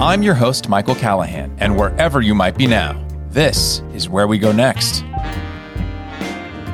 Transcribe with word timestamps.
I'm 0.00 0.22
your 0.22 0.34
host, 0.34 0.68
Michael 0.68 0.94
Callahan, 0.94 1.56
and 1.58 1.76
wherever 1.76 2.20
you 2.20 2.32
might 2.32 2.56
be 2.56 2.68
now, 2.68 3.04
this 3.30 3.82
is 3.92 4.08
where 4.08 4.28
we 4.28 4.38
go 4.38 4.52
next. 4.52 5.02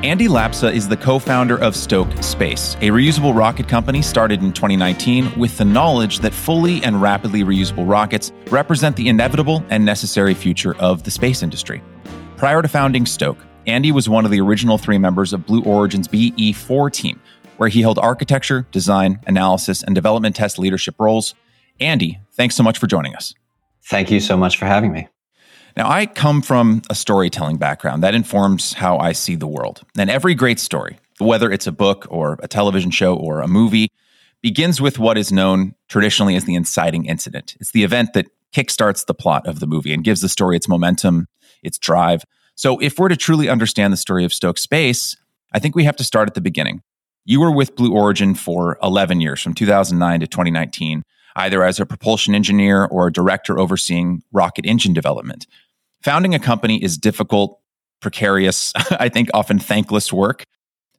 Andy 0.05 0.29
Lapsa 0.29 0.71
is 0.71 0.89
the 0.89 0.97
co 0.99 1.19
founder 1.19 1.59
of 1.59 1.75
Stoke 1.75 2.23
Space, 2.23 2.75
a 2.83 2.91
reusable 2.91 3.35
rocket 3.35 3.67
company 3.67 4.03
started 4.03 4.43
in 4.43 4.53
2019 4.53 5.39
with 5.39 5.57
the 5.57 5.65
knowledge 5.65 6.19
that 6.19 6.35
fully 6.35 6.85
and 6.85 7.01
rapidly 7.01 7.45
reusable 7.45 7.89
rockets 7.89 8.31
represent 8.51 8.95
the 8.95 9.09
inevitable 9.09 9.65
and 9.71 9.83
necessary 9.87 10.35
future 10.35 10.77
of 10.77 11.05
the 11.05 11.11
space 11.11 11.43
industry. 11.43 11.83
Prior 12.37 12.61
to 12.61 12.69
founding 12.69 13.07
Stoke, 13.07 13.39
Andy 13.67 13.91
was 13.91 14.07
one 14.07 14.27
of 14.27 14.33
the 14.33 14.41
original 14.43 14.77
three 14.77 14.99
members 14.99 15.33
of 15.33 15.47
Blue 15.47 15.63
Origin's 15.63 16.09
BE4 16.09 16.93
team, 16.93 17.19
where 17.57 17.71
he 17.71 17.81
held 17.81 17.99
architecture, 17.99 18.67
design, 18.71 19.19
analysis, 19.27 19.83
and 19.83 19.95
development 19.95 20.37
test 20.37 20.59
leadership 20.59 20.97
roles. 20.99 21.35
Andy, 21.81 22.21
thanks 22.33 22.55
so 22.55 22.63
much 22.63 22.79
for 22.79 22.87
joining 22.87 23.15
us. 23.15 23.35
Thank 23.85 24.11
you 24.11 24.21
so 24.21 24.37
much 24.37 24.57
for 24.57 24.67
having 24.67 24.93
me. 24.93 25.09
Now, 25.77 25.91
I 25.91 26.07
come 26.07 26.41
from 26.41 26.83
a 26.89 26.95
storytelling 26.95 27.57
background 27.57 28.03
that 28.03 28.15
informs 28.15 28.75
how 28.75 28.99
I 28.99 29.13
see 29.13 29.35
the 29.35 29.49
world. 29.49 29.83
And 29.99 30.09
every 30.09 30.35
great 30.35 30.61
story, 30.61 30.99
whether 31.19 31.51
it's 31.51 31.67
a 31.67 31.73
book 31.73 32.07
or 32.09 32.39
a 32.43 32.49
television 32.49 32.93
show 32.93 33.17
or 33.17 33.41
a 33.41 33.49
movie, 33.49 33.89
begins 34.41 34.81
with 34.81 34.99
what 34.99 35.19
is 35.19 35.33
known 35.33 35.75
traditionally 35.89 36.37
as 36.37 36.45
the 36.45 36.55
inciting 36.55 37.07
incident. 37.07 37.57
It's 37.59 37.73
the 37.73 37.83
event 37.83 38.13
that 38.13 38.27
kickstarts 38.55 39.05
the 39.05 39.15
plot 39.15 39.47
of 39.49 39.59
the 39.59 39.67
movie 39.67 39.93
and 39.93 40.05
gives 40.05 40.21
the 40.21 40.29
story 40.29 40.57
its 40.57 40.69
momentum, 40.69 41.27
its 41.63 41.79
drive. 41.79 42.25
So, 42.55 42.79
if 42.79 42.99
we're 42.99 43.09
to 43.09 43.17
truly 43.17 43.49
understand 43.49 43.93
the 43.93 43.97
story 43.97 44.25
of 44.25 44.33
Stoke 44.33 44.59
Space, 44.59 45.17
I 45.53 45.59
think 45.59 45.75
we 45.75 45.85
have 45.85 45.97
to 45.97 46.05
start 46.05 46.29
at 46.29 46.35
the 46.35 46.41
beginning. 46.41 46.83
You 47.25 47.41
were 47.41 47.51
with 47.51 47.75
Blue 47.75 47.93
Origin 47.93 48.35
for 48.35 48.79
11 48.83 49.21
years, 49.21 49.41
from 49.41 49.55
2009 49.55 50.21
to 50.21 50.27
2019, 50.27 51.03
either 51.37 51.63
as 51.65 51.81
a 51.81 51.87
propulsion 51.87 52.35
engineer 52.35 52.85
or 52.87 53.07
a 53.07 53.13
director 53.13 53.59
overseeing 53.59 54.23
rocket 54.33 54.67
engine 54.67 54.93
development. 54.93 55.47
Founding 56.03 56.35
a 56.35 56.39
company 56.39 56.83
is 56.83 56.99
difficult, 56.99 57.61
precarious, 58.01 58.73
I 58.91 59.09
think 59.09 59.29
often 59.35 59.59
thankless 59.59 60.13
work. 60.13 60.45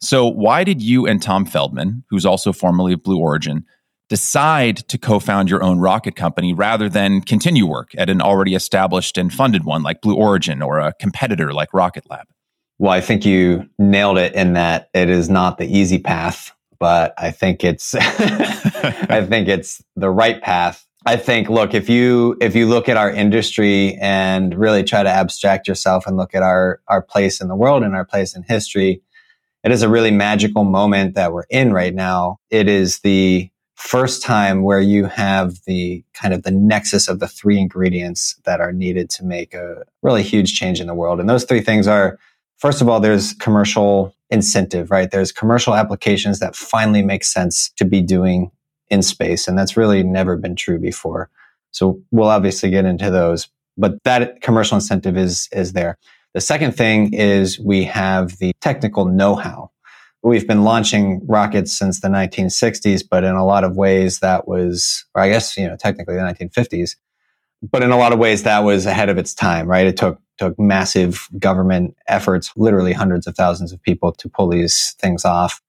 So, 0.02 0.28
why 0.28 0.64
did 0.64 0.82
you 0.82 1.08
and 1.08 1.22
Tom 1.22 1.46
Feldman, 1.46 2.04
who's 2.10 2.26
also 2.26 2.52
formerly 2.52 2.94
of 2.94 3.04
Blue 3.04 3.20
Origin, 3.20 3.66
decide 4.10 4.78
to 4.90 4.98
co 4.98 5.20
found 5.20 5.50
your 5.50 5.64
own 5.64 5.80
rocket 5.80 6.16
company 6.16 6.54
rather 6.54 6.90
than 6.90 7.22
continue 7.22 7.66
work 7.66 7.92
at 7.98 8.10
an 8.10 8.22
already 8.22 8.56
established 8.56 9.18
and 9.18 9.34
funded 9.34 9.64
one 9.64 9.84
like 9.84 10.02
Blue 10.02 10.16
Origin 10.16 10.62
or 10.62 10.80
a 10.80 10.94
competitor 10.94 11.54
like 11.54 11.74
Rocket 11.74 12.10
Lab? 12.10 12.28
Well, 12.78 12.92
I 12.92 13.02
think 13.02 13.26
you 13.26 13.70
nailed 13.80 14.18
it 14.18 14.34
in 14.36 14.54
that 14.54 14.90
it 14.94 15.10
is 15.10 15.30
not 15.30 15.58
the 15.58 15.66
easy 15.66 15.98
path, 15.98 16.52
but 16.80 17.14
I 17.18 17.32
think 17.32 17.64
it's 17.64 17.96
I 18.00 19.26
think 19.28 19.48
it's 19.48 19.84
the 19.96 20.10
right 20.10 20.42
path 20.42 20.86
I 21.08 21.18
think, 21.18 21.50
look, 21.50 21.76
if 21.76 21.88
you 21.88 22.36
if 22.42 22.56
you 22.56 22.66
look 22.66 22.90
at 22.90 22.98
our 22.98 23.12
industry 23.12 23.96
and 24.02 24.56
really 24.56 24.84
try 24.84 25.04
to 25.04 25.10
abstract 25.10 25.68
yourself 25.68 26.08
and 26.08 26.18
look 26.18 26.34
at 26.34 26.42
our 26.42 26.82
our 26.88 27.02
place 27.02 27.40
in 27.40 27.48
the 27.48 27.56
world 27.56 27.84
and 27.84 27.96
our 27.96 28.06
place 28.06 28.36
in 28.36 28.42
history, 28.42 29.04
it 29.64 29.72
is 29.72 29.84
a 29.84 29.90
really 29.90 30.10
magical 30.10 30.64
moment 30.64 31.14
that 31.14 31.32
we're 31.32 31.46
in 31.52 31.72
right 31.72 31.94
now. 31.94 32.40
It 32.50 32.68
is 32.68 33.02
the 33.02 33.52
first 33.76 34.24
time 34.24 34.64
where 34.64 34.80
you 34.80 35.06
have 35.06 35.60
the 35.68 36.04
kind 36.14 36.34
of 36.34 36.42
the 36.42 36.52
nexus 36.52 37.08
of 37.08 37.20
the 37.20 37.28
three 37.28 37.60
ingredients 37.60 38.40
that 38.46 38.60
are 38.60 38.72
needed 38.74 39.10
to 39.12 39.26
make 39.26 39.54
a 39.54 39.84
really 40.02 40.24
huge 40.24 40.58
change 40.58 40.82
in 40.82 40.88
the 40.88 40.96
world. 40.96 41.20
And 41.20 41.30
those 41.30 41.44
three 41.44 41.62
things 41.62 41.86
are 41.86 42.18
first 42.58 42.82
of 42.82 42.90
all, 42.90 43.00
there's 43.00 43.34
commercial 43.34 44.15
incentive, 44.30 44.92
right? 44.92 45.12
There's 45.12 45.32
commercial 45.32 45.76
applications 45.76 46.40
that 46.40 46.56
finally 46.56 47.02
make 47.02 47.24
sense 47.24 47.70
to 47.78 47.86
be 47.86 48.02
doing 48.02 48.52
in 48.90 49.02
space. 49.02 49.48
And 49.48 49.58
that's 49.58 49.78
really 49.78 50.04
never 50.04 50.38
been 50.38 50.56
true 50.56 50.80
before. 50.80 51.30
So 51.72 52.00
we'll 52.12 52.30
obviously 52.30 52.70
get 52.70 52.86
into 52.86 53.12
those, 53.12 53.50
but 53.78 54.04
that 54.04 54.42
commercial 54.42 54.76
incentive 54.76 55.18
is, 55.18 55.50
is 55.52 55.74
there. 55.74 55.98
The 56.34 56.42
second 56.42 56.74
thing 56.74 57.14
is 57.14 57.60
we 57.60 57.86
have 57.86 58.38
the 58.38 58.54
technical 58.62 59.06
know-how. 59.06 59.72
We've 60.22 60.48
been 60.48 60.64
launching 60.64 61.22
rockets 61.28 61.72
since 61.72 62.02
the 62.02 62.08
1960s, 62.08 63.04
but 63.10 63.24
in 63.24 63.36
a 63.36 63.46
lot 63.46 63.64
of 63.64 63.76
ways 63.76 64.20
that 64.20 64.48
was, 64.48 65.06
or 65.14 65.22
I 65.22 65.30
guess, 65.30 65.56
you 65.56 65.68
know, 65.68 65.76
technically 65.76 66.16
the 66.16 66.22
1950s, 66.22 66.96
but 67.62 67.84
in 67.84 67.92
a 67.92 67.98
lot 67.98 68.12
of 68.12 68.20
ways 68.20 68.44
that 68.44 68.64
was 68.64 68.86
ahead 68.86 69.10
of 69.10 69.18
its 69.18 69.34
time, 69.34 69.68
right? 69.68 69.86
It 69.86 69.98
took, 69.98 70.20
took 70.38 70.60
massive 70.60 71.28
government 71.40 71.96
efforts, 72.08 72.52
literally 72.56 72.94
hundreds 72.94 73.28
of 73.28 73.36
thousands 73.36 73.72
of 73.72 73.82
people 73.82 74.12
to 74.14 74.30
pull 74.30 74.48
these 74.48 74.96
things 75.00 75.26
off. 75.26 75.62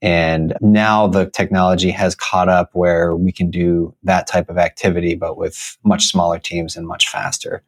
And 0.00 0.56
now 0.60 1.08
the 1.08 1.28
technology 1.28 1.90
has 1.90 2.14
caught 2.14 2.48
up 2.48 2.70
where 2.72 3.16
we 3.16 3.32
can 3.32 3.50
do 3.50 3.94
that 4.04 4.26
type 4.26 4.48
of 4.48 4.58
activity, 4.58 5.16
but 5.16 5.36
with 5.36 5.76
much 5.84 6.06
smaller 6.06 6.38
teams 6.38 6.76
and 6.76 6.86
much 6.86 7.08
faster. 7.08 7.62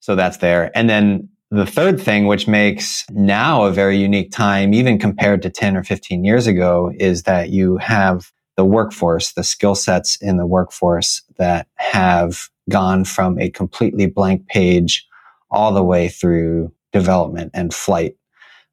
So 0.00 0.14
that's 0.14 0.36
there. 0.36 0.70
And 0.76 0.88
then 0.88 1.28
the 1.50 1.66
third 1.66 2.00
thing, 2.00 2.26
which 2.26 2.46
makes 2.46 3.04
now 3.10 3.64
a 3.64 3.72
very 3.72 3.96
unique 3.96 4.30
time, 4.30 4.72
even 4.72 4.98
compared 4.98 5.42
to 5.42 5.50
10 5.50 5.76
or 5.76 5.82
15 5.82 6.24
years 6.24 6.46
ago, 6.46 6.92
is 6.98 7.24
that 7.24 7.50
you 7.50 7.76
have 7.78 8.30
the 8.56 8.64
workforce, 8.64 9.32
the 9.32 9.44
skill 9.44 9.74
sets 9.74 10.16
in 10.16 10.36
the 10.36 10.46
workforce 10.46 11.22
that 11.38 11.66
have 11.74 12.48
gone 12.70 13.04
from 13.04 13.38
a 13.38 13.50
completely 13.50 14.06
blank 14.06 14.46
page 14.46 15.06
all 15.54 15.72
the 15.72 15.84
way 15.84 16.08
through 16.08 16.72
development 16.92 17.50
and 17.54 17.72
flight 17.72 18.16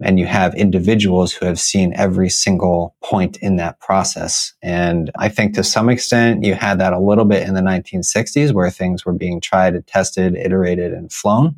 and 0.02 0.20
you 0.20 0.26
have 0.26 0.56
individuals 0.56 1.32
who 1.32 1.46
have 1.46 1.60
seen 1.60 1.94
every 1.96 2.30
single 2.30 2.96
point 3.04 3.38
in 3.38 3.58
that 3.58 3.80
process. 3.80 4.54
And 4.62 5.12
I 5.18 5.30
think 5.30 5.54
to 5.54 5.64
some 5.64 5.90
extent 5.90 6.44
you 6.44 6.56
had 6.56 6.80
that 6.80 6.94
a 6.94 7.00
little 7.00 7.26
bit 7.26 7.48
in 7.48 7.54
the 7.54 7.62
1960s 7.62 8.54
where 8.54 8.70
things 8.70 9.06
were 9.06 9.14
being 9.14 9.40
tried 9.40 9.76
and 9.76 9.86
tested, 9.86 10.36
iterated 10.36 10.92
and 10.94 11.12
flown. 11.12 11.56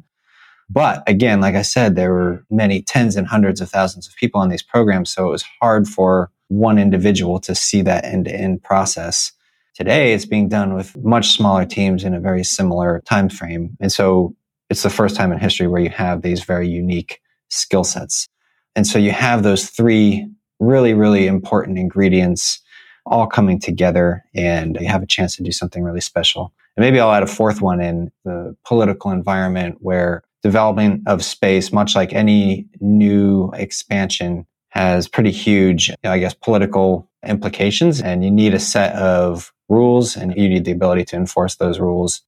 But 0.69 1.03
again, 1.07 1.39
like 1.39 1.55
I 1.55 1.61
said, 1.61 1.95
there 1.95 2.13
were 2.13 2.45
many 2.49 2.81
tens 2.81 3.15
and 3.15 3.27
hundreds 3.27 3.61
of 3.61 3.69
thousands 3.69 4.07
of 4.07 4.15
people 4.15 4.41
on 4.41 4.49
these 4.49 4.63
programs. 4.63 5.11
So 5.11 5.27
it 5.27 5.31
was 5.31 5.45
hard 5.61 5.87
for 5.87 6.31
one 6.47 6.77
individual 6.77 7.39
to 7.41 7.55
see 7.55 7.81
that 7.83 8.05
end 8.05 8.25
to 8.25 8.35
end 8.35 8.63
process. 8.63 9.31
Today, 9.75 10.13
it's 10.13 10.25
being 10.25 10.49
done 10.49 10.73
with 10.73 10.95
much 10.97 11.31
smaller 11.31 11.65
teams 11.65 12.03
in 12.03 12.13
a 12.13 12.19
very 12.19 12.43
similar 12.43 13.01
time 13.05 13.29
frame. 13.29 13.75
And 13.79 13.91
so 13.91 14.35
it's 14.69 14.83
the 14.83 14.89
first 14.89 15.15
time 15.15 15.31
in 15.31 15.39
history 15.39 15.67
where 15.67 15.81
you 15.81 15.89
have 15.89 16.21
these 16.21 16.43
very 16.43 16.67
unique 16.67 17.21
skill 17.49 17.83
sets. 17.83 18.27
And 18.75 18.87
so 18.87 18.97
you 18.97 19.11
have 19.11 19.43
those 19.43 19.69
three 19.69 20.27
really, 20.59 20.93
really 20.93 21.27
important 21.27 21.77
ingredients 21.77 22.59
all 23.05 23.27
coming 23.27 23.59
together 23.59 24.23
and 24.33 24.77
you 24.79 24.87
have 24.87 25.03
a 25.03 25.07
chance 25.07 25.35
to 25.35 25.43
do 25.43 25.51
something 25.51 25.83
really 25.83 26.01
special. 26.01 26.53
And 26.75 26.83
maybe 26.83 26.99
I'll 26.99 27.11
add 27.11 27.23
a 27.23 27.27
fourth 27.27 27.61
one 27.61 27.81
in 27.81 28.11
the 28.23 28.55
political 28.65 29.11
environment 29.11 29.77
where 29.81 30.23
development 30.41 31.03
of 31.07 31.23
space, 31.23 31.71
much 31.71 31.95
like 31.95 32.13
any 32.13 32.67
new 32.79 33.51
expansion, 33.53 34.45
has 34.69 35.07
pretty 35.07 35.31
huge, 35.31 35.91
I 36.03 36.17
guess, 36.17 36.33
political 36.33 37.07
implications. 37.25 38.01
And 38.01 38.23
you 38.23 38.31
need 38.31 38.53
a 38.53 38.59
set 38.59 38.95
of 38.95 39.53
rules 39.69 40.15
and 40.15 40.35
you 40.35 40.49
need 40.49 40.65
the 40.65 40.71
ability 40.71 41.05
to 41.05 41.15
enforce 41.15 41.55
those 41.55 41.79
rules 41.79 42.21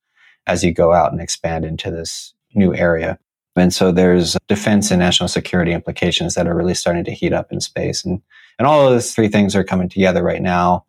as 0.47 0.63
you 0.63 0.73
go 0.73 0.93
out 0.93 1.11
and 1.11 1.21
expand 1.21 1.65
into 1.65 1.91
this 1.91 2.33
new 2.53 2.73
area. 2.75 3.19
And 3.55 3.73
so 3.73 3.91
there's 3.91 4.37
defense 4.47 4.91
and 4.91 4.99
national 4.99 5.29
security 5.29 5.71
implications 5.71 6.35
that 6.35 6.47
are 6.47 6.55
really 6.55 6.73
starting 6.73 7.05
to 7.05 7.11
heat 7.11 7.33
up 7.33 7.51
in 7.51 7.61
space. 7.61 8.03
And, 8.03 8.21
and 8.59 8.67
all 8.67 8.85
of 8.85 8.91
those 8.91 9.13
three 9.13 9.29
things 9.29 9.55
are 9.55 9.63
coming 9.63 9.89
together 9.89 10.23
right 10.23 10.41
now 10.41 10.85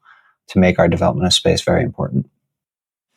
to 0.49 0.59
make 0.59 0.79
our 0.79 0.89
development 0.89 1.27
of 1.27 1.33
space 1.33 1.63
very 1.63 1.83
important. 1.83 2.29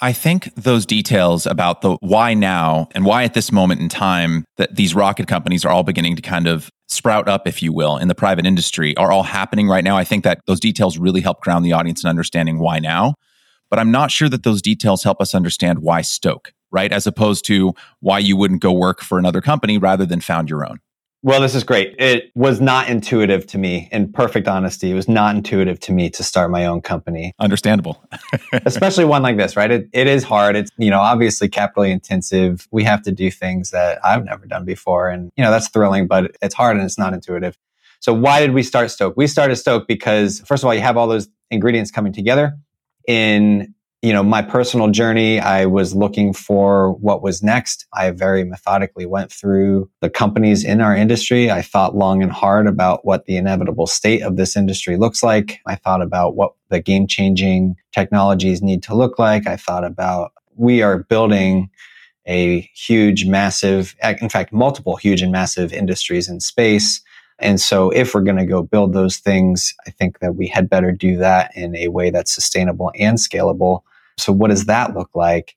I 0.01 0.13
think 0.13 0.53
those 0.55 0.85
details 0.85 1.45
about 1.45 1.81
the 1.81 1.97
why 1.99 2.33
now 2.33 2.87
and 2.95 3.05
why 3.05 3.23
at 3.23 3.33
this 3.33 3.51
moment 3.51 3.81
in 3.81 3.89
time 3.89 4.45
that 4.55 4.75
these 4.75 4.95
rocket 4.95 5.27
companies 5.27 5.65
are 5.65 5.69
all 5.69 5.83
beginning 5.83 6.15
to 6.15 6.21
kind 6.21 6.47
of 6.47 6.69
sprout 6.87 7.27
up, 7.27 7.47
if 7.47 7.61
you 7.61 7.73
will, 7.73 7.97
in 7.97 8.07
the 8.07 8.15
private 8.15 8.45
industry 8.45 8.95
are 8.97 9.11
all 9.11 9.23
happening 9.23 9.67
right 9.67 9.83
now. 9.83 9.97
I 9.97 10.05
think 10.05 10.23
that 10.23 10.39
those 10.47 10.59
details 10.59 10.97
really 10.97 11.21
help 11.21 11.41
ground 11.41 11.65
the 11.65 11.73
audience 11.73 12.03
in 12.03 12.09
understanding 12.09 12.59
why 12.59 12.79
now. 12.79 13.15
But 13.69 13.79
I'm 13.79 13.91
not 13.91 14.11
sure 14.11 14.29
that 14.29 14.43
those 14.43 14.61
details 14.61 15.03
help 15.03 15.21
us 15.21 15.35
understand 15.35 15.79
why 15.79 16.01
Stoke 16.01 16.53
right? 16.71 16.91
As 16.91 17.07
opposed 17.07 17.45
to 17.45 17.73
why 17.99 18.19
you 18.19 18.37
wouldn't 18.37 18.61
go 18.61 18.71
work 18.71 19.01
for 19.01 19.17
another 19.17 19.41
company 19.41 19.77
rather 19.77 20.05
than 20.05 20.21
found 20.21 20.49
your 20.49 20.65
own. 20.65 20.79
Well, 21.21 21.41
this 21.41 21.53
is 21.53 21.65
great. 21.65 21.95
It 21.99 22.31
was 22.33 22.61
not 22.61 22.87
intuitive 22.87 23.45
to 23.47 23.57
me, 23.57 23.89
in 23.91 24.13
perfect 24.13 24.47
honesty. 24.47 24.91
It 24.91 24.93
was 24.93 25.09
not 25.09 25.35
intuitive 25.35 25.77
to 25.81 25.91
me 25.91 26.09
to 26.11 26.23
start 26.23 26.49
my 26.49 26.65
own 26.65 26.79
company. 26.79 27.33
Understandable. 27.39 28.01
Especially 28.65 29.03
one 29.03 29.21
like 29.21 29.35
this, 29.35 29.57
right? 29.57 29.69
It, 29.69 29.89
it 29.91 30.07
is 30.07 30.23
hard. 30.23 30.55
It's, 30.55 30.71
you 30.77 30.89
know, 30.89 31.01
obviously 31.01 31.49
capitally 31.49 31.91
intensive. 31.91 32.69
We 32.71 32.85
have 32.85 33.01
to 33.01 33.11
do 33.11 33.29
things 33.31 33.71
that 33.71 33.99
I've 34.01 34.23
never 34.23 34.45
done 34.45 34.63
before. 34.63 35.09
And, 35.09 35.29
you 35.35 35.43
know, 35.43 35.51
that's 35.51 35.67
thrilling, 35.67 36.07
but 36.07 36.37
it's 36.41 36.55
hard 36.55 36.77
and 36.77 36.85
it's 36.85 36.97
not 36.97 37.13
intuitive. 37.13 37.57
So 37.99 38.13
why 38.13 38.39
did 38.39 38.53
we 38.53 38.63
start 38.63 38.89
Stoke? 38.89 39.15
We 39.17 39.27
started 39.27 39.57
Stoke 39.57 39.89
because, 39.89 40.39
first 40.45 40.63
of 40.63 40.67
all, 40.67 40.73
you 40.73 40.79
have 40.79 40.95
all 40.95 41.07
those 41.07 41.27
ingredients 41.51 41.91
coming 41.91 42.13
together 42.13 42.57
in 43.09 43.73
you 44.01 44.13
know, 44.13 44.23
my 44.23 44.41
personal 44.41 44.89
journey, 44.89 45.41
I 45.41 45.65
was 45.65 45.93
looking 45.93 46.31
for 46.31 46.93
what 46.93 47.21
was 47.21 47.43
next. 47.43 47.85
I 47.91 48.11
very 48.11 48.45
methodically 48.45 49.05
went 49.05 49.29
through 49.29 49.89
the 49.99 50.09
companies 50.09 50.63
in 50.63 50.79
our 50.79 50.95
industry. 50.95 51.51
I 51.51 51.61
thought 51.61 51.97
long 51.97 52.23
and 52.23 52.31
hard 52.31 52.65
about 52.65 53.03
what 53.03 53.25
the 53.25 53.35
inevitable 53.35 53.87
state 53.87 54.21
of 54.21 54.37
this 54.37 54.55
industry 54.55 54.95
looks 54.95 55.21
like. 55.21 55.59
I 55.65 55.75
thought 55.75 56.01
about 56.01 56.37
what 56.37 56.53
the 56.69 56.79
game 56.79 57.07
changing 57.07 57.75
technologies 57.91 58.61
need 58.61 58.83
to 58.83 58.95
look 58.95 59.19
like. 59.19 59.47
I 59.47 59.57
thought 59.57 59.83
about 59.83 60.31
we 60.55 60.81
are 60.81 60.99
building 60.99 61.69
a 62.25 62.69
huge, 62.73 63.25
massive, 63.25 63.95
in 64.21 64.29
fact, 64.29 64.53
multiple 64.53 64.95
huge 64.95 65.21
and 65.21 65.31
massive 65.31 65.73
industries 65.73 66.29
in 66.29 66.39
space. 66.39 67.01
And 67.39 67.59
so 67.59 67.89
if 67.89 68.13
we're 68.13 68.21
going 68.21 68.37
to 68.37 68.45
go 68.45 68.61
build 68.63 68.93
those 68.93 69.17
things, 69.17 69.73
I 69.87 69.91
think 69.91 70.19
that 70.19 70.35
we 70.35 70.47
had 70.47 70.69
better 70.69 70.91
do 70.91 71.17
that 71.17 71.55
in 71.55 71.75
a 71.75 71.87
way 71.87 72.09
that's 72.09 72.33
sustainable 72.33 72.91
and 72.95 73.17
scalable. 73.17 73.81
So 74.17 74.33
what 74.33 74.49
does 74.49 74.65
that 74.65 74.95
look 74.95 75.09
like? 75.15 75.55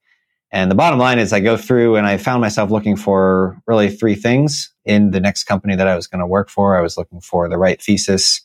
And 0.53 0.71
the 0.71 0.77
bottom 0.77 0.99
line 0.99 1.19
is 1.19 1.33
I 1.33 1.41
go 1.41 1.57
through 1.57 1.97
and 1.97 2.07
I 2.07 2.19
found 2.19 2.41
myself 2.41 2.71
looking 2.71 2.95
for 2.95 3.61
really 3.67 3.91
three 3.91 4.15
things 4.15 4.73
in 4.85 5.11
the 5.11 5.21
next 5.21 5.45
company 5.45 5.75
that 5.75 5.89
I 5.89 5.97
was 5.97 6.07
going 6.07 6.21
to 6.21 6.27
work 6.27 6.51
for. 6.51 6.77
I 6.77 6.83
was 6.83 6.97
looking 6.97 7.21
for 7.21 7.49
the 7.49 7.59
right 7.59 7.81
thesis. 7.81 8.43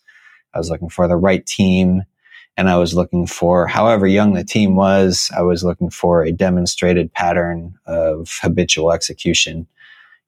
I 0.53 0.57
was 0.57 0.69
looking 0.69 0.89
for 0.89 1.07
the 1.07 1.17
right 1.17 1.45
team 1.45 2.03
and 2.55 2.69
I 2.69 2.77
was 2.77 2.95
looking 2.95 3.27
for, 3.27 3.67
however 3.67 4.07
young 4.07 4.33
the 4.33 4.43
team 4.43 4.75
was, 4.75 5.29
I 5.37 5.43
was 5.43 5.63
looking 5.63 5.91
for 5.91 6.23
a 6.23 6.31
demonstrated 6.31 7.13
pattern 7.13 7.75
of 7.85 8.39
habitual 8.41 8.91
execution. 8.91 9.67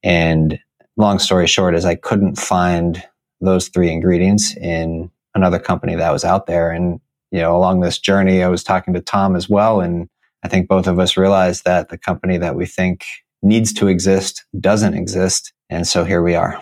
And 0.03 0.59
long 1.00 1.18
story 1.18 1.48
short 1.48 1.75
is 1.75 1.86
I 1.86 1.96
couldn't 1.96 2.38
find 2.38 3.04
those 3.42 3.69
three 3.69 3.92
ingredients 3.92 4.56
in 4.57 5.10
another 5.34 5.57
company 5.57 5.96
that 5.96 6.12
was 6.12 6.25
out 6.25 6.46
there. 6.46 6.72
And, 6.72 7.00
you 7.31 7.40
know, 7.40 7.56
along 7.56 7.80
this 7.80 7.98
journey, 7.98 8.44
I 8.44 8.50
was 8.50 8.63
talking 8.63 8.94
to 8.94 9.01
Tom 9.01 9.36
as 9.36 9.50
well. 9.50 9.80
And 9.80 10.10
I 10.44 10.50
think 10.50 10.68
both 10.68 10.88
of 10.88 11.00
us 11.00 11.16
realized 11.16 11.63
that 11.63 11.90
the 11.90 11.98
company 11.98 12.38
that 12.38 12.56
we 12.56 12.66
think 12.66 13.06
needs 13.42 13.72
to 13.74 13.88
exist 13.88 14.46
doesn't 14.60 14.94
exist. 14.94 15.54
And 15.69 15.88
so 15.88 16.04
here 16.04 16.22
we 16.22 16.36
are. 16.36 16.62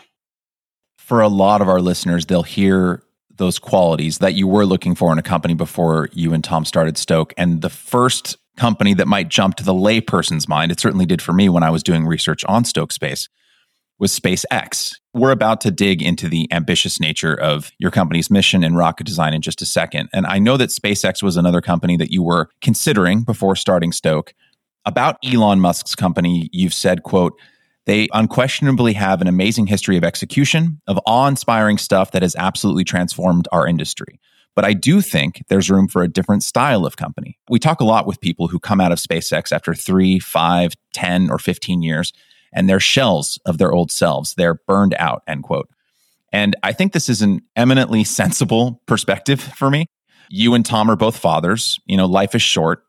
For 0.97 1.21
a 1.21 1.29
lot 1.29 1.61
of 1.61 1.67
our 1.67 1.81
listeners, 1.81 2.27
they'll 2.27 2.43
hear 2.43 3.01
those 3.37 3.57
qualities 3.57 4.19
that 4.19 4.35
you 4.35 4.47
were 4.47 4.65
looking 4.65 4.93
for 4.93 5.11
in 5.11 5.17
a 5.17 5.23
company 5.23 5.53
before 5.53 6.09
you 6.13 6.33
and 6.33 6.43
Tom 6.43 6.65
started 6.65 6.97
Stoke. 6.97 7.33
And 7.37 7.61
the 7.61 7.69
first 7.69 8.37
company 8.57 8.93
that 8.95 9.07
might 9.07 9.29
jump 9.29 9.55
to 9.55 9.63
the 9.63 9.73
layperson's 9.73 10.47
mind, 10.47 10.71
it 10.71 10.79
certainly 10.79 11.05
did 11.05 11.21
for 11.21 11.33
me 11.33 11.49
when 11.49 11.63
I 11.63 11.69
was 11.69 11.81
doing 11.81 12.05
research 12.05 12.43
on 12.45 12.65
Stoke 12.65 12.91
Space, 12.91 13.29
was 13.99 14.17
SpaceX. 14.17 14.95
We're 15.13 15.31
about 15.31 15.61
to 15.61 15.71
dig 15.71 16.01
into 16.01 16.27
the 16.27 16.47
ambitious 16.51 16.99
nature 16.99 17.33
of 17.33 17.71
your 17.79 17.91
company's 17.91 18.29
mission 18.29 18.63
and 18.63 18.77
rocket 18.77 19.05
design 19.05 19.33
in 19.33 19.41
just 19.41 19.61
a 19.61 19.65
second. 19.65 20.09
And 20.13 20.27
I 20.27 20.39
know 20.39 20.57
that 20.57 20.69
SpaceX 20.69 21.23
was 21.23 21.37
another 21.37 21.61
company 21.61 21.97
that 21.97 22.11
you 22.11 22.21
were 22.21 22.49
considering 22.61 23.23
before 23.23 23.55
starting 23.55 23.91
Stoke. 23.91 24.33
About 24.85 25.17
Elon 25.25 25.59
Musk's 25.59 25.95
company, 25.95 26.49
you've 26.53 26.73
said, 26.73 27.03
quote, 27.03 27.33
they 27.87 28.09
unquestionably 28.13 28.93
have 28.93 29.21
an 29.21 29.27
amazing 29.27 29.67
history 29.67 29.97
of 29.97 30.03
execution, 30.03 30.81
of 30.87 30.99
awe 31.05 31.27
inspiring 31.27 31.77
stuff 31.77 32.11
that 32.11 32.21
has 32.21 32.35
absolutely 32.35 32.83
transformed 32.83 33.47
our 33.51 33.65
industry. 33.65 34.19
But 34.55 34.65
I 34.65 34.73
do 34.73 35.01
think 35.01 35.43
there's 35.49 35.69
room 35.69 35.87
for 35.87 36.03
a 36.03 36.07
different 36.07 36.43
style 36.43 36.85
of 36.85 36.97
company. 36.97 37.37
We 37.49 37.59
talk 37.59 37.79
a 37.79 37.85
lot 37.85 38.05
with 38.05 38.19
people 38.19 38.47
who 38.47 38.59
come 38.59 38.81
out 38.81 38.91
of 38.91 38.97
SpaceX 38.97 39.51
after 39.51 39.73
three, 39.73 40.19
five, 40.19 40.73
10, 40.93 41.29
or 41.29 41.37
15 41.39 41.81
years, 41.81 42.11
and 42.53 42.69
they're 42.69 42.79
shells 42.79 43.39
of 43.45 43.57
their 43.57 43.71
old 43.71 43.91
selves. 43.91 44.33
They're 44.35 44.55
burned 44.67 44.95
out, 44.97 45.23
end 45.27 45.43
quote. 45.43 45.69
And 46.31 46.55
I 46.63 46.73
think 46.73 46.93
this 46.93 47.09
is 47.09 47.21
an 47.21 47.41
eminently 47.55 48.03
sensible 48.03 48.81
perspective 48.85 49.41
for 49.41 49.69
me. 49.69 49.87
You 50.29 50.53
and 50.53 50.65
Tom 50.65 50.91
are 50.91 50.95
both 50.95 51.17
fathers. 51.17 51.79
You 51.85 51.97
know, 51.97 52.05
life 52.05 52.35
is 52.35 52.41
short. 52.41 52.83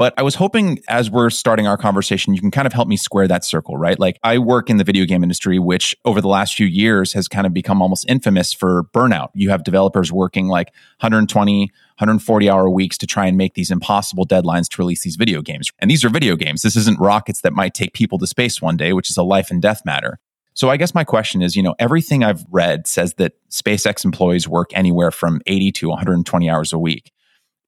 But 0.00 0.14
I 0.16 0.22
was 0.22 0.36
hoping 0.36 0.78
as 0.88 1.10
we're 1.10 1.28
starting 1.28 1.66
our 1.66 1.76
conversation, 1.76 2.32
you 2.32 2.40
can 2.40 2.50
kind 2.50 2.66
of 2.66 2.72
help 2.72 2.88
me 2.88 2.96
square 2.96 3.28
that 3.28 3.44
circle, 3.44 3.76
right? 3.76 4.00
Like 4.00 4.18
I 4.22 4.38
work 4.38 4.70
in 4.70 4.78
the 4.78 4.82
video 4.82 5.04
game 5.04 5.22
industry, 5.22 5.58
which 5.58 5.94
over 6.06 6.22
the 6.22 6.26
last 6.26 6.54
few 6.54 6.64
years 6.64 7.12
has 7.12 7.28
kind 7.28 7.46
of 7.46 7.52
become 7.52 7.82
almost 7.82 8.06
infamous 8.08 8.54
for 8.54 8.84
burnout. 8.94 9.28
You 9.34 9.50
have 9.50 9.62
developers 9.62 10.10
working 10.10 10.48
like 10.48 10.68
120, 11.00 11.60
140 11.98 12.48
hour 12.48 12.70
weeks 12.70 12.96
to 12.96 13.06
try 13.06 13.26
and 13.26 13.36
make 13.36 13.52
these 13.52 13.70
impossible 13.70 14.26
deadlines 14.26 14.70
to 14.70 14.80
release 14.80 15.02
these 15.02 15.16
video 15.16 15.42
games. 15.42 15.70
And 15.80 15.90
these 15.90 16.02
are 16.02 16.08
video 16.08 16.34
games. 16.34 16.62
This 16.62 16.76
isn't 16.76 16.98
rockets 16.98 17.42
that 17.42 17.52
might 17.52 17.74
take 17.74 17.92
people 17.92 18.16
to 18.20 18.26
space 18.26 18.62
one 18.62 18.78
day, 18.78 18.94
which 18.94 19.10
is 19.10 19.18
a 19.18 19.22
life 19.22 19.50
and 19.50 19.60
death 19.60 19.82
matter. 19.84 20.18
So 20.54 20.70
I 20.70 20.78
guess 20.78 20.94
my 20.94 21.04
question 21.04 21.42
is, 21.42 21.56
you 21.56 21.62
know, 21.62 21.74
everything 21.78 22.24
I've 22.24 22.46
read 22.50 22.86
says 22.86 23.16
that 23.18 23.34
SpaceX 23.50 24.06
employees 24.06 24.48
work 24.48 24.70
anywhere 24.72 25.10
from 25.10 25.42
80 25.46 25.72
to 25.72 25.88
120 25.90 26.48
hours 26.48 26.72
a 26.72 26.78
week. 26.78 27.12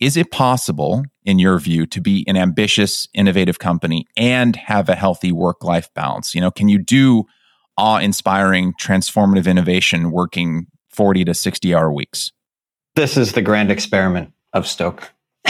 Is 0.01 0.17
it 0.17 0.31
possible, 0.31 1.05
in 1.25 1.39
your 1.39 1.59
view, 1.59 1.87
to 1.87 2.01
be 2.01 2.25
an 2.29 2.37
ambitious, 2.37 3.09
innovative 3.15 3.59
company 3.59 4.07
and 4.17 4.57
have 4.57 4.89
a 4.89 4.95
healthy 4.95 5.33
work 5.33 5.63
life 5.65 5.93
balance? 5.95 6.35
You 6.35 6.41
know, 6.41 6.51
can 6.51 6.69
you 6.69 6.79
do 6.79 7.25
awe 7.77 7.99
inspiring, 7.99 8.75
transformative 8.81 9.47
innovation 9.47 10.11
working 10.11 10.67
40 10.91 11.25
to 11.25 11.35
60 11.35 11.75
hour 11.75 11.93
weeks? 11.93 12.33
This 12.95 13.17
is 13.17 13.33
the 13.33 13.43
grand 13.43 13.71
experiment 13.71 14.33
of 14.53 14.67
Stoke. 14.67 15.13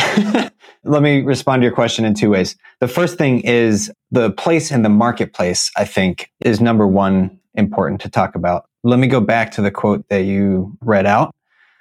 Let 0.84 1.02
me 1.02 1.22
respond 1.22 1.62
to 1.62 1.66
your 1.66 1.75
question 1.75 2.04
in 2.04 2.14
two 2.14 2.30
ways. 2.30 2.56
The 2.80 2.88
first 2.88 3.18
thing 3.18 3.40
is 3.40 3.90
the 4.10 4.30
place 4.30 4.70
in 4.70 4.82
the 4.82 4.88
marketplace, 4.88 5.70
I 5.76 5.84
think, 5.84 6.30
is 6.44 6.60
number 6.60 6.86
one 6.86 7.38
important 7.54 8.00
to 8.02 8.08
talk 8.08 8.34
about. 8.34 8.64
Let 8.84 8.98
me 8.98 9.06
go 9.06 9.20
back 9.20 9.52
to 9.52 9.62
the 9.62 9.70
quote 9.70 10.08
that 10.08 10.25
you 10.25 10.76
read 10.80 11.06
out. 11.06 11.34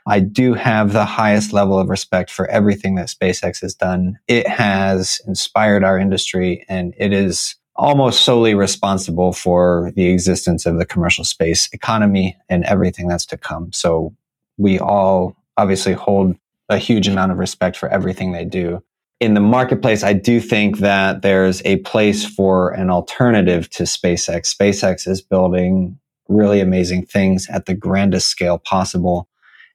I 0.08 0.20
do 0.20 0.54
have 0.54 0.94
the 0.94 1.06
highest 1.06 1.54
level 1.54 1.80
of 1.80 1.90
respect 1.90 2.32
for 2.32 2.48
everything 2.48 2.96
that 2.96 3.08
SpaceX 3.08 3.62
has 3.62 3.76
done. 3.76 4.18
It 4.28 4.48
has 4.48 5.22
inspired 5.28 5.84
our 5.84 5.98
industry 6.00 6.66
and 6.68 6.94
it 6.98 7.14
is 7.14 7.56
almost 7.76 8.26
solely 8.26 8.54
responsible 8.54 9.34
for 9.34 9.92
the 9.96 10.08
existence 10.10 10.66
of 10.66 10.78
the 10.78 10.86
commercial 10.86 11.24
space 11.24 11.70
economy 11.74 12.38
and 12.50 12.64
everything 12.66 13.08
that's 13.08 13.26
to 13.28 13.38
come. 13.38 13.72
So 13.72 14.16
we 14.58 14.80
all 14.80 15.36
obviously 15.58 15.94
hold 15.94 16.36
a 16.70 16.78
huge 16.78 17.08
amount 17.08 17.32
of 17.32 17.38
respect 17.38 17.78
for 17.78 17.90
everything 17.90 18.32
they 18.32 18.46
do. 18.46 18.84
In 19.20 19.34
the 19.36 19.40
marketplace, 19.40 20.04
I 20.04 20.14
do 20.14 20.40
think 20.40 20.80
that 20.80 21.22
there's 21.22 21.62
a 21.64 21.78
place 21.78 22.26
for 22.26 22.72
an 22.72 22.90
alternative 22.90 23.70
to 23.72 23.84
SpaceX. 23.84 24.56
SpaceX 24.56 25.08
is 25.08 25.22
building 25.22 26.00
really 26.28 26.60
amazing 26.60 27.06
things 27.06 27.48
at 27.50 27.66
the 27.66 27.76
grandest 27.76 28.28
scale 28.28 28.58
possible. 28.58 29.28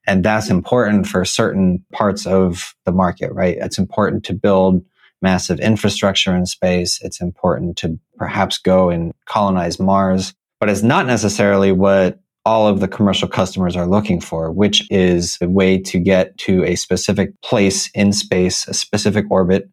And 0.06 0.24
that's 0.24 0.50
important 0.50 1.06
for 1.06 1.24
certain 1.24 1.84
parts 1.92 2.26
of 2.26 2.74
the 2.84 2.92
market, 2.92 3.32
right? 3.32 3.56
It's 3.60 3.78
important 3.78 4.24
to 4.24 4.34
build 4.34 4.84
massive 5.22 5.58
infrastructure 5.60 6.34
in 6.36 6.46
space. 6.46 7.00
It's 7.02 7.20
important 7.20 7.76
to 7.78 7.98
perhaps 8.16 8.58
go 8.58 8.90
and 8.90 9.12
colonize 9.24 9.80
Mars, 9.80 10.34
but 10.60 10.68
it's 10.68 10.82
not 10.82 11.06
necessarily 11.06 11.72
what 11.72 12.20
all 12.44 12.68
of 12.68 12.78
the 12.78 12.86
commercial 12.86 13.26
customers 13.26 13.74
are 13.74 13.88
looking 13.88 14.20
for, 14.20 14.52
which 14.52 14.88
is 14.90 15.36
a 15.40 15.48
way 15.48 15.78
to 15.78 15.98
get 15.98 16.38
to 16.38 16.64
a 16.64 16.76
specific 16.76 17.40
place 17.42 17.90
in 17.92 18.12
space, 18.12 18.68
a 18.68 18.74
specific 18.74 19.24
orbit 19.30 19.68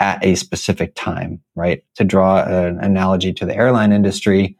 at 0.00 0.22
a 0.24 0.34
specific 0.34 0.94
time, 0.94 1.40
right? 1.54 1.82
To 1.94 2.04
draw 2.04 2.42
an 2.42 2.78
analogy 2.80 3.32
to 3.34 3.46
the 3.46 3.56
airline 3.56 3.92
industry, 3.92 4.56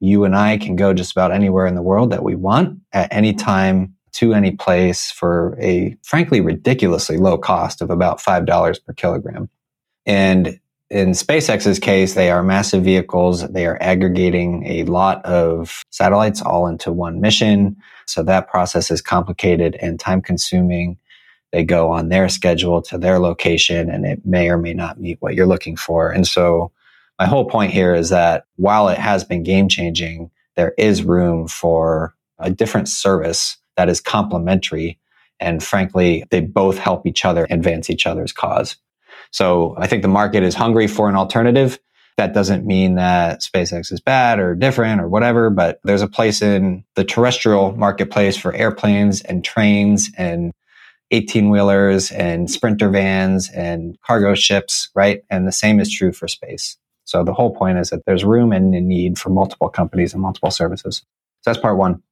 you 0.00 0.24
and 0.24 0.36
I 0.36 0.58
can 0.58 0.76
go 0.76 0.92
just 0.92 1.12
about 1.12 1.32
anywhere 1.32 1.66
in 1.66 1.74
the 1.74 1.82
world 1.82 2.10
that 2.10 2.22
we 2.22 2.34
want 2.34 2.78
at 2.92 3.12
any 3.12 3.32
time 3.32 3.94
to 4.18 4.34
any 4.34 4.50
place 4.50 5.12
for 5.12 5.56
a 5.60 5.96
frankly 6.02 6.40
ridiculously 6.40 7.16
low 7.16 7.38
cost 7.38 7.80
of 7.80 7.88
about 7.88 8.18
$5 8.18 8.84
per 8.84 8.92
kilogram. 8.94 9.48
And 10.06 10.58
in 10.90 11.10
SpaceX's 11.10 11.78
case, 11.78 12.14
they 12.14 12.28
are 12.28 12.42
massive 12.42 12.82
vehicles. 12.82 13.48
They 13.48 13.64
are 13.66 13.78
aggregating 13.80 14.66
a 14.66 14.82
lot 14.84 15.24
of 15.24 15.84
satellites 15.90 16.42
all 16.42 16.66
into 16.66 16.90
one 16.90 17.20
mission. 17.20 17.76
So 18.06 18.24
that 18.24 18.48
process 18.48 18.90
is 18.90 19.00
complicated 19.00 19.76
and 19.80 20.00
time 20.00 20.20
consuming. 20.20 20.98
They 21.52 21.62
go 21.62 21.92
on 21.92 22.08
their 22.08 22.28
schedule 22.28 22.82
to 22.82 22.98
their 22.98 23.20
location 23.20 23.88
and 23.88 24.04
it 24.04 24.26
may 24.26 24.50
or 24.50 24.58
may 24.58 24.74
not 24.74 25.00
meet 25.00 25.18
what 25.20 25.34
you're 25.34 25.46
looking 25.46 25.76
for. 25.76 26.10
And 26.10 26.26
so 26.26 26.72
my 27.20 27.26
whole 27.26 27.48
point 27.48 27.72
here 27.72 27.94
is 27.94 28.08
that 28.08 28.46
while 28.56 28.88
it 28.88 28.98
has 28.98 29.22
been 29.22 29.44
game 29.44 29.68
changing, 29.68 30.32
there 30.56 30.74
is 30.76 31.04
room 31.04 31.46
for 31.46 32.16
a 32.40 32.50
different 32.50 32.88
service 32.88 33.58
that 33.78 33.88
is 33.88 34.00
complementary. 34.00 34.98
And 35.40 35.62
frankly, 35.62 36.24
they 36.30 36.40
both 36.40 36.78
help 36.78 37.06
each 37.06 37.24
other 37.24 37.46
advance 37.48 37.88
each 37.88 38.06
other's 38.06 38.32
cause. 38.32 38.76
So 39.30 39.76
I 39.78 39.86
think 39.86 40.02
the 40.02 40.08
market 40.08 40.42
is 40.42 40.54
hungry 40.54 40.88
for 40.88 41.08
an 41.08 41.14
alternative. 41.14 41.78
That 42.16 42.34
doesn't 42.34 42.66
mean 42.66 42.96
that 42.96 43.40
SpaceX 43.40 43.92
is 43.92 44.00
bad 44.00 44.40
or 44.40 44.56
different 44.56 45.00
or 45.00 45.08
whatever, 45.08 45.48
but 45.48 45.78
there's 45.84 46.02
a 46.02 46.08
place 46.08 46.42
in 46.42 46.84
the 46.96 47.04
terrestrial 47.04 47.70
marketplace 47.76 48.36
for 48.36 48.52
airplanes 48.52 49.22
and 49.22 49.44
trains 49.44 50.10
and 50.18 50.52
18 51.12 51.48
wheelers 51.48 52.10
and 52.10 52.50
sprinter 52.50 52.90
vans 52.90 53.48
and 53.50 53.96
cargo 54.04 54.34
ships, 54.34 54.90
right? 54.96 55.22
And 55.30 55.46
the 55.46 55.52
same 55.52 55.78
is 55.78 55.88
true 55.88 56.12
for 56.12 56.26
space. 56.26 56.76
So 57.04 57.22
the 57.22 57.32
whole 57.32 57.54
point 57.54 57.78
is 57.78 57.90
that 57.90 58.04
there's 58.06 58.24
room 58.24 58.50
and 58.50 58.74
a 58.74 58.80
need 58.80 59.18
for 59.18 59.30
multiple 59.30 59.68
companies 59.68 60.12
and 60.12 60.20
multiple 60.20 60.50
services. 60.50 60.96
So 61.42 61.50
that's 61.52 61.60
part 61.60 61.78
one. 61.78 62.02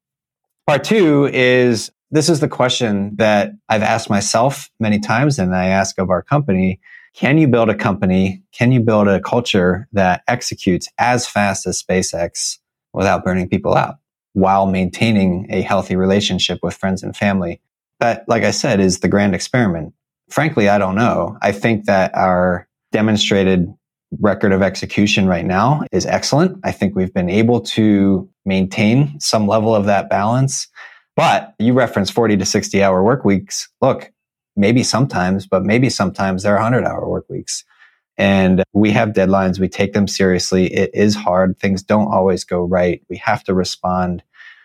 Part 0.66 0.82
two 0.82 1.30
is 1.32 1.92
this 2.10 2.28
is 2.28 2.40
the 2.40 2.48
question 2.48 3.14
that 3.16 3.52
I've 3.68 3.82
asked 3.82 4.10
myself 4.10 4.68
many 4.80 4.98
times 4.98 5.38
and 5.38 5.54
I 5.54 5.66
ask 5.66 5.96
of 5.98 6.10
our 6.10 6.22
company. 6.22 6.80
Can 7.14 7.38
you 7.38 7.46
build 7.46 7.70
a 7.70 7.74
company? 7.74 8.42
Can 8.52 8.72
you 8.72 8.80
build 8.80 9.06
a 9.06 9.20
culture 9.20 9.86
that 9.92 10.22
executes 10.26 10.88
as 10.98 11.26
fast 11.26 11.68
as 11.68 11.80
SpaceX 11.80 12.58
without 12.92 13.24
burning 13.24 13.48
people 13.48 13.76
out 13.76 13.96
while 14.32 14.66
maintaining 14.66 15.46
a 15.50 15.62
healthy 15.62 15.94
relationship 15.94 16.58
with 16.64 16.74
friends 16.74 17.02
and 17.02 17.16
family? 17.16 17.60
That, 18.00 18.24
like 18.28 18.42
I 18.42 18.50
said, 18.50 18.80
is 18.80 18.98
the 18.98 19.08
grand 19.08 19.36
experiment. 19.36 19.94
Frankly, 20.30 20.68
I 20.68 20.78
don't 20.78 20.96
know. 20.96 21.38
I 21.42 21.52
think 21.52 21.84
that 21.84 22.12
our 22.16 22.68
demonstrated 22.90 23.72
record 24.20 24.52
of 24.52 24.62
execution 24.62 25.26
right 25.26 25.44
now 25.44 25.82
is 25.92 26.06
excellent. 26.06 26.58
I 26.64 26.72
think 26.72 26.94
we've 26.94 27.12
been 27.12 27.30
able 27.30 27.60
to 27.60 28.28
maintain 28.44 29.18
some 29.20 29.46
level 29.46 29.74
of 29.74 29.86
that 29.86 30.08
balance. 30.08 30.68
But 31.16 31.54
you 31.58 31.72
reference 31.72 32.10
40 32.10 32.36
to 32.36 32.44
60 32.44 32.82
hour 32.82 33.02
work 33.02 33.24
weeks. 33.24 33.68
Look, 33.80 34.12
maybe 34.54 34.82
sometimes, 34.82 35.46
but 35.46 35.64
maybe 35.64 35.90
sometimes 35.90 36.42
there 36.42 36.54
are 36.54 36.62
100 36.62 36.84
hour 36.84 37.08
work 37.08 37.26
weeks. 37.28 37.64
And 38.18 38.62
we 38.72 38.90
have 38.92 39.10
deadlines. 39.10 39.58
We 39.58 39.68
take 39.68 39.92
them 39.92 40.08
seriously. 40.08 40.72
It 40.72 40.90
is 40.94 41.14
hard. 41.14 41.58
Things 41.58 41.82
don't 41.82 42.10
always 42.10 42.44
go 42.44 42.62
right. 42.62 43.02
We 43.10 43.16
have 43.18 43.44
to 43.44 43.54
respond. 43.54 44.22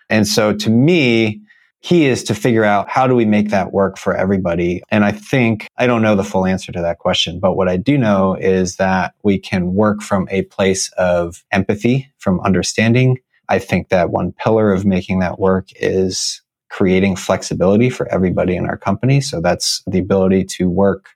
And 0.10 0.27
so 0.27 0.53
to 0.53 0.69
me, 0.69 1.41
key 1.81 2.05
is 2.05 2.23
to 2.23 2.35
figure 2.35 2.63
out 2.63 2.89
how 2.89 3.07
do 3.07 3.15
we 3.15 3.25
make 3.25 3.50
that 3.50 3.73
work 3.73 3.97
for 3.97 4.15
everybody? 4.15 4.81
And 4.89 5.03
I 5.03 5.11
think 5.11 5.67
I 5.77 5.88
don't 5.88 6.01
know 6.01 6.15
the 6.15 6.23
full 6.23 6.45
answer 6.45 6.71
to 6.71 6.81
that 6.81 7.00
question, 7.00 7.39
but 7.39 7.55
what 7.55 7.67
I 7.67 7.77
do 7.77 7.97
know 7.97 8.35
is 8.35 8.75
that 8.75 9.13
we 9.23 9.39
can 9.39 9.73
work 9.73 10.01
from 10.01 10.27
a 10.29 10.43
place 10.43 10.91
of 10.93 11.43
empathy, 11.51 12.11
from 12.17 12.39
understanding. 12.41 13.17
I 13.50 13.59
think 13.59 13.89
that 13.89 14.11
one 14.11 14.31
pillar 14.31 14.71
of 14.71 14.85
making 14.85 15.19
that 15.19 15.39
work 15.39 15.69
is 15.75 16.41
creating 16.69 17.17
flexibility 17.17 17.89
for 17.89 18.07
everybody 18.07 18.55
in 18.55 18.65
our 18.65 18.77
company. 18.77 19.19
So 19.19 19.41
that's 19.41 19.83
the 19.88 20.00
ability 20.00 20.45
to 20.45 20.69
work 20.69 21.09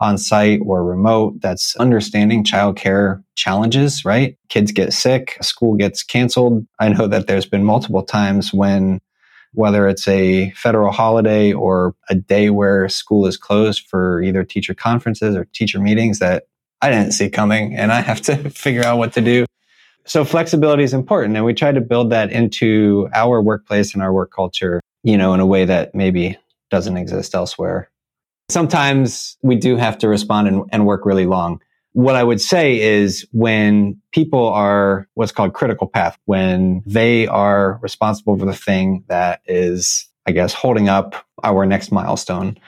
on 0.00 0.18
site 0.18 0.60
or 0.64 0.84
remote. 0.84 1.40
That's 1.40 1.76
understanding 1.76 2.44
childcare 2.44 3.22
challenges, 3.34 4.04
right? 4.04 4.36
Kids 4.48 4.72
get 4.72 4.92
sick, 4.92 5.38
school 5.42 5.74
gets 5.74 6.02
canceled. 6.02 6.66
I 6.80 6.90
know 6.90 7.06
that 7.06 7.26
there's 7.26 7.46
been 7.46 7.64
multiple 7.64 8.02
times 8.02 8.52
when 8.52 9.00
whether 9.56 9.88
it's 9.88 10.06
a 10.06 10.50
federal 10.50 10.92
holiday 10.92 11.52
or 11.52 11.94
a 12.10 12.14
day 12.14 12.50
where 12.50 12.88
school 12.88 13.26
is 13.26 13.38
closed 13.38 13.86
for 13.88 14.22
either 14.22 14.44
teacher 14.44 14.74
conferences 14.74 15.34
or 15.34 15.46
teacher 15.46 15.80
meetings 15.80 16.18
that 16.18 16.44
I 16.82 16.90
didn't 16.90 17.12
see 17.12 17.30
coming 17.30 17.74
and 17.74 17.90
I 17.90 18.02
have 18.02 18.20
to 18.22 18.50
figure 18.50 18.84
out 18.84 18.98
what 18.98 19.14
to 19.14 19.22
do. 19.22 19.46
So 20.04 20.24
flexibility 20.24 20.84
is 20.84 20.92
important 20.92 21.36
and 21.36 21.44
we 21.44 21.54
try 21.54 21.72
to 21.72 21.80
build 21.80 22.10
that 22.10 22.30
into 22.30 23.08
our 23.14 23.40
workplace 23.40 23.94
and 23.94 24.02
our 24.02 24.12
work 24.12 24.30
culture, 24.30 24.80
you 25.02 25.16
know, 25.16 25.32
in 25.32 25.40
a 25.40 25.46
way 25.46 25.64
that 25.64 25.94
maybe 25.94 26.36
doesn't 26.70 26.98
exist 26.98 27.34
elsewhere. 27.34 27.90
Sometimes 28.50 29.38
we 29.42 29.56
do 29.56 29.76
have 29.76 29.96
to 29.98 30.08
respond 30.08 30.48
and, 30.48 30.64
and 30.70 30.86
work 30.86 31.06
really 31.06 31.26
long. 31.26 31.60
What 31.96 32.14
I 32.14 32.22
would 32.22 32.42
say 32.42 32.78
is 32.78 33.26
when 33.32 34.02
people 34.12 34.48
are 34.48 35.08
what's 35.14 35.32
called 35.32 35.54
critical 35.54 35.86
path, 35.86 36.18
when 36.26 36.82
they 36.84 37.26
are 37.26 37.78
responsible 37.80 38.38
for 38.38 38.44
the 38.44 38.52
thing 38.52 39.02
that 39.08 39.40
is, 39.46 40.06
I 40.26 40.32
guess, 40.32 40.52
holding 40.52 40.90
up 40.90 41.14
our 41.42 41.64
next 41.64 41.90
milestone, 41.90 42.58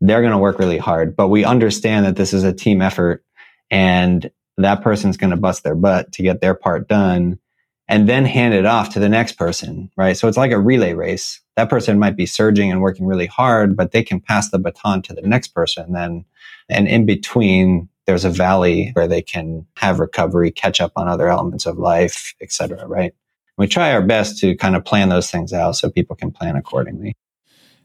they're 0.00 0.20
going 0.20 0.32
to 0.32 0.38
work 0.38 0.58
really 0.58 0.78
hard. 0.78 1.14
But 1.14 1.28
we 1.28 1.44
understand 1.44 2.06
that 2.06 2.16
this 2.16 2.34
is 2.34 2.42
a 2.42 2.52
team 2.52 2.82
effort 2.82 3.24
and 3.70 4.28
that 4.56 4.82
person's 4.82 5.16
going 5.16 5.30
to 5.30 5.36
bust 5.36 5.62
their 5.62 5.76
butt 5.76 6.10
to 6.14 6.24
get 6.24 6.40
their 6.40 6.54
part 6.54 6.88
done 6.88 7.38
and 7.86 8.08
then 8.08 8.24
hand 8.24 8.52
it 8.52 8.66
off 8.66 8.94
to 8.94 8.98
the 8.98 9.08
next 9.08 9.34
person, 9.34 9.92
right? 9.96 10.16
So 10.16 10.26
it's 10.26 10.36
like 10.36 10.50
a 10.50 10.58
relay 10.58 10.94
race. 10.94 11.40
That 11.54 11.70
person 11.70 12.00
might 12.00 12.16
be 12.16 12.26
surging 12.26 12.72
and 12.72 12.82
working 12.82 13.06
really 13.06 13.26
hard, 13.26 13.76
but 13.76 13.92
they 13.92 14.02
can 14.02 14.18
pass 14.18 14.50
the 14.50 14.58
baton 14.58 15.02
to 15.02 15.12
the 15.12 15.22
next 15.22 15.54
person 15.54 15.92
then. 15.92 16.24
And 16.68 16.88
in 16.88 17.06
between, 17.06 17.88
there's 18.06 18.24
a 18.24 18.30
valley 18.30 18.90
where 18.94 19.08
they 19.08 19.22
can 19.22 19.66
have 19.76 20.00
recovery, 20.00 20.50
catch 20.50 20.80
up 20.80 20.92
on 20.96 21.08
other 21.08 21.28
elements 21.28 21.66
of 21.66 21.78
life, 21.78 22.34
etc. 22.40 22.86
Right? 22.86 23.14
We 23.58 23.66
try 23.66 23.92
our 23.92 24.02
best 24.02 24.38
to 24.40 24.56
kind 24.56 24.76
of 24.76 24.84
plan 24.84 25.08
those 25.08 25.30
things 25.30 25.52
out 25.52 25.76
so 25.76 25.90
people 25.90 26.16
can 26.16 26.30
plan 26.30 26.56
accordingly. 26.56 27.14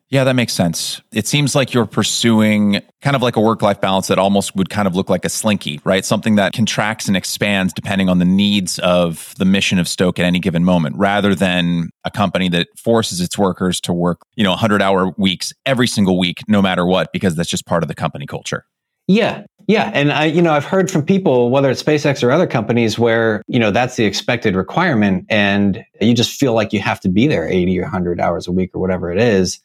Yeah, 0.10 0.24
that 0.24 0.38
makes 0.38 0.54
sense. 0.54 1.02
It 1.12 1.28
seems 1.28 1.54
like 1.54 1.74
you're 1.74 1.86
pursuing 1.86 2.82
kind 3.02 3.18
of 3.18 3.22
like 3.22 3.36
a 3.36 3.42
work 3.42 3.62
life 3.62 3.82
balance 3.82 4.08
that 4.08 4.18
almost 4.18 4.56
would 4.56 4.70
kind 4.70 4.88
of 4.88 4.96
look 4.96 5.10
like 5.10 5.26
a 5.26 5.30
slinky, 5.30 5.82
right? 5.84 6.06
Something 6.06 6.36
that 6.36 6.54
contracts 6.54 7.10
and 7.10 7.18
expands 7.18 7.74
depending 7.74 8.08
on 8.08 8.20
the 8.20 8.26
needs 8.26 8.80
of 8.80 9.36
the 9.38 9.44
mission 9.44 9.80
of 9.80 9.88
Stoke 9.90 10.18
at 10.18 10.24
any 10.24 10.40
given 10.40 10.64
moment, 10.64 10.96
rather 10.96 11.36
than 11.36 11.90
a 12.06 12.12
company 12.12 12.48
that 12.50 12.70
forces 12.78 13.20
its 13.20 13.38
workers 13.38 13.82
to 13.82 13.92
work, 13.92 14.22
you 14.36 14.46
know, 14.46 14.52
100 14.52 14.82
hour 14.82 15.14
weeks 15.18 15.52
every 15.66 15.88
single 15.88 16.18
week, 16.18 16.40
no 16.48 16.62
matter 16.62 16.86
what, 16.86 17.12
because 17.12 17.36
that's 17.36 17.50
just 17.50 17.66
part 17.66 17.84
of 17.84 17.90
the 17.90 17.96
company 17.96 18.26
culture. 18.26 18.64
Yeah. 19.08 19.44
Yeah. 19.68 19.92
And 19.94 20.14
I, 20.14 20.26
you 20.26 20.42
know, 20.42 20.54
I've 20.54 20.66
heard 20.66 20.90
from 20.90 21.06
people, 21.06 21.50
whether 21.50 21.70
it's 21.70 21.84
SpaceX 21.84 22.24
or 22.24 22.32
other 22.32 22.48
companies 22.48 22.98
where, 22.98 23.44
you 23.48 23.60
know, 23.60 23.70
that's 23.70 23.98
the 23.98 24.06
expected 24.06 24.56
requirement 24.56 25.26
and 25.30 25.86
you 26.00 26.14
just 26.14 26.40
feel 26.40 26.54
like 26.54 26.72
you 26.72 26.80
have 26.80 27.02
to 27.02 27.10
be 27.10 27.28
there 27.28 27.48
80 27.48 27.80
or 27.80 27.84
100 27.84 28.22
hours 28.22 28.48
a 28.48 28.52
week 28.52 28.72
or 28.74 28.80
whatever 28.80 29.12
it 29.12 29.20
is. 29.20 29.60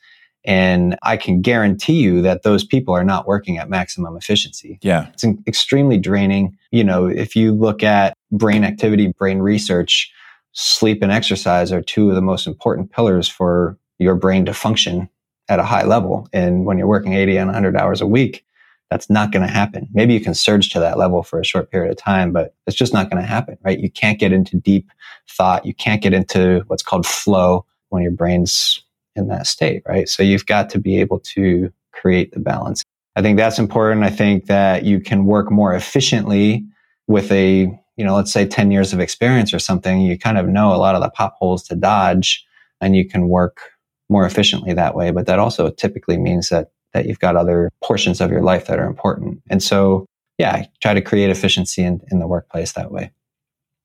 And 0.45 0.99
I 1.05 1.17
can 1.17 1.41
guarantee 1.41 2.01
you 2.01 2.21
that 2.23 2.43
those 2.43 2.65
people 2.65 2.95
are 2.95 3.05
not 3.05 3.29
working 3.29 3.59
at 3.59 3.71
maximum 3.71 4.17
efficiency. 4.17 4.81
Yeah. 4.83 5.07
It's 5.13 5.25
extremely 5.47 5.99
draining. 5.99 6.59
You 6.73 6.83
know, 6.83 7.07
if 7.07 7.37
you 7.37 7.53
look 7.53 7.85
at 7.85 8.17
brain 8.33 8.65
activity, 8.65 9.13
brain 9.17 9.39
research, 9.39 10.13
sleep 10.51 11.01
and 11.01 11.13
exercise 11.13 11.71
are 11.71 11.81
two 11.81 12.09
of 12.09 12.17
the 12.17 12.23
most 12.23 12.49
important 12.49 12.91
pillars 12.91 13.29
for 13.29 13.79
your 14.01 14.17
brain 14.17 14.47
to 14.47 14.53
function 14.53 15.09
at 15.49 15.61
a 15.61 15.65
high 15.65 15.85
level. 15.85 16.29
And 16.33 16.67
when 16.67 16.77
you're 16.77 16.89
working 16.89 17.13
80 17.13 17.37
and 17.37 17.49
100 17.49 17.77
hours 17.77 18.01
a 18.01 18.07
week, 18.07 18.45
that's 18.93 19.09
not 19.09 19.33
going 19.33 19.45
to 19.45 19.51
happen. 19.51 19.89
Maybe 19.95 20.13
you 20.13 20.21
can 20.21 20.35
surge 20.35 20.69
to 20.71 20.81
that 20.81 20.99
level 20.99 21.23
for 21.23 21.41
a 21.41 21.45
short 21.45 21.71
period 21.71 21.91
of 21.91 21.97
time, 21.97 22.31
but 22.31 22.55
it's 22.67 22.77
just 22.77 22.93
not 22.93 23.09
going 23.09 23.23
to 23.23 23.27
happen, 23.27 23.57
right? 23.65 23.81
You 23.81 23.91
can't 23.91 24.19
get 24.19 24.35
into 24.35 24.59
deep 24.59 24.91
thought. 25.31 25.65
You 25.65 25.73
can't 25.73 26.03
get 26.03 26.13
into 26.13 26.63
what's 26.67 26.83
called 26.83 27.07
flow 27.07 27.65
when 27.89 28.03
your 28.03 28.13
brain's 28.13 28.85
in 29.17 29.29
that 29.29 29.47
state, 29.47 29.83
right? 29.89 30.11
So 30.11 30.23
you've 30.23 30.45
got 30.45 30.69
to 30.71 30.79
be 30.79 31.01
able 31.01 31.21
to 31.21 31.73
create 31.93 32.33
the 32.33 32.41
balance. 32.41 32.83
I 33.17 33.23
think 33.23 33.39
that's 33.39 33.59
important. 33.59 34.05
I 34.05 34.11
think 34.11 34.45
that 34.47 34.85
you 34.85 35.01
can 35.01 35.25
work 35.25 35.51
more 35.51 35.75
efficiently 35.75 36.67
with 37.07 37.33
a, 37.33 37.73
you 37.97 38.05
know, 38.05 38.15
let's 38.15 38.33
say 38.33 38.47
10 38.47 38.71
years 38.71 38.93
of 38.93 39.01
experience 39.01 39.55
or 39.55 39.59
something. 39.59 40.03
You 40.03 40.19
kind 40.19 40.37
of 40.37 40.49
know 40.49 40.75
a 40.75 40.77
lot 40.77 40.95
of 40.95 41.01
the 41.01 41.09
potholes 41.09 41.63
to 41.65 41.77
dodge 41.77 42.45
and 42.83 42.95
you 42.95 43.09
can 43.09 43.29
work 43.29 43.71
more 44.11 44.27
efficiently 44.27 44.75
that 44.75 44.95
way. 44.95 45.11
But 45.13 45.25
that 45.27 45.39
also 45.39 45.71
typically 45.71 46.19
means 46.19 46.51
that 46.51 46.73
that 46.93 47.07
you've 47.07 47.19
got 47.19 47.37
other 47.37 47.71
portions 47.83 48.21
of 48.21 48.31
your 48.31 48.43
life 48.43 48.67
that 48.67 48.79
are 48.79 48.87
important. 48.87 49.43
And 49.49 49.63
so, 49.63 50.07
yeah, 50.39 50.67
try 50.81 50.95
to 50.95 51.01
create 51.01 51.31
efficiency 51.31 51.83
in, 51.83 52.01
in 52.11 52.19
the 52.19 52.27
workplace 52.27 52.73
that 52.73 52.91
way. 52.91 53.11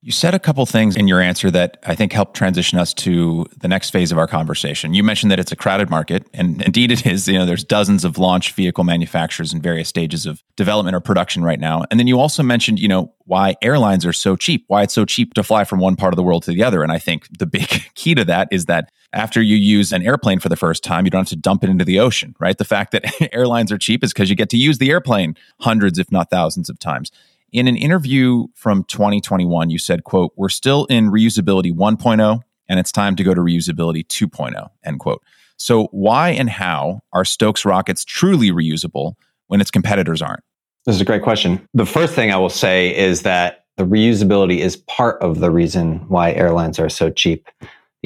You 0.07 0.13
said 0.13 0.33
a 0.33 0.39
couple 0.39 0.65
things 0.65 0.95
in 0.95 1.09
your 1.09 1.19
answer 1.19 1.51
that 1.51 1.79
I 1.85 1.93
think 1.93 2.13
helped 2.13 2.33
transition 2.33 2.79
us 2.79 2.93
to 2.93 3.45
the 3.57 3.67
next 3.67 3.89
phase 3.89 4.09
of 4.09 4.17
our 4.17 4.25
conversation. 4.25 4.93
You 4.93 5.03
mentioned 5.03 5.33
that 5.33 5.39
it's 5.41 5.51
a 5.51 5.55
crowded 5.57 5.89
market, 5.89 6.25
and 6.33 6.61
indeed 6.65 6.93
it 6.93 7.05
is. 7.05 7.27
You 7.27 7.37
know, 7.37 7.45
there's 7.45 7.65
dozens 7.65 8.05
of 8.05 8.17
launch 8.17 8.53
vehicle 8.53 8.85
manufacturers 8.85 9.51
in 9.51 9.61
various 9.61 9.89
stages 9.89 10.25
of 10.25 10.41
development 10.55 10.95
or 10.95 11.01
production 11.01 11.43
right 11.43 11.59
now. 11.59 11.83
And 11.91 11.99
then 11.99 12.07
you 12.07 12.21
also 12.21 12.41
mentioned, 12.41 12.79
you 12.79 12.87
know, 12.87 13.13
why 13.25 13.57
airlines 13.61 14.05
are 14.05 14.13
so 14.13 14.37
cheap, 14.37 14.63
why 14.67 14.83
it's 14.83 14.93
so 14.93 15.03
cheap 15.03 15.33
to 15.33 15.43
fly 15.43 15.65
from 15.65 15.81
one 15.81 15.97
part 15.97 16.13
of 16.13 16.15
the 16.15 16.23
world 16.23 16.43
to 16.43 16.51
the 16.51 16.63
other. 16.63 16.83
And 16.83 16.91
I 16.93 16.99
think 16.99 17.27
the 17.37 17.45
big 17.45 17.67
key 17.95 18.15
to 18.15 18.23
that 18.23 18.47
is 18.49 18.67
that 18.67 18.89
after 19.11 19.41
you 19.41 19.57
use 19.57 19.91
an 19.91 20.03
airplane 20.03 20.39
for 20.39 20.47
the 20.47 20.55
first 20.55 20.85
time, 20.85 21.03
you 21.03 21.11
don't 21.11 21.23
have 21.23 21.29
to 21.29 21.35
dump 21.35 21.65
it 21.65 21.69
into 21.69 21.83
the 21.83 21.99
ocean, 21.99 22.33
right? 22.39 22.57
The 22.57 22.63
fact 22.63 22.93
that 22.93 23.13
airlines 23.33 23.73
are 23.73 23.77
cheap 23.77 24.05
is 24.05 24.13
because 24.13 24.29
you 24.29 24.37
get 24.37 24.51
to 24.51 24.57
use 24.57 24.77
the 24.77 24.89
airplane 24.89 25.35
hundreds, 25.59 25.99
if 25.99 26.13
not 26.13 26.29
thousands 26.29 26.69
of 26.69 26.79
times. 26.79 27.11
In 27.53 27.67
an 27.67 27.77
interview 27.77 28.47
from 28.55 28.83
2021, 28.85 29.69
you 29.69 29.79
said, 29.79 30.03
quote, 30.03 30.33
we're 30.35 30.49
still 30.49 30.85
in 30.85 31.09
reusability 31.09 31.73
1.0 31.73 32.41
and 32.67 32.79
it's 32.79 32.91
time 32.91 33.15
to 33.15 33.23
go 33.23 33.33
to 33.33 33.41
reusability 33.41 34.05
2.0, 34.07 34.69
end 34.83 34.99
quote. 34.99 35.23
So 35.55 35.85
why 35.91 36.29
and 36.29 36.49
how 36.49 37.01
are 37.13 37.23
Stokes 37.23 37.65
rockets 37.65 38.03
truly 38.03 38.51
reusable 38.51 39.15
when 39.47 39.61
its 39.61 39.71
competitors 39.71 40.21
aren't? 40.21 40.43
This 40.85 40.95
is 40.95 41.01
a 41.01 41.05
great 41.05 41.23
question. 41.23 41.65
The 41.73 41.85
first 41.85 42.13
thing 42.13 42.31
I 42.31 42.37
will 42.37 42.49
say 42.49 42.95
is 42.95 43.23
that 43.23 43.65
the 43.77 43.85
reusability 43.85 44.57
is 44.57 44.75
part 44.75 45.21
of 45.21 45.39
the 45.39 45.51
reason 45.51 45.99
why 46.09 46.33
airlines 46.33 46.79
are 46.79 46.89
so 46.89 47.09
cheap. 47.09 47.47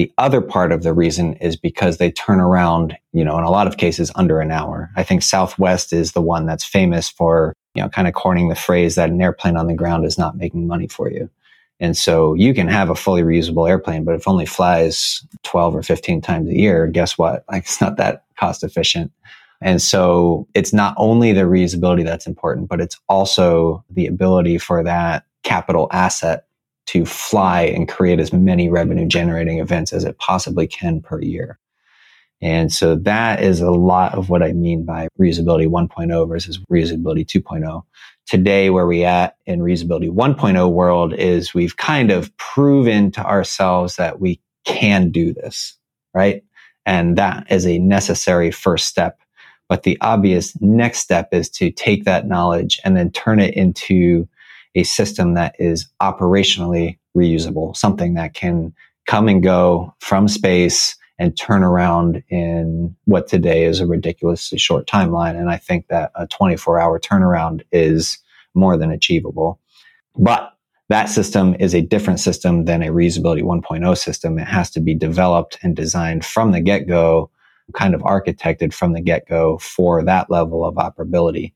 The 0.02 0.12
other 0.18 0.40
part 0.40 0.72
of 0.72 0.82
the 0.82 0.92
reason 0.92 1.34
is 1.34 1.54
because 1.56 1.98
they 1.98 2.10
turn 2.10 2.40
around, 2.40 2.98
you 3.12 3.24
know, 3.24 3.38
in 3.38 3.44
a 3.44 3.52
lot 3.52 3.68
of 3.68 3.76
cases 3.76 4.10
under 4.16 4.40
an 4.40 4.50
hour. 4.50 4.90
I 4.96 5.04
think 5.04 5.22
Southwest 5.22 5.92
is 5.92 6.10
the 6.10 6.20
one 6.20 6.44
that's 6.44 6.64
famous 6.64 7.08
for 7.08 7.54
you 7.76 7.82
know, 7.84 7.88
kind 7.88 8.08
of 8.08 8.14
coining 8.14 8.48
the 8.48 8.56
phrase 8.56 8.96
that 8.96 9.10
an 9.10 9.22
airplane 9.22 9.56
on 9.56 9.68
the 9.68 9.74
ground 9.74 10.04
is 10.04 10.18
not 10.18 10.36
making 10.36 10.66
money 10.66 10.88
for 10.88 11.08
you. 11.08 11.30
And 11.78 11.96
so 11.96 12.34
you 12.34 12.52
can 12.52 12.66
have 12.66 12.90
a 12.90 12.96
fully 12.96 13.22
reusable 13.22 13.70
airplane, 13.70 14.02
but 14.02 14.16
if 14.16 14.26
only 14.26 14.44
flies 14.44 15.24
12 15.44 15.76
or 15.76 15.84
15 15.84 16.20
times 16.20 16.48
a 16.48 16.58
year, 16.58 16.88
guess 16.88 17.16
what? 17.16 17.44
Like 17.52 17.62
it's 17.62 17.80
not 17.80 17.96
that 17.98 18.24
cost 18.36 18.64
efficient. 18.64 19.12
And 19.60 19.80
so 19.80 20.48
it's 20.52 20.72
not 20.72 20.94
only 20.96 21.32
the 21.32 21.42
reusability 21.42 22.04
that's 22.04 22.26
important, 22.26 22.68
but 22.68 22.80
it's 22.80 22.98
also 23.08 23.84
the 23.88 24.08
ability 24.08 24.58
for 24.58 24.82
that 24.82 25.26
capital 25.44 25.86
asset 25.92 26.46
to 26.86 27.04
fly 27.04 27.62
and 27.62 27.88
create 27.88 28.20
as 28.20 28.32
many 28.32 28.68
revenue 28.68 29.06
generating 29.06 29.58
events 29.58 29.92
as 29.92 30.04
it 30.04 30.18
possibly 30.18 30.66
can 30.66 31.00
per 31.00 31.20
year. 31.20 31.58
And 32.42 32.72
so 32.72 32.96
that 32.96 33.40
is 33.40 33.60
a 33.60 33.70
lot 33.70 34.14
of 34.14 34.28
what 34.28 34.42
I 34.42 34.52
mean 34.52 34.84
by 34.84 35.06
reusability 35.18 35.68
1.0 35.68 36.28
versus 36.28 36.58
reusability 36.70 37.24
2.0. 37.24 37.82
Today, 38.26 38.70
where 38.70 38.86
we 38.86 39.04
at 39.04 39.36
in 39.46 39.60
reusability 39.60 40.10
1.0 40.10 40.72
world 40.72 41.14
is 41.14 41.54
we've 41.54 41.76
kind 41.76 42.10
of 42.10 42.36
proven 42.38 43.12
to 43.12 43.24
ourselves 43.24 43.96
that 43.96 44.20
we 44.20 44.40
can 44.64 45.10
do 45.10 45.32
this, 45.32 45.76
right? 46.14 46.42
And 46.84 47.16
that 47.16 47.46
is 47.50 47.64
a 47.64 47.78
necessary 47.78 48.50
first 48.50 48.88
step. 48.88 49.20
But 49.68 49.84
the 49.84 49.96
obvious 50.00 50.60
next 50.60 50.98
step 50.98 51.28
is 51.32 51.48
to 51.50 51.70
take 51.70 52.04
that 52.04 52.26
knowledge 52.26 52.80
and 52.84 52.96
then 52.96 53.12
turn 53.12 53.38
it 53.38 53.54
into 53.54 54.28
a 54.74 54.84
system 54.84 55.34
that 55.34 55.54
is 55.58 55.88
operationally 56.00 56.98
reusable, 57.16 57.76
something 57.76 58.14
that 58.14 58.34
can 58.34 58.72
come 59.06 59.28
and 59.28 59.42
go 59.42 59.94
from 60.00 60.28
space 60.28 60.96
and 61.18 61.36
turn 61.36 61.62
around 61.62 62.22
in 62.30 62.96
what 63.04 63.28
today 63.28 63.64
is 63.64 63.80
a 63.80 63.86
ridiculously 63.86 64.58
short 64.58 64.86
timeline. 64.86 65.36
And 65.38 65.50
I 65.50 65.56
think 65.56 65.88
that 65.88 66.10
a 66.14 66.26
24 66.26 66.80
hour 66.80 66.98
turnaround 66.98 67.62
is 67.70 68.18
more 68.54 68.76
than 68.76 68.90
achievable. 68.90 69.60
But 70.16 70.52
that 70.88 71.08
system 71.08 71.54
is 71.58 71.74
a 71.74 71.80
different 71.80 72.20
system 72.20 72.64
than 72.64 72.82
a 72.82 72.88
reusability 72.88 73.42
1.0 73.42 73.96
system. 73.96 74.38
It 74.38 74.48
has 74.48 74.70
to 74.70 74.80
be 74.80 74.94
developed 74.94 75.58
and 75.62 75.76
designed 75.76 76.24
from 76.24 76.52
the 76.52 76.60
get 76.60 76.86
go, 76.86 77.30
kind 77.72 77.94
of 77.94 78.02
architected 78.02 78.74
from 78.74 78.92
the 78.92 79.00
get 79.00 79.26
go 79.28 79.58
for 79.58 80.04
that 80.04 80.30
level 80.30 80.64
of 80.64 80.74
operability. 80.74 81.52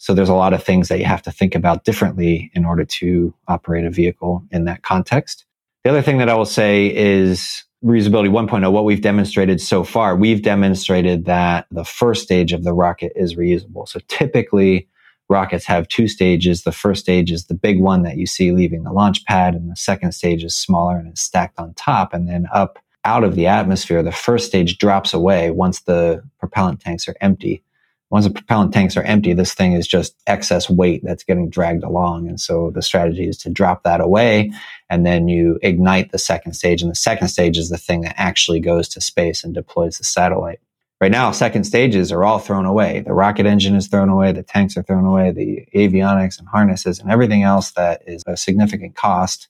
So 0.00 0.14
there's 0.14 0.30
a 0.30 0.34
lot 0.34 0.54
of 0.54 0.64
things 0.64 0.88
that 0.88 0.98
you 0.98 1.04
have 1.04 1.20
to 1.22 1.30
think 1.30 1.54
about 1.54 1.84
differently 1.84 2.50
in 2.54 2.64
order 2.64 2.86
to 2.86 3.34
operate 3.48 3.84
a 3.84 3.90
vehicle 3.90 4.42
in 4.50 4.64
that 4.64 4.82
context. 4.82 5.44
The 5.84 5.90
other 5.90 6.00
thing 6.00 6.16
that 6.18 6.30
I 6.30 6.34
will 6.34 6.46
say 6.46 6.86
is 6.96 7.64
reusability 7.84 8.30
1.0, 8.30 8.72
what 8.72 8.86
we've 8.86 9.02
demonstrated 9.02 9.60
so 9.60 9.84
far, 9.84 10.16
we've 10.16 10.40
demonstrated 10.40 11.26
that 11.26 11.66
the 11.70 11.84
first 11.84 12.22
stage 12.22 12.54
of 12.54 12.64
the 12.64 12.72
rocket 12.72 13.12
is 13.14 13.36
reusable. 13.36 13.86
So 13.86 14.00
typically 14.08 14.88
rockets 15.28 15.66
have 15.66 15.86
two 15.88 16.08
stages. 16.08 16.62
The 16.62 16.72
first 16.72 17.02
stage 17.02 17.30
is 17.30 17.46
the 17.46 17.54
big 17.54 17.78
one 17.78 18.02
that 18.02 18.16
you 18.16 18.26
see 18.26 18.52
leaving 18.52 18.84
the 18.84 18.92
launch 18.92 19.26
pad, 19.26 19.54
and 19.54 19.70
the 19.70 19.76
second 19.76 20.12
stage 20.12 20.42
is 20.42 20.54
smaller 20.54 20.96
and 20.96 21.08
it's 21.08 21.20
stacked 21.20 21.58
on 21.58 21.74
top. 21.74 22.14
And 22.14 22.26
then 22.26 22.46
up 22.54 22.78
out 23.04 23.22
of 23.22 23.34
the 23.34 23.46
atmosphere, 23.46 24.02
the 24.02 24.12
first 24.12 24.46
stage 24.46 24.78
drops 24.78 25.12
away 25.12 25.50
once 25.50 25.80
the 25.80 26.22
propellant 26.38 26.80
tanks 26.80 27.06
are 27.06 27.16
empty 27.20 27.62
once 28.10 28.24
the 28.24 28.32
propellant 28.32 28.72
tanks 28.72 28.96
are 28.96 29.04
empty, 29.04 29.32
this 29.32 29.54
thing 29.54 29.72
is 29.72 29.86
just 29.86 30.16
excess 30.26 30.68
weight 30.68 31.00
that's 31.04 31.22
getting 31.22 31.48
dragged 31.48 31.84
along. 31.84 32.28
And 32.28 32.40
so 32.40 32.72
the 32.74 32.82
strategy 32.82 33.28
is 33.28 33.38
to 33.38 33.50
drop 33.50 33.84
that 33.84 34.00
away 34.00 34.52
and 34.90 35.06
then 35.06 35.28
you 35.28 35.60
ignite 35.62 36.10
the 36.10 36.18
second 36.18 36.54
stage. 36.54 36.82
And 36.82 36.90
the 36.90 36.96
second 36.96 37.28
stage 37.28 37.56
is 37.56 37.70
the 37.70 37.78
thing 37.78 38.00
that 38.00 38.16
actually 38.18 38.58
goes 38.58 38.88
to 38.90 39.00
space 39.00 39.44
and 39.44 39.54
deploys 39.54 39.98
the 39.98 40.04
satellite. 40.04 40.58
Right 41.00 41.12
now, 41.12 41.30
second 41.30 41.64
stages 41.64 42.10
are 42.10 42.24
all 42.24 42.40
thrown 42.40 42.66
away. 42.66 43.00
The 43.00 43.14
rocket 43.14 43.46
engine 43.46 43.76
is 43.76 43.86
thrown 43.86 44.10
away, 44.10 44.32
the 44.32 44.42
tanks 44.42 44.76
are 44.76 44.82
thrown 44.82 45.06
away, 45.06 45.30
the 45.30 45.64
avionics 45.74 46.38
and 46.38 46.48
harnesses 46.48 46.98
and 46.98 47.10
everything 47.10 47.44
else 47.44 47.70
that 47.72 48.02
is 48.06 48.22
a 48.26 48.36
significant 48.36 48.96
cost 48.96 49.48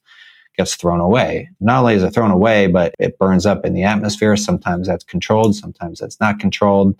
gets 0.55 0.75
thrown 0.75 0.99
away. 0.99 1.49
Not 1.59 1.79
only 1.79 1.95
is 1.95 2.03
it 2.03 2.13
thrown 2.13 2.31
away, 2.31 2.67
but 2.67 2.93
it 2.99 3.17
burns 3.17 3.47
up 3.47 3.65
in 3.65 3.73
the 3.73 3.83
atmosphere. 3.83 4.37
Sometimes 4.37 4.87
that's 4.87 5.03
controlled, 5.03 5.55
sometimes 5.55 5.99
that's 5.99 6.19
not 6.19 6.39
controlled 6.39 6.95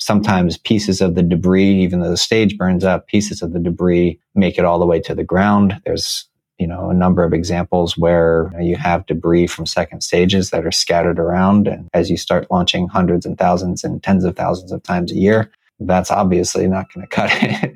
sometimes 0.00 0.56
pieces 0.56 1.00
of 1.00 1.14
the 1.14 1.22
debris, 1.22 1.82
even 1.82 2.00
though 2.00 2.10
the 2.10 2.16
stage 2.16 2.56
burns 2.56 2.84
up, 2.84 3.06
pieces 3.06 3.42
of 3.42 3.52
the 3.52 3.60
debris 3.60 4.18
make 4.34 4.58
it 4.58 4.64
all 4.64 4.78
the 4.78 4.86
way 4.86 5.00
to 5.00 5.14
the 5.14 5.24
ground. 5.24 5.80
There's 5.84 6.26
you 6.60 6.66
know 6.66 6.90
a 6.90 6.94
number 6.94 7.24
of 7.24 7.32
examples 7.32 7.96
where 7.96 8.52
you 8.60 8.76
have 8.76 9.06
debris 9.06 9.46
from 9.46 9.64
second 9.66 10.02
stages 10.02 10.50
that 10.50 10.66
are 10.66 10.70
scattered 10.70 11.18
around 11.18 11.66
and 11.66 11.88
as 11.94 12.10
you 12.10 12.18
start 12.18 12.50
launching 12.50 12.86
hundreds 12.86 13.24
and 13.24 13.38
thousands 13.38 13.82
and 13.82 14.02
tens 14.02 14.24
of 14.24 14.36
thousands 14.36 14.70
of 14.70 14.82
times 14.82 15.10
a 15.10 15.14
year 15.14 15.50
that's 15.80 16.10
obviously 16.10 16.66
not 16.68 16.92
going 16.92 17.06
to 17.08 17.08
cut 17.08 17.30
it 17.42 17.74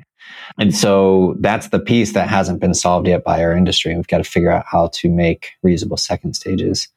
and 0.59 0.75
so 0.75 1.35
that's 1.39 1.69
the 1.69 1.79
piece 1.79 2.13
that 2.13 2.29
hasn't 2.29 2.61
been 2.61 2.75
solved 2.75 3.07
yet 3.07 3.23
by 3.23 3.43
our 3.43 3.57
industry 3.57 3.95
we've 3.95 4.07
got 4.07 4.19
to 4.19 4.23
figure 4.23 4.51
out 4.51 4.65
how 4.69 4.87
to 4.89 5.09
make 5.09 5.53
reusable 5.65 5.97
second 5.97 6.35
stages 6.35 6.87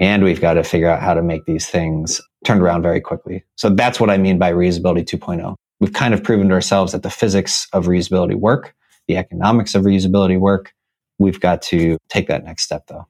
and 0.00 0.24
we've 0.24 0.40
got 0.40 0.54
to 0.54 0.64
figure 0.64 0.88
out 0.88 1.00
how 1.00 1.14
to 1.14 1.22
make 1.22 1.44
these 1.44 1.68
things 1.68 2.20
turned 2.44 2.62
around 2.62 2.82
very 2.82 3.00
quickly. 3.00 3.44
So 3.56 3.70
that's 3.70 4.00
what 4.00 4.10
I 4.10 4.18
mean 4.18 4.38
by 4.38 4.52
reusability 4.52 5.04
2.0. 5.04 5.54
We've 5.80 5.92
kind 5.92 6.14
of 6.14 6.22
proven 6.22 6.48
to 6.48 6.54
ourselves 6.54 6.92
that 6.92 7.02
the 7.02 7.10
physics 7.10 7.68
of 7.72 7.86
reusability 7.86 8.34
work, 8.34 8.74
the 9.06 9.16
economics 9.16 9.74
of 9.74 9.84
reusability 9.84 10.38
work. 10.38 10.72
We've 11.18 11.40
got 11.40 11.62
to 11.62 11.98
take 12.08 12.28
that 12.28 12.44
next 12.44 12.64
step 12.64 12.84
though. 12.88 13.06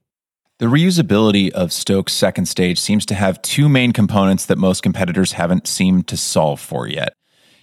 The 0.59 0.66
reusability 0.66 1.50
of 1.50 1.72
Stoke's 1.72 2.12
second 2.12 2.46
stage 2.46 2.81
seems 2.81 3.07
to 3.07 3.14
have 3.14 3.40
two 3.42 3.68
main 3.68 3.92
components 3.92 4.46
that 4.46 4.59
most 4.59 4.83
competitors 4.83 5.33
haven't 5.33 5.68
seemed 5.68 6.09
to 6.09 6.16
solve 6.16 6.61
for 6.61 6.88
yet 6.88 7.12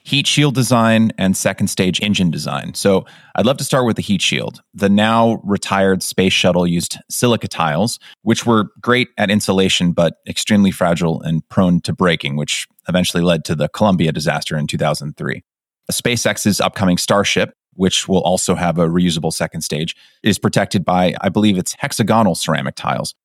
heat 0.06 0.28
shield 0.28 0.54
design 0.54 1.12
and 1.18 1.36
second 1.36 1.68
stage 1.68 2.00
engine 2.00 2.30
design. 2.30 2.76
So 2.76 3.06
I'd 3.36 3.46
love 3.46 3.58
to 3.58 3.64
start 3.64 3.88
with 3.88 3.96
the 3.96 4.04
heat 4.04 4.22
shield. 4.22 4.62
The 4.76 4.88
now 4.88 5.42
retired 5.44 6.04
space 6.04 6.32
shuttle 6.32 6.68
used 6.68 7.00
silica 7.10 7.48
tiles, 7.48 8.00
which 8.22 8.46
were 8.46 8.70
great 8.80 9.10
at 9.18 9.32
insulation, 9.32 9.94
but 9.94 10.18
extremely 10.28 10.70
fragile 10.70 11.22
and 11.24 11.48
prone 11.50 11.82
to 11.82 11.94
breaking, 11.94 12.36
which 12.36 12.68
eventually 12.88 13.24
led 13.24 13.44
to 13.46 13.56
the 13.56 13.68
Columbia 13.68 14.12
disaster 14.12 14.56
in 14.56 14.68
2003. 14.68 15.44
SpaceX's 15.92 16.62
upcoming 16.62 17.00
Starship, 17.00 17.56
which 17.74 18.08
will 18.08 18.22
also 18.22 18.54
have 18.54 18.78
a 18.78 18.88
reusable 18.88 19.34
second 19.34 19.62
stage, 19.62 19.96
is 20.22 20.38
protected 20.38 20.86
by, 20.86 21.16
I 21.22 21.30
believe 21.30 21.58
it's 21.58 21.76
hexagonal 21.80 22.36
ceramic 22.36 22.76
tiles. 22.76 23.16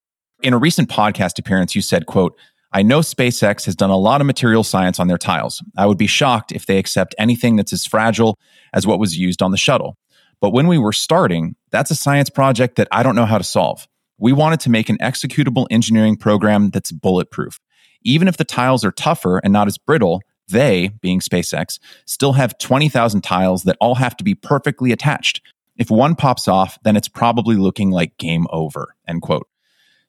In 0.43 0.55
a 0.55 0.59
recent 0.59 0.89
podcast 0.89 1.39
appearance, 1.39 1.75
you 1.75 1.83
said, 1.83 2.07
quote, 2.07 2.39
I 2.73 2.83
know 2.83 3.01
SpaceX 3.01 3.65
has 3.65 3.75
done 3.75 3.91
a 3.91 3.97
lot 3.97 4.21
of 4.21 4.27
material 4.27 4.63
science 4.63 5.01
on 5.01 5.09
their 5.09 5.19
tiles. 5.19 5.63
I 5.77 5.87
would 5.87 5.99
be 5.99 6.07
shocked 6.07 6.53
if 6.53 6.67
they 6.67 6.79
accept 6.79 7.15
anything 7.19 7.57
that's 7.57 7.73
as 7.73 7.85
fragile 7.85 8.39
as 8.73 8.87
what 8.87 9.01
was 9.01 9.19
used 9.19 9.43
on 9.43 9.51
the 9.51 9.57
shuttle. 9.57 9.97
But 10.41 10.51
when 10.51 10.69
we 10.69 10.79
were 10.79 10.93
starting, 10.93 11.57
that's 11.71 11.91
a 11.91 11.97
science 11.97 12.31
project 12.31 12.77
that 12.77 12.89
I 12.93 13.03
don't 13.03 13.17
know 13.17 13.27
how 13.27 13.39
to 13.39 13.45
solve. 13.45 13.89
We 14.19 14.33
wanted 14.33 14.61
to 14.61 14.71
make 14.71 14.89
an 14.89 14.99
executable 14.99 15.67
engineering 15.71 16.17
program 16.17 16.71
that's 16.71 16.93
bulletproof. 16.93 17.59
Even 18.03 18.29
if 18.29 18.37
the 18.37 18.45
tiles 18.45 18.85
are 18.85 18.93
tougher 18.93 19.39
and 19.39 19.53
not 19.53 19.67
as 19.67 19.77
brittle, 19.77 20.23
they, 20.49 20.91
being 21.01 21.21
SpaceX, 21.21 21.79
still 22.07 22.35
have 22.35 22.59
20,000 22.59 23.21
tiles 23.23 23.65
that 23.65 23.77
all 23.81 23.97
have 23.97 24.17
to 24.17 24.25
be 24.25 24.35
perfectly 24.35 24.93
attached. 24.93 25.43
If 25.77 25.91
one 25.91 26.15
pops 26.15 26.47
off, 26.47 26.79
then 26.85 26.97
it's 26.97 27.09
probably 27.09 27.57
looking 27.57 27.91
like 27.91 28.17
game 28.19 28.47
over. 28.51 28.95
End 29.09 29.23
quote. 29.23 29.50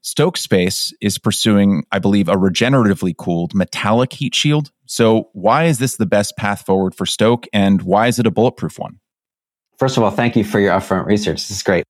Stoke 0.02 0.36
Space 0.36 0.94
is 1.00 1.20
pursuing, 1.20 1.84
I 1.92 2.00
believe, 2.00 2.28
a 2.28 2.36
regeneratively 2.36 3.16
cooled 3.16 3.54
metallic 3.54 4.14
heat 4.14 4.34
shield. 4.34 4.72
So, 4.88 5.30
why 5.34 5.66
is 5.66 5.78
this 5.78 5.98
the 5.98 6.08
best 6.08 6.36
path 6.38 6.66
forward 6.66 6.96
for 6.96 7.06
Stoke, 7.06 7.46
and 7.54 7.84
why 7.84 8.08
is 8.08 8.18
it 8.18 8.26
a 8.26 8.32
bulletproof 8.32 8.80
one? 8.80 9.00
First 9.78 9.98
of 9.98 10.04
all, 10.04 10.12
thank 10.12 10.36
you 10.36 10.44
for 10.44 10.60
your 10.60 10.74
upfront 10.74 11.06
research. 11.06 11.48
This 11.48 11.52
is 11.52 11.64
great. 11.64 11.84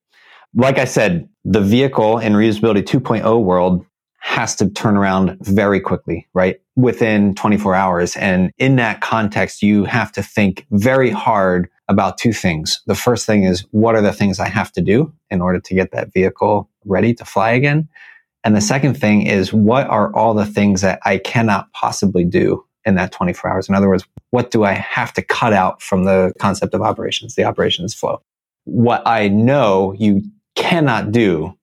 Like 0.54 0.78
I 0.78 0.86
said, 0.86 1.30
the 1.46 1.62
vehicle 1.62 2.18
in 2.18 2.34
reusability 2.34 2.84
2.0 2.84 3.44
world 3.44 3.86
has 4.20 4.56
to 4.58 4.70
turn 4.70 4.98
around 4.98 5.38
very 5.42 5.80
quickly, 5.80 6.28
right? 6.34 6.62
Within 6.76 7.34
24 7.36 7.76
hours. 7.76 8.16
And 8.18 8.52
in 8.58 8.76
that 8.76 9.02
context, 9.02 9.64
you 9.64 9.86
have 9.86 10.12
to 10.14 10.22
think 10.22 10.66
very 10.72 11.10
hard 11.10 11.70
about 11.88 12.18
two 12.18 12.32
things. 12.32 12.82
The 12.86 12.96
first 12.96 13.26
thing 13.26 13.44
is 13.44 13.66
what 13.72 13.96
are 13.96 14.02
the 14.02 14.14
things 14.14 14.40
I 14.40 14.48
have 14.48 14.72
to 14.74 14.82
do 14.82 15.12
in 15.30 15.42
order 15.42 15.60
to 15.60 15.76
get 15.76 15.92
that 15.92 16.14
vehicle 16.14 16.70
ready 16.86 17.14
to 17.16 17.26
fly 17.26 17.52
again? 17.52 17.88
And 18.44 18.56
the 18.56 18.62
second 18.62 18.96
thing 18.96 19.28
is 19.28 19.54
what 19.54 19.88
are 19.88 20.14
all 20.16 20.34
the 20.34 20.46
things 20.46 20.82
that 20.82 21.00
I 21.06 21.18
cannot 21.18 21.72
possibly 21.74 22.26
do 22.26 22.64
in 22.86 22.96
that 22.96 23.12
24 23.12 23.50
hours? 23.50 23.70
In 23.70 23.76
other 23.76 23.88
words, 23.88 24.06
what 24.32 24.52
do 24.52 24.64
I 24.64 24.74
have 24.74 25.14
to 25.14 25.22
cut 25.22 25.54
out 25.54 25.82
from 25.82 26.06
the 26.06 26.34
concept 26.40 26.74
of 26.74 26.82
operations, 26.82 27.36
the 27.36 27.44
operations 27.44 27.94
flow? 27.94 28.22
What 28.66 29.04
I 29.06 29.28
know 29.28 29.94
you 29.98 30.24
cannot 30.56 31.12
do 31.12 31.56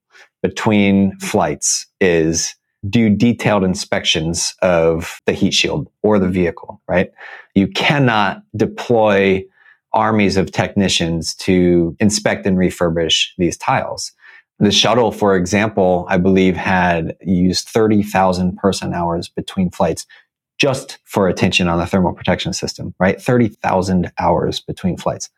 between 0.43 1.19
flights 1.19 1.87
is 2.01 2.55
do 2.89 3.11
detailed 3.11 3.65
inspections 3.65 4.55
of 4.63 5.21
the 5.27 5.33
heat 5.33 5.53
shield 5.53 5.89
or 6.03 6.19
the 6.19 6.29
vehicle, 6.29 6.81
right? 6.87 7.11
You 7.55 7.67
cannot 7.67 8.43
deploy 8.57 9.45
armies 9.93 10.37
of 10.37 10.53
technicians 10.53 11.35
to 11.35 11.97
inspect 11.99 12.47
and 12.47 12.57
refurbish 12.57 13.29
these 13.37 13.57
tiles. 13.57 14.13
The 14.61 14.73
shuttle, 14.73 15.13
for 15.13 15.37
example, 15.37 16.05
I 16.09 16.19
believe 16.19 16.57
had 16.57 17.17
used 17.23 17.69
30,000 17.69 18.57
person 18.57 18.93
hours 18.93 19.29
between 19.29 19.71
flights 19.71 20.07
just 20.59 20.99
for 21.05 21.29
attention 21.29 21.69
on 21.69 21.79
the 21.79 21.87
thermal 21.87 22.13
protection 22.13 22.53
system, 22.53 22.95
right? 22.99 23.21
30,000 23.21 24.11
hours 24.19 24.61
between 24.61 24.97
flights. 24.97 25.31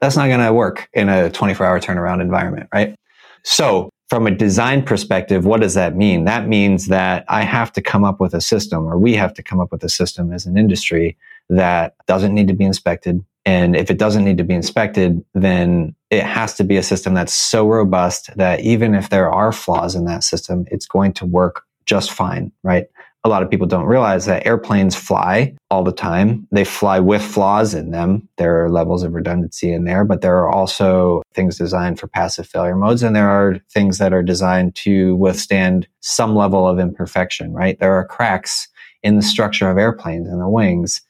That's 0.00 0.16
not 0.16 0.28
going 0.28 0.46
to 0.46 0.52
work 0.52 0.88
in 0.92 1.08
a 1.08 1.30
24 1.30 1.66
hour 1.66 1.80
turnaround 1.80 2.20
environment, 2.20 2.68
right? 2.72 2.94
So 3.42 3.90
from 4.08 4.26
a 4.26 4.30
design 4.30 4.84
perspective, 4.84 5.44
what 5.44 5.60
does 5.60 5.74
that 5.74 5.96
mean? 5.96 6.24
That 6.24 6.46
means 6.46 6.86
that 6.86 7.24
I 7.28 7.42
have 7.42 7.72
to 7.72 7.82
come 7.82 8.04
up 8.04 8.20
with 8.20 8.32
a 8.32 8.40
system 8.40 8.86
or 8.86 8.96
we 8.96 9.14
have 9.14 9.34
to 9.34 9.42
come 9.42 9.58
up 9.58 9.72
with 9.72 9.82
a 9.82 9.88
system 9.88 10.32
as 10.32 10.46
an 10.46 10.56
industry 10.56 11.16
that 11.50 11.94
doesn't 12.06 12.34
need 12.34 12.48
to 12.48 12.54
be 12.54 12.64
inspected, 12.64 13.24
and 13.44 13.74
if 13.74 13.90
it 13.90 13.98
doesn't 13.98 14.24
need 14.24 14.38
to 14.38 14.44
be 14.44 14.54
inspected, 14.54 15.24
then 15.34 15.94
it 16.10 16.22
has 16.22 16.54
to 16.54 16.64
be 16.64 16.76
a 16.76 16.82
system 16.82 17.14
that's 17.14 17.34
so 17.34 17.68
robust 17.68 18.34
that 18.36 18.60
even 18.60 18.94
if 18.94 19.10
there 19.10 19.30
are 19.30 19.52
flaws 19.52 19.94
in 19.94 20.04
that 20.06 20.24
system, 20.24 20.64
it's 20.70 20.86
going 20.86 21.12
to 21.14 21.26
work 21.26 21.64
just 21.86 22.12
fine, 22.12 22.52
right? 22.62 22.86
A 23.24 23.28
lot 23.28 23.42
of 23.42 23.50
people 23.50 23.66
don't 23.66 23.84
realize 23.84 24.26
that 24.26 24.46
airplanes 24.46 24.94
fly 24.94 25.54
all 25.70 25.82
the 25.82 25.92
time. 25.92 26.46
They 26.52 26.64
fly 26.64 27.00
with 27.00 27.20
flaws 27.20 27.74
in 27.74 27.90
them. 27.90 28.28
There 28.36 28.64
are 28.64 28.70
levels 28.70 29.02
of 29.02 29.12
redundancy 29.12 29.72
in 29.72 29.84
there, 29.84 30.04
but 30.04 30.20
there 30.20 30.38
are 30.38 30.48
also 30.48 31.22
things 31.34 31.58
designed 31.58 31.98
for 31.98 32.06
passive 32.06 32.46
failure 32.46 32.76
modes. 32.76 33.02
And 33.02 33.16
there 33.16 33.28
are 33.28 33.58
things 33.70 33.98
that 33.98 34.12
are 34.12 34.22
designed 34.22 34.76
to 34.76 35.16
withstand 35.16 35.88
some 36.00 36.36
level 36.36 36.66
of 36.66 36.78
imperfection, 36.78 37.52
right? 37.52 37.78
There 37.80 37.92
are 37.92 38.06
cracks 38.06 38.68
in 39.02 39.16
the 39.16 39.22
structure 39.22 39.68
of 39.68 39.78
airplanes 39.78 40.28
and 40.28 40.40
the 40.40 40.48
wings 40.48 41.02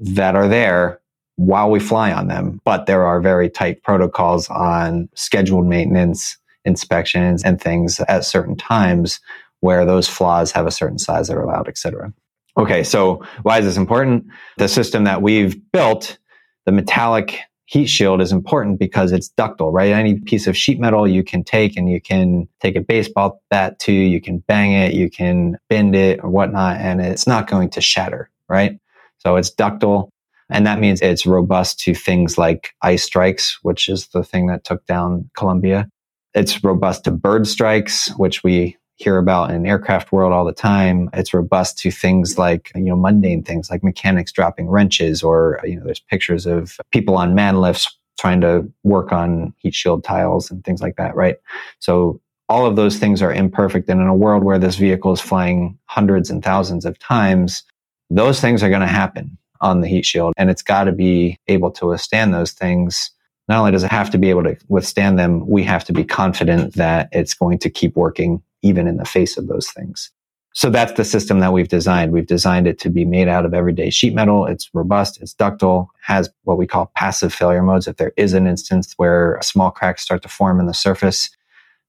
that 0.00 0.36
are 0.36 0.48
there 0.48 1.00
while 1.38 1.70
we 1.70 1.78
fly 1.78 2.12
on 2.12 2.26
them. 2.26 2.60
But 2.64 2.86
there 2.86 3.06
are 3.06 3.20
very 3.20 3.48
tight 3.48 3.84
protocols 3.84 4.50
on 4.50 5.08
scheduled 5.14 5.66
maintenance, 5.66 6.36
inspections, 6.64 7.44
and 7.44 7.60
things 7.60 8.00
at 8.00 8.24
certain 8.24 8.56
times 8.56 9.20
where 9.60 9.84
those 9.84 10.08
flaws 10.08 10.50
have 10.50 10.66
a 10.66 10.72
certain 10.72 10.98
size 10.98 11.28
that 11.28 11.36
are 11.36 11.42
allowed, 11.42 11.68
et 11.68 11.78
cetera. 11.78 12.12
Okay, 12.56 12.82
so 12.82 13.24
why 13.42 13.60
is 13.60 13.64
this 13.64 13.76
important? 13.76 14.26
The 14.56 14.66
system 14.66 15.04
that 15.04 15.22
we've 15.22 15.56
built, 15.70 16.18
the 16.66 16.72
metallic 16.72 17.38
heat 17.66 17.86
shield 17.86 18.20
is 18.20 18.32
important 18.32 18.80
because 18.80 19.12
it's 19.12 19.28
ductile, 19.28 19.70
right? 19.70 19.92
Any 19.92 20.18
piece 20.18 20.48
of 20.48 20.56
sheet 20.56 20.80
metal 20.80 21.06
you 21.06 21.22
can 21.22 21.44
take 21.44 21.76
and 21.76 21.88
you 21.88 22.00
can 22.00 22.48
take 22.60 22.74
a 22.74 22.80
baseball 22.80 23.40
bat 23.48 23.78
to, 23.80 23.92
you 23.92 24.20
can 24.20 24.38
bang 24.38 24.72
it, 24.72 24.92
you 24.94 25.08
can 25.08 25.56
bend 25.68 25.94
it 25.94 26.18
or 26.24 26.30
whatnot, 26.30 26.78
and 26.78 27.00
it's 27.00 27.28
not 27.28 27.46
going 27.46 27.70
to 27.70 27.80
shatter, 27.80 28.28
right? 28.48 28.80
So 29.18 29.36
it's 29.36 29.50
ductile. 29.50 30.10
And 30.50 30.66
that 30.66 30.80
means 30.80 31.00
it's 31.00 31.26
robust 31.26 31.78
to 31.80 31.94
things 31.94 32.38
like 32.38 32.74
ice 32.82 33.04
strikes, 33.04 33.58
which 33.62 33.88
is 33.88 34.08
the 34.08 34.24
thing 34.24 34.46
that 34.46 34.64
took 34.64 34.84
down 34.86 35.30
Columbia. 35.36 35.88
It's 36.34 36.62
robust 36.64 37.04
to 37.04 37.10
bird 37.10 37.46
strikes, 37.46 38.08
which 38.16 38.42
we 38.42 38.76
hear 38.96 39.18
about 39.18 39.50
in 39.50 39.64
aircraft 39.64 40.10
world 40.10 40.32
all 40.32 40.44
the 40.44 40.52
time. 40.52 41.08
It's 41.12 41.32
robust 41.32 41.78
to 41.78 41.90
things 41.90 42.36
like, 42.36 42.72
you 42.74 42.82
know, 42.82 42.96
mundane 42.96 43.44
things 43.44 43.70
like 43.70 43.84
mechanics 43.84 44.32
dropping 44.32 44.68
wrenches 44.68 45.22
or, 45.22 45.60
you 45.64 45.76
know, 45.76 45.84
there's 45.84 46.00
pictures 46.00 46.46
of 46.46 46.76
people 46.90 47.16
on 47.16 47.34
man 47.34 47.60
lifts 47.60 47.96
trying 48.18 48.40
to 48.40 48.68
work 48.82 49.12
on 49.12 49.54
heat 49.58 49.74
shield 49.74 50.02
tiles 50.02 50.50
and 50.50 50.64
things 50.64 50.82
like 50.82 50.96
that, 50.96 51.14
right? 51.14 51.36
So 51.78 52.20
all 52.48 52.66
of 52.66 52.74
those 52.74 52.96
things 52.96 53.22
are 53.22 53.32
imperfect. 53.32 53.88
And 53.88 54.00
in 54.00 54.08
a 54.08 54.14
world 54.14 54.42
where 54.42 54.58
this 54.58 54.76
vehicle 54.76 55.12
is 55.12 55.20
flying 55.20 55.78
hundreds 55.86 56.28
and 56.28 56.42
thousands 56.42 56.84
of 56.84 56.98
times, 56.98 57.62
those 58.10 58.40
things 58.40 58.62
are 58.62 58.70
going 58.70 58.80
to 58.80 58.86
happen 58.86 59.38
on 59.60 59.80
the 59.80 59.88
heat 59.88 60.04
shield 60.04 60.34
and 60.36 60.50
it's 60.50 60.62
got 60.62 60.84
to 60.84 60.92
be 60.92 61.38
able 61.48 61.70
to 61.70 61.86
withstand 61.86 62.32
those 62.32 62.52
things 62.52 63.10
not 63.48 63.60
only 63.60 63.72
does 63.72 63.82
it 63.82 63.90
have 63.90 64.10
to 64.10 64.18
be 64.18 64.30
able 64.30 64.44
to 64.44 64.56
withstand 64.68 65.18
them, 65.18 65.46
we 65.48 65.62
have 65.64 65.84
to 65.84 65.92
be 65.92 66.04
confident 66.04 66.74
that 66.74 67.08
it's 67.12 67.34
going 67.34 67.58
to 67.60 67.70
keep 67.70 67.96
working 67.96 68.42
even 68.62 68.86
in 68.86 68.98
the 68.98 69.04
face 69.04 69.38
of 69.38 69.46
those 69.48 69.70
things. 69.70 70.10
So 70.52 70.70
that's 70.70 70.92
the 70.92 71.04
system 71.04 71.40
that 71.40 71.52
we've 71.52 71.68
designed. 71.68 72.12
We've 72.12 72.26
designed 72.26 72.66
it 72.66 72.78
to 72.80 72.90
be 72.90 73.04
made 73.04 73.28
out 73.28 73.46
of 73.46 73.54
everyday 73.54 73.90
sheet 73.90 74.14
metal. 74.14 74.44
It's 74.44 74.68
robust, 74.74 75.20
it's 75.22 75.32
ductile, 75.32 75.90
has 76.02 76.28
what 76.44 76.58
we 76.58 76.66
call 76.66 76.90
passive 76.94 77.32
failure 77.32 77.62
modes. 77.62 77.86
If 77.86 77.96
there 77.96 78.12
is 78.16 78.34
an 78.34 78.46
instance 78.46 78.92
where 78.96 79.38
small 79.40 79.70
cracks 79.70 80.02
start 80.02 80.22
to 80.22 80.28
form 80.28 80.58
in 80.60 80.66
the 80.66 80.74
surface, 80.74 81.30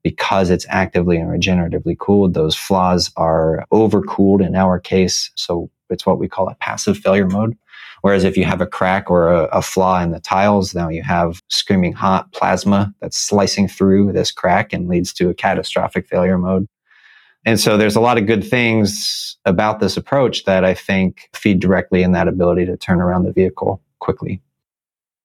because 0.03 0.49
it's 0.49 0.67
actively 0.69 1.17
and 1.17 1.29
regeneratively 1.29 1.97
cooled, 1.97 2.35
those 2.35 2.55
flaws 2.55 3.11
are 3.17 3.65
overcooled 3.73 4.45
in 4.45 4.55
our 4.55 4.79
case. 4.79 5.31
So 5.35 5.69
it's 5.89 6.05
what 6.05 6.19
we 6.19 6.27
call 6.27 6.49
a 6.49 6.55
passive 6.55 6.97
failure 6.97 7.27
mode. 7.27 7.57
Whereas 8.01 8.23
if 8.23 8.37
you 8.37 8.45
have 8.45 8.61
a 8.61 8.67
crack 8.67 9.09
or 9.09 9.29
a, 9.29 9.43
a, 9.45 9.61
flaw 9.61 10.01
in 10.01 10.11
the 10.11 10.21
tiles, 10.21 10.73
now 10.73 10.87
you 10.87 11.03
have 11.03 11.41
screaming 11.49 11.91
hot 11.91 12.31
plasma 12.31 12.93
that's 13.01 13.17
slicing 13.17 13.67
through 13.67 14.13
this 14.13 14.31
crack 14.31 14.71
and 14.71 14.87
leads 14.87 15.11
to 15.13 15.29
a 15.29 15.33
catastrophic 15.33 16.07
failure 16.07 16.37
mode. 16.37 16.65
And 17.45 17.59
so 17.59 17.77
there's 17.77 17.95
a 17.95 18.01
lot 18.01 18.17
of 18.17 18.25
good 18.25 18.43
things 18.43 19.37
about 19.45 19.79
this 19.79 19.97
approach 19.97 20.45
that 20.45 20.63
I 20.63 20.73
think 20.73 21.29
feed 21.33 21.59
directly 21.59 22.03
in 22.03 22.13
that 22.13 22.27
ability 22.27 22.65
to 22.67 22.77
turn 22.77 23.01
around 23.01 23.23
the 23.23 23.33
vehicle 23.33 23.81
quickly 23.99 24.41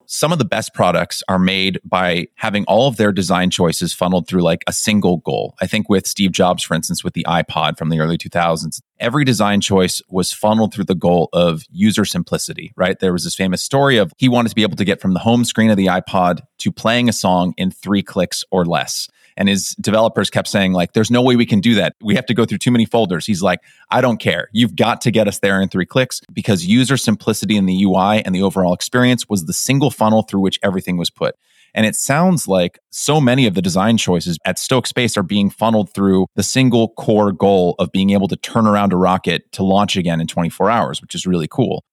some 0.06 0.32
of 0.32 0.38
the 0.38 0.44
best 0.44 0.74
products 0.74 1.22
are 1.28 1.38
made 1.38 1.80
by 1.84 2.26
having 2.36 2.64
all 2.64 2.88
of 2.88 2.96
their 2.96 3.12
design 3.12 3.50
choices 3.50 3.92
funneled 3.92 4.28
through 4.28 4.42
like 4.42 4.64
a 4.66 4.72
single 4.72 5.18
goal. 5.18 5.54
I 5.60 5.66
think 5.66 5.88
with 5.88 6.06
Steve 6.06 6.32
Jobs, 6.32 6.62
for 6.62 6.74
instance, 6.74 7.02
with 7.02 7.14
the 7.14 7.24
iPod 7.28 7.78
from 7.78 7.88
the 7.88 8.00
early 8.00 8.18
2000s, 8.18 8.80
every 9.00 9.24
design 9.24 9.60
choice 9.60 10.00
was 10.08 10.32
funneled 10.32 10.72
through 10.72 10.84
the 10.84 10.94
goal 10.94 11.28
of 11.32 11.64
user 11.70 12.04
simplicity, 12.04 12.72
right? 12.76 12.98
There 12.98 13.12
was 13.12 13.24
this 13.24 13.34
famous 13.34 13.62
story 13.62 13.96
of 13.96 14.12
he 14.18 14.28
wanted 14.28 14.50
to 14.50 14.54
be 14.54 14.62
able 14.62 14.76
to 14.76 14.84
get 14.84 15.00
from 15.00 15.14
the 15.14 15.20
home 15.20 15.44
screen 15.44 15.70
of 15.70 15.76
the 15.76 15.86
iPod 15.86 16.40
to 16.58 16.72
playing 16.72 17.08
a 17.08 17.12
song 17.12 17.54
in 17.56 17.70
three 17.70 18.02
clicks 18.02 18.44
or 18.50 18.64
less 18.64 19.08
and 19.36 19.48
his 19.48 19.74
developers 19.80 20.30
kept 20.30 20.48
saying 20.48 20.72
like 20.72 20.92
there's 20.92 21.10
no 21.10 21.22
way 21.22 21.36
we 21.36 21.46
can 21.46 21.60
do 21.60 21.74
that. 21.74 21.94
We 22.00 22.14
have 22.14 22.26
to 22.26 22.34
go 22.34 22.44
through 22.44 22.58
too 22.58 22.70
many 22.70 22.86
folders. 22.86 23.26
He's 23.26 23.42
like 23.42 23.60
i 23.90 24.00
don't 24.00 24.18
care. 24.18 24.48
You've 24.52 24.76
got 24.76 25.00
to 25.02 25.10
get 25.10 25.28
us 25.28 25.38
there 25.40 25.60
in 25.60 25.68
three 25.68 25.86
clicks 25.86 26.20
because 26.32 26.66
user 26.66 26.96
simplicity 26.96 27.56
in 27.56 27.66
the 27.66 27.82
ui 27.84 28.22
and 28.24 28.34
the 28.34 28.42
overall 28.42 28.74
experience 28.74 29.28
was 29.28 29.46
the 29.46 29.52
single 29.52 29.90
funnel 29.90 30.22
through 30.22 30.40
which 30.40 30.58
everything 30.62 30.96
was 30.96 31.10
put. 31.10 31.34
And 31.74 31.84
it 31.84 31.96
sounds 31.96 32.46
like 32.46 32.78
so 32.90 33.20
many 33.20 33.46
of 33.46 33.54
the 33.54 33.62
design 33.62 33.96
choices 33.96 34.38
at 34.44 34.60
Stoke 34.60 34.86
Space 34.86 35.16
are 35.16 35.24
being 35.24 35.50
funneled 35.50 35.92
through 35.92 36.26
the 36.36 36.44
single 36.44 36.90
core 36.90 37.32
goal 37.32 37.74
of 37.80 37.90
being 37.90 38.10
able 38.10 38.28
to 38.28 38.36
turn 38.36 38.68
around 38.68 38.92
a 38.92 38.96
rocket 38.96 39.50
to 39.52 39.64
launch 39.64 39.96
again 39.96 40.20
in 40.20 40.28
24 40.28 40.70
hours, 40.70 41.02
which 41.02 41.16
is 41.16 41.26
really 41.26 41.48
cool. 41.48 41.84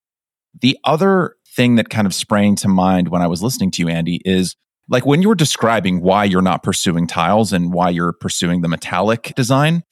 The 0.59 0.77
other 0.83 1.35
thing 1.47 1.75
that 1.75 1.89
kind 1.89 2.05
of 2.05 2.13
sprang 2.13 2.55
to 2.57 2.67
mind 2.67 3.07
when 3.09 3.23
I 3.23 3.27
was 3.27 3.41
listening 3.41 3.71
to 3.71 3.81
you, 3.81 3.89
Andy, 3.89 4.21
is 4.23 4.55
like 4.91 5.05
when 5.05 5.21
you 5.21 5.29
were 5.29 5.35
describing 5.35 6.01
why 6.01 6.25
you're 6.25 6.41
not 6.41 6.63
pursuing 6.63 7.07
tiles 7.07 7.53
and 7.53 7.73
why 7.73 7.89
you're 7.89 8.11
pursuing 8.11 8.61
the 8.61 8.67
metallic 8.67 9.31
design, 9.35 9.83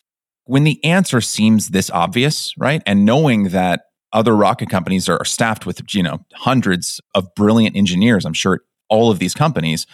when 0.43 0.65
the 0.65 0.83
answer 0.83 1.21
seems 1.21 1.69
this 1.69 1.89
obvious, 1.89 2.53
right? 2.57 2.83
And 2.85 3.05
knowing 3.05 3.45
that 3.45 3.83
other 4.11 4.35
rocket 4.35 4.69
companies 4.69 5.07
are 5.07 5.23
staffed 5.23 5.65
with, 5.65 5.81
you 5.93 6.03
know, 6.03 6.19
hundreds 6.33 6.99
of 7.15 7.33
brilliant 7.33 7.77
engineers, 7.77 8.25
I'm 8.25 8.33
sure 8.33 8.61
all 8.89 9.09
of 9.09 9.19
these 9.19 9.33
companies, 9.33 9.87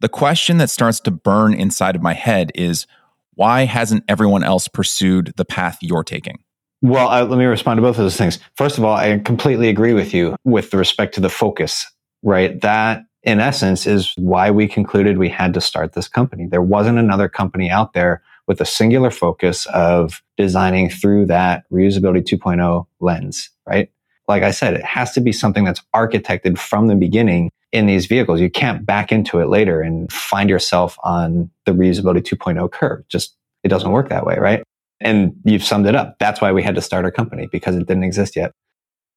the 0.00 0.08
question 0.08 0.58
that 0.58 0.68
starts 0.68 1.00
to 1.00 1.10
burn 1.10 1.54
inside 1.54 1.96
of 1.96 2.02
my 2.02 2.12
head 2.12 2.52
is 2.54 2.86
why 3.34 3.64
hasn't 3.64 4.04
everyone 4.08 4.44
else 4.44 4.68
pursued 4.68 5.32
the 5.36 5.44
path 5.46 5.78
you're 5.80 6.04
taking? 6.04 6.38
Well, 6.82 7.08
let 7.24 7.38
me 7.38 7.44
respond 7.46 7.78
to 7.78 7.82
both 7.82 7.96
of 7.96 8.04
those 8.04 8.16
things. 8.16 8.38
First 8.56 8.76
of 8.76 8.84
all, 8.84 8.94
I 8.94 9.18
completely 9.18 9.70
agree 9.70 9.94
with 9.94 10.12
you 10.12 10.36
with 10.44 10.74
respect 10.74 11.14
to 11.14 11.20
the 11.20 11.30
focus, 11.30 11.86
right? 12.22 12.60
That 12.60 13.04
in 13.22 13.40
essence, 13.40 13.86
is 13.86 14.14
why 14.16 14.50
we 14.50 14.66
concluded 14.66 15.18
we 15.18 15.28
had 15.28 15.54
to 15.54 15.60
start 15.60 15.92
this 15.92 16.08
company. 16.08 16.46
There 16.46 16.62
wasn't 16.62 16.98
another 16.98 17.28
company 17.28 17.70
out 17.70 17.92
there 17.92 18.22
with 18.46 18.60
a 18.60 18.64
singular 18.64 19.10
focus 19.10 19.66
of 19.66 20.22
designing 20.36 20.90
through 20.90 21.26
that 21.26 21.64
reusability 21.70 22.24
2.0 22.24 22.86
lens, 22.98 23.50
right? 23.66 23.90
Like 24.26 24.42
I 24.42 24.50
said, 24.50 24.74
it 24.74 24.84
has 24.84 25.12
to 25.12 25.20
be 25.20 25.32
something 25.32 25.64
that's 25.64 25.82
architected 25.94 26.58
from 26.58 26.86
the 26.86 26.94
beginning 26.94 27.50
in 27.72 27.86
these 27.86 28.06
vehicles. 28.06 28.40
You 28.40 28.50
can't 28.50 28.84
back 28.84 29.12
into 29.12 29.38
it 29.40 29.48
later 29.48 29.80
and 29.80 30.12
find 30.12 30.48
yourself 30.48 30.96
on 31.02 31.50
the 31.66 31.72
reusability 31.72 32.22
2.0 32.22 32.70
curve. 32.72 33.06
Just, 33.08 33.36
it 33.62 33.68
doesn't 33.68 33.90
work 33.90 34.08
that 34.08 34.26
way, 34.26 34.36
right? 34.38 34.62
And 35.00 35.34
you've 35.44 35.64
summed 35.64 35.86
it 35.86 35.94
up. 35.94 36.18
That's 36.18 36.40
why 36.40 36.52
we 36.52 36.62
had 36.62 36.74
to 36.74 36.80
start 36.80 37.04
our 37.04 37.10
company 37.10 37.48
because 37.50 37.76
it 37.76 37.86
didn't 37.86 38.04
exist 38.04 38.36
yet. 38.36 38.52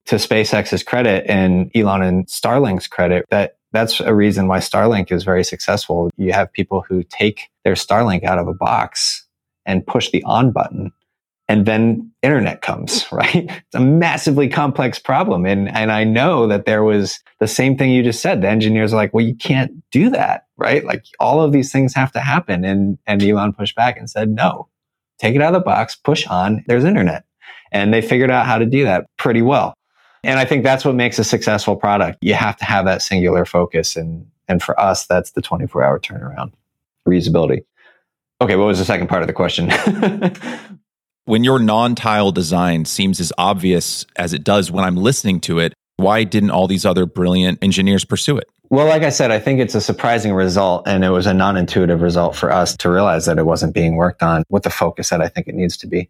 To 0.07 0.15
SpaceX's 0.15 0.83
credit 0.83 1.25
and 1.29 1.71
Elon 1.75 2.03
and 2.03 2.27
Starlink's 2.27 2.87
credit, 2.87 3.25
that 3.29 3.57
that's 3.73 3.99
a 3.99 4.15
reason 4.15 4.47
why 4.47 4.59
Starlink 4.59 5.11
is 5.11 5.23
very 5.23 5.43
successful. 5.43 6.09
You 6.15 6.31
have 6.31 6.53
people 6.53 6.85
who 6.87 7.03
take 7.03 7.49
their 7.65 7.73
Starlink 7.73 8.23
out 8.23 8.39
of 8.39 8.47
a 8.47 8.53
box 8.53 9.27
and 9.65 9.85
push 9.85 10.11
the 10.11 10.23
on 10.23 10.51
button 10.51 10.93
and 11.49 11.65
then 11.65 12.11
internet 12.21 12.61
comes, 12.61 13.05
right? 13.11 13.45
It's 13.49 13.75
a 13.75 13.79
massively 13.79 14.47
complex 14.47 14.99
problem. 14.99 15.45
And, 15.45 15.69
and 15.69 15.91
I 15.91 16.03
know 16.03 16.47
that 16.47 16.65
there 16.65 16.83
was 16.83 17.19
the 17.39 17.47
same 17.47 17.77
thing 17.77 17.91
you 17.91 18.03
just 18.03 18.21
said. 18.21 18.41
The 18.41 18.49
engineers 18.49 18.93
are 18.93 18.97
like, 18.97 19.13
well, 19.13 19.25
you 19.25 19.35
can't 19.35 19.71
do 19.91 20.09
that, 20.11 20.47
right? 20.57 20.83
Like 20.83 21.05
all 21.19 21.41
of 21.41 21.51
these 21.51 21.71
things 21.71 21.93
have 21.95 22.11
to 22.13 22.19
happen. 22.19 22.63
And, 22.63 22.97
and 23.05 23.21
Elon 23.21 23.53
pushed 23.53 23.75
back 23.75 23.97
and 23.97 24.09
said, 24.09 24.29
no, 24.29 24.69
take 25.19 25.35
it 25.35 25.41
out 25.41 25.53
of 25.53 25.61
the 25.61 25.65
box, 25.65 25.95
push 25.95 26.25
on, 26.27 26.63
there's 26.67 26.85
internet. 26.85 27.25
And 27.71 27.93
they 27.93 28.01
figured 28.01 28.31
out 28.31 28.45
how 28.45 28.59
to 28.59 28.65
do 28.65 28.83
that 28.85 29.05
pretty 29.17 29.41
well. 29.41 29.73
And 30.23 30.39
I 30.39 30.45
think 30.45 30.63
that's 30.63 30.85
what 30.85 30.95
makes 30.95 31.19
a 31.19 31.23
successful 31.23 31.75
product. 31.75 32.19
You 32.21 32.33
have 32.33 32.57
to 32.57 32.65
have 32.65 32.85
that 32.85 33.01
singular 33.01 33.45
focus. 33.45 33.95
And, 33.95 34.25
and 34.47 34.61
for 34.61 34.79
us, 34.79 35.05
that's 35.05 35.31
the 35.31 35.41
24 35.41 35.83
hour 35.83 35.99
turnaround 35.99 36.53
reusability. 37.07 37.65
Okay. 38.41 38.55
What 38.55 38.65
was 38.65 38.79
the 38.79 38.85
second 38.85 39.07
part 39.07 39.21
of 39.21 39.27
the 39.27 39.33
question? 39.33 39.69
when 41.25 41.43
your 41.43 41.59
non 41.59 41.95
tile 41.95 42.31
design 42.31 42.85
seems 42.85 43.19
as 43.19 43.31
obvious 43.37 44.05
as 44.15 44.33
it 44.33 44.43
does 44.43 44.71
when 44.71 44.83
I'm 44.83 44.97
listening 44.97 45.39
to 45.41 45.59
it, 45.59 45.73
why 45.97 46.23
didn't 46.23 46.51
all 46.51 46.67
these 46.67 46.85
other 46.85 47.05
brilliant 47.05 47.59
engineers 47.61 48.03
pursue 48.05 48.37
it? 48.37 48.47
Well, 48.69 48.87
like 48.87 49.03
I 49.03 49.09
said, 49.09 49.29
I 49.29 49.39
think 49.39 49.59
it's 49.59 49.75
a 49.75 49.81
surprising 49.81 50.33
result, 50.33 50.87
and 50.87 51.03
it 51.03 51.09
was 51.09 51.27
a 51.27 51.33
non 51.33 51.57
intuitive 51.57 52.01
result 52.01 52.35
for 52.35 52.51
us 52.51 52.75
to 52.77 52.89
realize 52.89 53.25
that 53.25 53.37
it 53.37 53.45
wasn't 53.45 53.73
being 53.73 53.95
worked 53.95 54.23
on 54.23 54.43
with 54.49 54.63
the 54.63 54.69
focus 54.69 55.09
that 55.09 55.21
I 55.21 55.27
think 55.27 55.47
it 55.47 55.55
needs 55.55 55.77
to 55.77 55.87
be. 55.87 56.09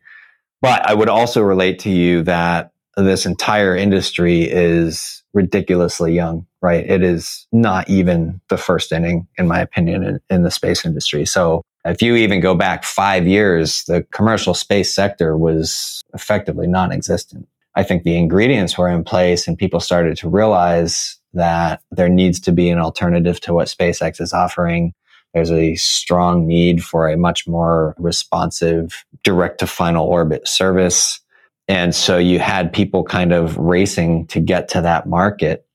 But 0.61 0.89
I 0.89 0.93
would 0.93 1.09
also 1.09 1.41
relate 1.41 1.79
to 1.79 1.89
you 1.89 2.23
that 2.23 2.71
this 2.95 3.25
entire 3.25 3.75
industry 3.75 4.43
is 4.43 5.23
ridiculously 5.33 6.13
young, 6.13 6.45
right? 6.61 6.87
It 6.87 7.03
is 7.03 7.47
not 7.51 7.89
even 7.89 8.39
the 8.49 8.57
first 8.57 8.91
inning, 8.91 9.27
in 9.37 9.47
my 9.47 9.59
opinion, 9.59 10.03
in, 10.03 10.19
in, 10.29 10.43
the 10.43 10.51
space 10.51 10.85
industry. 10.85 11.25
So 11.25 11.63
if 11.85 12.01
you 12.01 12.15
even 12.15 12.39
go 12.39 12.53
back 12.53 12.83
five 12.83 13.27
years, 13.27 13.83
the 13.85 14.03
commercial 14.11 14.53
space 14.53 14.93
sector 14.93 15.35
was 15.35 16.01
effectively 16.13 16.67
non 16.67 16.91
existent. 16.91 17.47
I 17.75 17.83
think 17.83 18.03
the 18.03 18.17
ingredients 18.17 18.77
were 18.77 18.87
in 18.87 19.03
place 19.03 19.47
and 19.47 19.57
people 19.57 19.79
started 19.79 20.15
to 20.17 20.29
realize 20.29 21.17
that 21.33 21.81
there 21.91 22.09
needs 22.09 22.39
to 22.41 22.51
be 22.51 22.69
an 22.69 22.77
alternative 22.77 23.39
to 23.41 23.53
what 23.53 23.67
SpaceX 23.67 24.21
is 24.21 24.33
offering. 24.33 24.93
There's 25.33 25.51
a 25.51 25.73
strong 25.75 26.45
need 26.45 26.83
for 26.83 27.09
a 27.09 27.17
much 27.17 27.47
more 27.47 27.95
responsive 27.97 29.03
direct 29.23 29.59
to 29.59 29.67
final 29.67 30.05
orbit 30.05 30.47
service 30.47 31.19
and 31.67 31.95
so 31.95 32.17
you 32.17 32.39
had 32.39 32.73
people 32.73 33.03
kind 33.03 33.31
of 33.31 33.57
racing 33.57 34.27
to 34.27 34.39
get 34.39 34.67
to 34.69 34.81
that 34.81 35.07
market. 35.07 35.65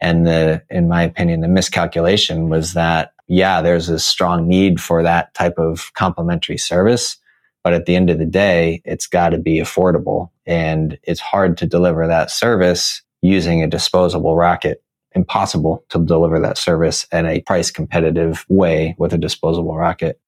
And 0.00 0.26
the, 0.26 0.62
in 0.70 0.88
my 0.88 1.02
opinion, 1.02 1.40
the 1.40 1.48
miscalculation 1.48 2.48
was 2.48 2.74
that, 2.74 3.12
yeah, 3.26 3.62
there's 3.62 3.88
a 3.88 3.98
strong 3.98 4.48
need 4.48 4.80
for 4.80 5.02
that 5.02 5.32
type 5.34 5.58
of 5.58 5.92
complementary 5.94 6.58
service. 6.58 7.16
But 7.62 7.74
at 7.74 7.86
the 7.86 7.94
end 7.94 8.10
of 8.10 8.18
the 8.18 8.26
day, 8.26 8.82
it's 8.84 9.06
got 9.06 9.30
to 9.30 9.38
be 9.38 9.58
affordable 9.58 10.30
and 10.46 10.98
it's 11.02 11.20
hard 11.20 11.56
to 11.58 11.66
deliver 11.66 12.06
that 12.06 12.30
service 12.30 13.02
using 13.22 13.62
a 13.62 13.68
disposable 13.68 14.36
rocket. 14.36 14.82
Impossible 15.12 15.84
to 15.90 15.98
deliver 16.04 16.40
that 16.40 16.56
service 16.56 17.06
in 17.12 17.26
a 17.26 17.40
price 17.42 17.70
competitive 17.70 18.46
way 18.48 18.94
with 18.98 19.12
a 19.12 19.18
disposable 19.18 19.76
rocket. 19.76 20.20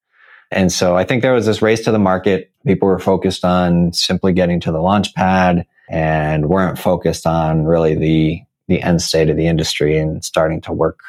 And 0.52 0.70
so 0.70 0.96
I 0.96 1.04
think 1.04 1.22
there 1.22 1.32
was 1.32 1.46
this 1.46 1.62
race 1.62 1.84
to 1.84 1.92
the 1.92 1.98
market. 1.98 2.52
People 2.66 2.88
were 2.88 2.98
focused 2.98 3.44
on 3.44 3.92
simply 3.92 4.32
getting 4.32 4.60
to 4.60 4.72
the 4.72 4.80
launch 4.80 5.14
pad 5.14 5.66
and 5.90 6.48
weren't 6.48 6.78
focused 6.78 7.26
on 7.26 7.64
really 7.64 7.94
the 7.94 8.42
the 8.68 8.82
end 8.82 9.02
state 9.02 9.28
of 9.28 9.36
the 9.36 9.48
industry 9.48 9.98
and 9.98 10.24
starting 10.24 10.60
to 10.62 10.72
work 10.72 11.00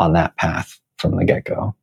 on 0.00 0.14
that 0.14 0.36
path 0.36 0.80
from 0.96 1.16
the 1.16 1.24
get-go. 1.24 1.74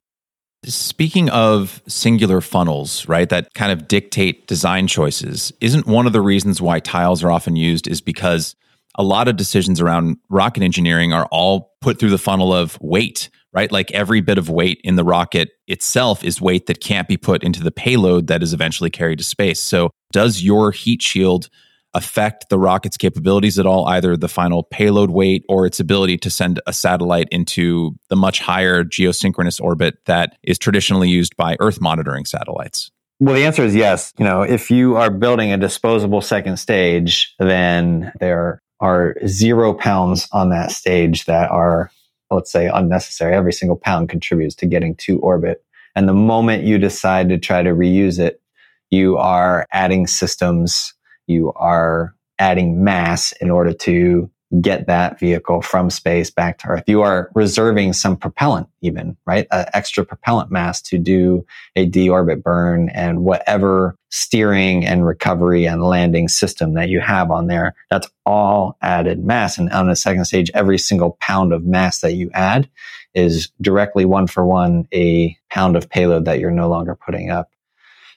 Speaking 0.65 1.29
of 1.29 1.81
singular 1.87 2.41
funnels, 2.41 3.07
right, 3.07 3.29
that 3.29 3.53
kind 3.53 3.71
of 3.71 3.87
dictate 3.87 4.47
design 4.47 4.87
choices, 4.87 5.53
isn't 5.61 5.85
one 5.85 6.07
of 6.07 6.13
the 6.13 6.19
reasons 6.19 6.61
why 6.61 6.79
tiles 6.79 7.23
are 7.23 7.31
often 7.31 7.55
used 7.55 7.87
is 7.87 8.01
because 8.01 8.55
a 8.95 9.03
lot 9.03 9.27
of 9.29 9.37
decisions 9.37 9.79
around 9.79 10.17
rocket 10.29 10.63
engineering 10.63 11.13
are 11.13 11.27
all 11.31 11.73
put 11.79 11.99
through 11.99 12.09
the 12.09 12.17
funnel 12.17 12.53
of 12.53 12.77
weight, 12.81 13.29
right? 13.53 13.71
Like 13.71 13.91
every 13.91 14.21
bit 14.21 14.37
of 14.37 14.49
weight 14.49 14.79
in 14.83 14.95
the 14.95 15.03
rocket 15.03 15.49
itself 15.67 16.23
is 16.23 16.41
weight 16.41 16.67
that 16.67 16.81
can't 16.81 17.07
be 17.07 17.17
put 17.17 17.43
into 17.43 17.63
the 17.63 17.71
payload 17.71 18.27
that 18.27 18.43
is 18.43 18.53
eventually 18.53 18.89
carried 18.89 19.17
to 19.19 19.23
space. 19.23 19.59
So, 19.59 19.89
does 20.11 20.41
your 20.41 20.71
heat 20.71 21.01
shield 21.01 21.49
affect 21.93 22.49
the 22.49 22.59
rocket's 22.59 22.97
capabilities 22.97 23.57
at 23.57 23.65
all, 23.65 23.87
either 23.87 24.15
the 24.15 24.27
final 24.27 24.63
payload 24.63 25.09
weight 25.09 25.43
or 25.49 25.65
its 25.65 25.79
ability 25.79 26.17
to 26.19 26.29
send 26.29 26.59
a 26.67 26.73
satellite 26.73 27.27
into 27.31 27.95
the 28.09 28.15
much 28.15 28.39
higher 28.39 28.83
geosynchronous 28.83 29.59
orbit 29.59 29.97
that 30.05 30.37
is 30.43 30.57
traditionally 30.57 31.09
used 31.09 31.35
by 31.35 31.55
Earth 31.59 31.81
monitoring 31.81 32.25
satellites? 32.25 32.91
Well, 33.19 33.35
the 33.35 33.45
answer 33.45 33.63
is 33.63 33.75
yes. 33.75 34.13
You 34.17 34.25
know, 34.25 34.43
if 34.43 34.71
you 34.71 34.95
are 34.95 35.09
building 35.09 35.51
a 35.51 35.57
disposable 35.57 36.21
second 36.21 36.57
stage, 36.57 37.33
then 37.39 38.13
there 38.19 38.61
are 38.79 39.15
zero 39.27 39.73
pounds 39.73 40.27
on 40.31 40.49
that 40.49 40.71
stage 40.71 41.25
that 41.25 41.51
are 41.51 41.91
let's 42.31 42.51
say 42.51 42.67
unnecessary. 42.67 43.35
Every 43.35 43.53
single 43.53 43.77
pound 43.77 44.09
contributes 44.09 44.55
to 44.55 44.65
getting 44.65 44.95
to 44.97 45.19
orbit. 45.19 45.63
And 45.95 46.07
the 46.07 46.13
moment 46.13 46.63
you 46.63 46.77
decide 46.77 47.29
to 47.29 47.37
try 47.37 47.63
to 47.63 47.71
reuse 47.71 48.19
it, 48.19 48.41
you 48.89 49.17
are 49.17 49.65
adding 49.71 50.07
systems, 50.07 50.93
you 51.27 51.51
are 51.53 52.15
adding 52.39 52.83
mass 52.83 53.33
in 53.33 53.51
order 53.51 53.73
to 53.73 54.29
get 54.61 54.87
that 54.87 55.19
vehicle 55.19 55.61
from 55.61 55.89
space 55.89 56.31
back 56.31 56.57
to 56.57 56.67
Earth. 56.69 56.83
You 56.87 57.01
are 57.01 57.29
reserving 57.35 57.93
some 57.93 58.17
propellant, 58.17 58.67
even, 58.81 59.15
right? 59.27 59.45
Uh, 59.51 59.65
extra 59.73 60.03
propellant 60.03 60.49
mass 60.49 60.81
to 60.83 60.97
do 60.97 61.45
a 61.75 61.87
deorbit 61.87 62.41
burn 62.41 62.89
and 62.89 63.23
whatever 63.23 63.95
steering 64.09 64.85
and 64.85 65.05
recovery 65.05 65.65
and 65.65 65.83
landing 65.83 66.27
system 66.27 66.73
that 66.73 66.89
you 66.89 66.99
have 66.99 67.31
on 67.31 67.47
there. 67.47 67.75
That's 67.89 68.07
all 68.25 68.77
added 68.81 69.23
mass. 69.23 69.57
And 69.57 69.69
on 69.71 69.87
the 69.87 69.95
second 69.95 70.25
stage, 70.25 70.49
every 70.53 70.77
single 70.77 71.17
pound 71.19 71.53
of 71.53 71.65
mass 71.65 72.01
that 72.01 72.13
you 72.13 72.29
add 72.33 72.69
is 73.13 73.49
directly 73.61 74.05
one 74.05 74.27
for 74.27 74.45
one 74.45 74.87
a 74.93 75.35
pound 75.49 75.75
of 75.75 75.89
payload 75.89 76.25
that 76.25 76.39
you're 76.39 76.51
no 76.51 76.69
longer 76.69 76.95
putting 76.95 77.29
up. 77.29 77.51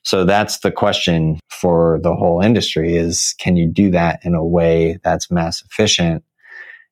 So 0.05 0.25
that's 0.25 0.59
the 0.59 0.73
question 0.73 1.39
for 1.49 2.01
the 2.03 2.15
whole 2.15 2.41
industry 2.41 2.97
is 2.97 3.35
can 3.39 3.57
you 3.57 3.69
do 3.69 3.91
that 3.93 4.21
in 4.25 4.35
a 4.35 4.45
way 4.45 4.99
that's 5.05 5.31
mass 5.31 5.63
efficient? 5.63 6.25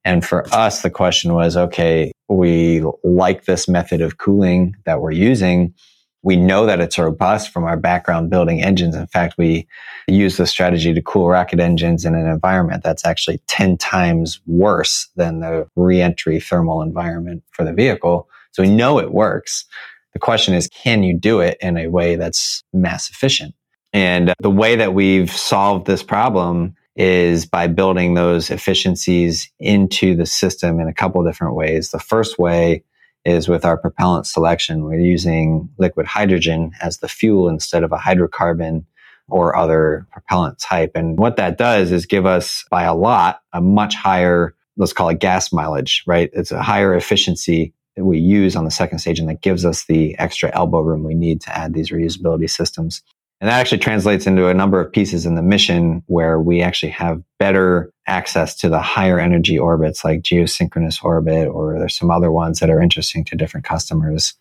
And 0.04 0.24
for 0.24 0.46
us, 0.54 0.82
the 0.82 0.90
question 0.90 1.34
was, 1.34 1.56
okay, 1.56 2.12
we 2.28 2.82
like 3.04 3.44
this 3.44 3.68
method 3.68 4.00
of 4.00 4.18
cooling 4.18 4.76
that 4.86 5.00
we're 5.00 5.10
using. 5.10 5.74
We 6.22 6.36
know 6.36 6.66
that 6.66 6.80
it's 6.80 6.98
robust 6.98 7.50
from 7.50 7.64
our 7.64 7.76
background 7.76 8.30
building 8.30 8.62
engines. 8.62 8.94
In 8.94 9.06
fact, 9.06 9.36
we 9.38 9.66
use 10.06 10.36
the 10.36 10.46
strategy 10.46 10.92
to 10.92 11.02
cool 11.02 11.28
rocket 11.28 11.60
engines 11.60 12.04
in 12.04 12.14
an 12.14 12.26
environment 12.26 12.82
that's 12.82 13.06
actually 13.06 13.40
10 13.46 13.78
times 13.78 14.40
worse 14.46 15.08
than 15.16 15.40
the 15.40 15.66
reentry 15.76 16.40
thermal 16.40 16.82
environment 16.82 17.42
for 17.52 17.64
the 17.64 17.72
vehicle. 17.72 18.28
So 18.52 18.62
we 18.62 18.70
know 18.70 18.98
it 18.98 19.12
works. 19.12 19.64
The 20.12 20.18
question 20.18 20.54
is, 20.54 20.68
can 20.68 21.02
you 21.02 21.16
do 21.16 21.40
it 21.40 21.56
in 21.60 21.76
a 21.76 21.86
way 21.86 22.16
that's 22.16 22.64
mass 22.72 23.08
efficient? 23.08 23.54
And 23.92 24.34
the 24.40 24.50
way 24.50 24.76
that 24.76 24.94
we've 24.94 25.30
solved 25.30 25.86
this 25.86 26.02
problem 26.02 26.74
is 26.96 27.46
by 27.46 27.66
building 27.66 28.14
those 28.14 28.50
efficiencies 28.50 29.50
into 29.58 30.14
the 30.14 30.26
system 30.26 30.80
in 30.80 30.88
a 30.88 30.94
couple 30.94 31.24
different 31.24 31.54
ways. 31.54 31.90
The 31.90 31.98
first 31.98 32.38
way 32.38 32.84
is 33.24 33.48
with 33.48 33.64
our 33.64 33.76
propellant 33.76 34.26
selection. 34.26 34.84
We're 34.84 34.98
using 34.98 35.68
liquid 35.78 36.06
hydrogen 36.06 36.72
as 36.80 36.98
the 36.98 37.08
fuel 37.08 37.48
instead 37.48 37.82
of 37.82 37.92
a 37.92 37.98
hydrocarbon 37.98 38.84
or 39.28 39.56
other 39.56 40.06
propellant 40.10 40.58
type. 40.58 40.92
And 40.94 41.18
what 41.18 41.36
that 41.36 41.58
does 41.58 41.92
is 41.92 42.06
give 42.06 42.26
us 42.26 42.64
by 42.70 42.84
a 42.84 42.94
lot 42.94 43.40
a 43.52 43.60
much 43.60 43.94
higher, 43.94 44.54
let's 44.76 44.92
call 44.92 45.08
it 45.08 45.20
gas 45.20 45.52
mileage, 45.52 46.02
right? 46.06 46.30
It's 46.32 46.52
a 46.52 46.62
higher 46.62 46.94
efficiency 46.94 47.72
that 47.96 48.04
we 48.04 48.18
use 48.18 48.56
on 48.56 48.64
the 48.64 48.70
second 48.70 48.98
stage 48.98 49.18
and 49.18 49.28
that 49.28 49.42
gives 49.42 49.64
us 49.64 49.84
the 49.84 50.18
extra 50.18 50.50
elbow 50.54 50.80
room 50.80 51.04
we 51.04 51.14
need 51.14 51.40
to 51.42 51.56
add 51.56 51.74
these 51.74 51.90
reusability 51.90 52.48
systems. 52.48 53.02
And 53.40 53.48
that 53.48 53.58
actually 53.58 53.78
translates 53.78 54.26
into 54.26 54.48
a 54.48 54.54
number 54.54 54.80
of 54.80 54.92
pieces 54.92 55.24
in 55.24 55.34
the 55.34 55.42
mission 55.42 56.02
where 56.06 56.38
we 56.38 56.60
actually 56.60 56.92
have 56.92 57.22
better 57.38 57.90
access 58.06 58.54
to 58.56 58.68
the 58.68 58.80
higher 58.80 59.18
energy 59.18 59.58
orbits 59.58 60.04
like 60.04 60.20
geosynchronous 60.20 61.02
orbit, 61.02 61.48
or 61.48 61.78
there's 61.78 61.96
some 61.96 62.10
other 62.10 62.30
ones 62.30 62.60
that 62.60 62.68
are 62.68 62.82
interesting 62.82 63.24
to 63.24 63.36
different 63.36 63.64
customers 63.64 64.34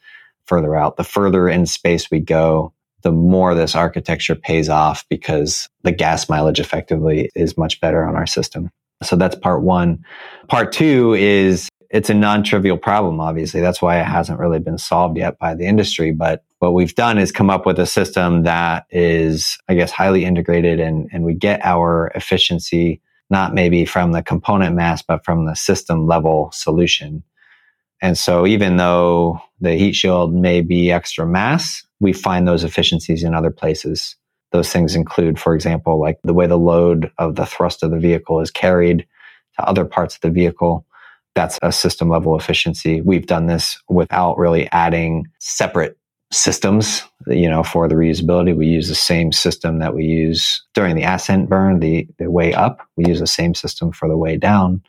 further 0.46 0.76
out. 0.76 0.98
The 0.98 1.06
further 1.06 1.48
in 1.48 1.66
space 1.66 2.12
we 2.12 2.20
go, 2.20 2.74
the 3.04 3.12
more 3.14 3.56
this 3.56 3.76
architecture 3.76 4.36
pays 4.36 4.68
off 4.68 5.06
because 5.10 5.70
the 5.84 5.94
gas 5.94 6.28
mileage 6.28 6.60
effectively 6.60 7.30
is 7.36 7.58
much 7.58 7.80
better 7.80 8.04
on 8.04 8.18
our 8.18 8.28
system. 8.28 8.70
So 9.02 9.16
that's 9.16 9.36
part 9.36 9.62
one. 9.62 10.04
Part 10.50 10.74
two 10.74 11.14
is 11.14 11.69
it's 11.89 12.10
a 12.10 12.13
non-trivial 12.13 12.78
problem 12.78 13.19
obviously. 13.19 13.62
That's 13.62 13.82
why 13.82 13.99
it 13.99 14.06
hasn't 14.06 14.39
really 14.39 14.60
been 14.60 14.78
solved 14.78 15.17
yet 15.17 15.39
by 15.39 15.56
the 15.56 15.65
industry. 15.65 16.12
But 16.12 16.43
what 16.60 16.73
we've 16.73 16.95
done 16.95 17.17
is 17.17 17.32
come 17.32 17.49
up 17.49 17.65
with 17.65 17.80
a 17.80 17.86
system 17.86 18.43
that 18.43 18.86
is 18.91 19.58
i 19.67 19.75
guess 19.75 19.91
highly 19.91 20.25
integrated 20.25 20.80
and 20.80 21.10
and 21.12 21.23
we 21.23 21.34
get 21.34 21.62
our 21.63 22.12
efficiency 22.15 23.02
not 23.30 23.54
maybe 23.54 23.86
from 23.86 24.12
the 24.12 24.21
component 24.21 24.75
mass 24.75 25.02
but 25.02 25.23
from 25.25 25.45
the 25.45 25.56
system 25.56 26.06
level 26.06 26.49
solution. 26.54 27.23
And 28.02 28.17
so 28.17 28.47
even 28.47 28.78
though 28.78 29.41
the 29.60 29.73
heat 29.73 29.93
shield 29.93 30.34
may 30.34 30.62
be 30.62 30.91
extra 30.91 31.25
mass 31.25 31.84
we 31.99 32.13
find 32.13 32.47
those 32.47 32.63
efficiencies 32.63 33.23
in 33.23 33.34
other 33.34 33.52
places. 33.52 34.15
Those 34.52 34.71
things 34.71 34.95
include 34.95 35.39
for 35.39 35.56
example 35.56 35.99
like 35.99 36.19
the 36.23 36.34
way 36.34 36.47
the 36.47 36.58
load 36.58 37.12
of 37.17 37.36
the 37.36 37.45
thrust 37.45 37.84
of 37.84 37.91
the 37.91 37.99
vehicle 37.99 38.41
is 38.41 38.52
carried 38.52 39.08
to 39.58 39.67
other 39.67 39.86
parts 39.86 40.15
of 40.15 40.21
the 40.21 40.30
vehicle 40.30 40.86
that's 41.36 41.58
a 41.62 41.72
system 41.72 42.10
level 42.10 42.38
efficiency. 42.38 43.02
We've 43.02 43.26
done 43.26 43.48
this 43.48 43.80
without 43.89 44.38
really 44.38 44.70
adding 44.72 45.26
separate 45.39 45.98
systems, 46.32 47.04
you 47.28 47.50
know, 47.50 47.63
for 47.63 47.88
the 47.88 47.96
reusability. 47.96 48.56
We 48.56 48.68
use 48.68 48.88
the 48.88 48.96
same 48.96 49.32
system 49.32 49.80
that 49.80 49.96
we 49.96 50.06
use 50.06 50.63
during 50.74 50.96
the 50.96 51.04
ascent 51.04 51.50
burn, 51.50 51.80
the, 51.80 52.08
the 52.20 52.30
way 52.30 52.54
up. 52.54 52.88
We 52.98 53.06
use 53.08 53.20
the 53.20 53.28
same 53.28 53.56
system 53.56 53.92
for 53.92 54.08
the 54.08 54.18
way 54.18 54.38
down. 54.38 54.84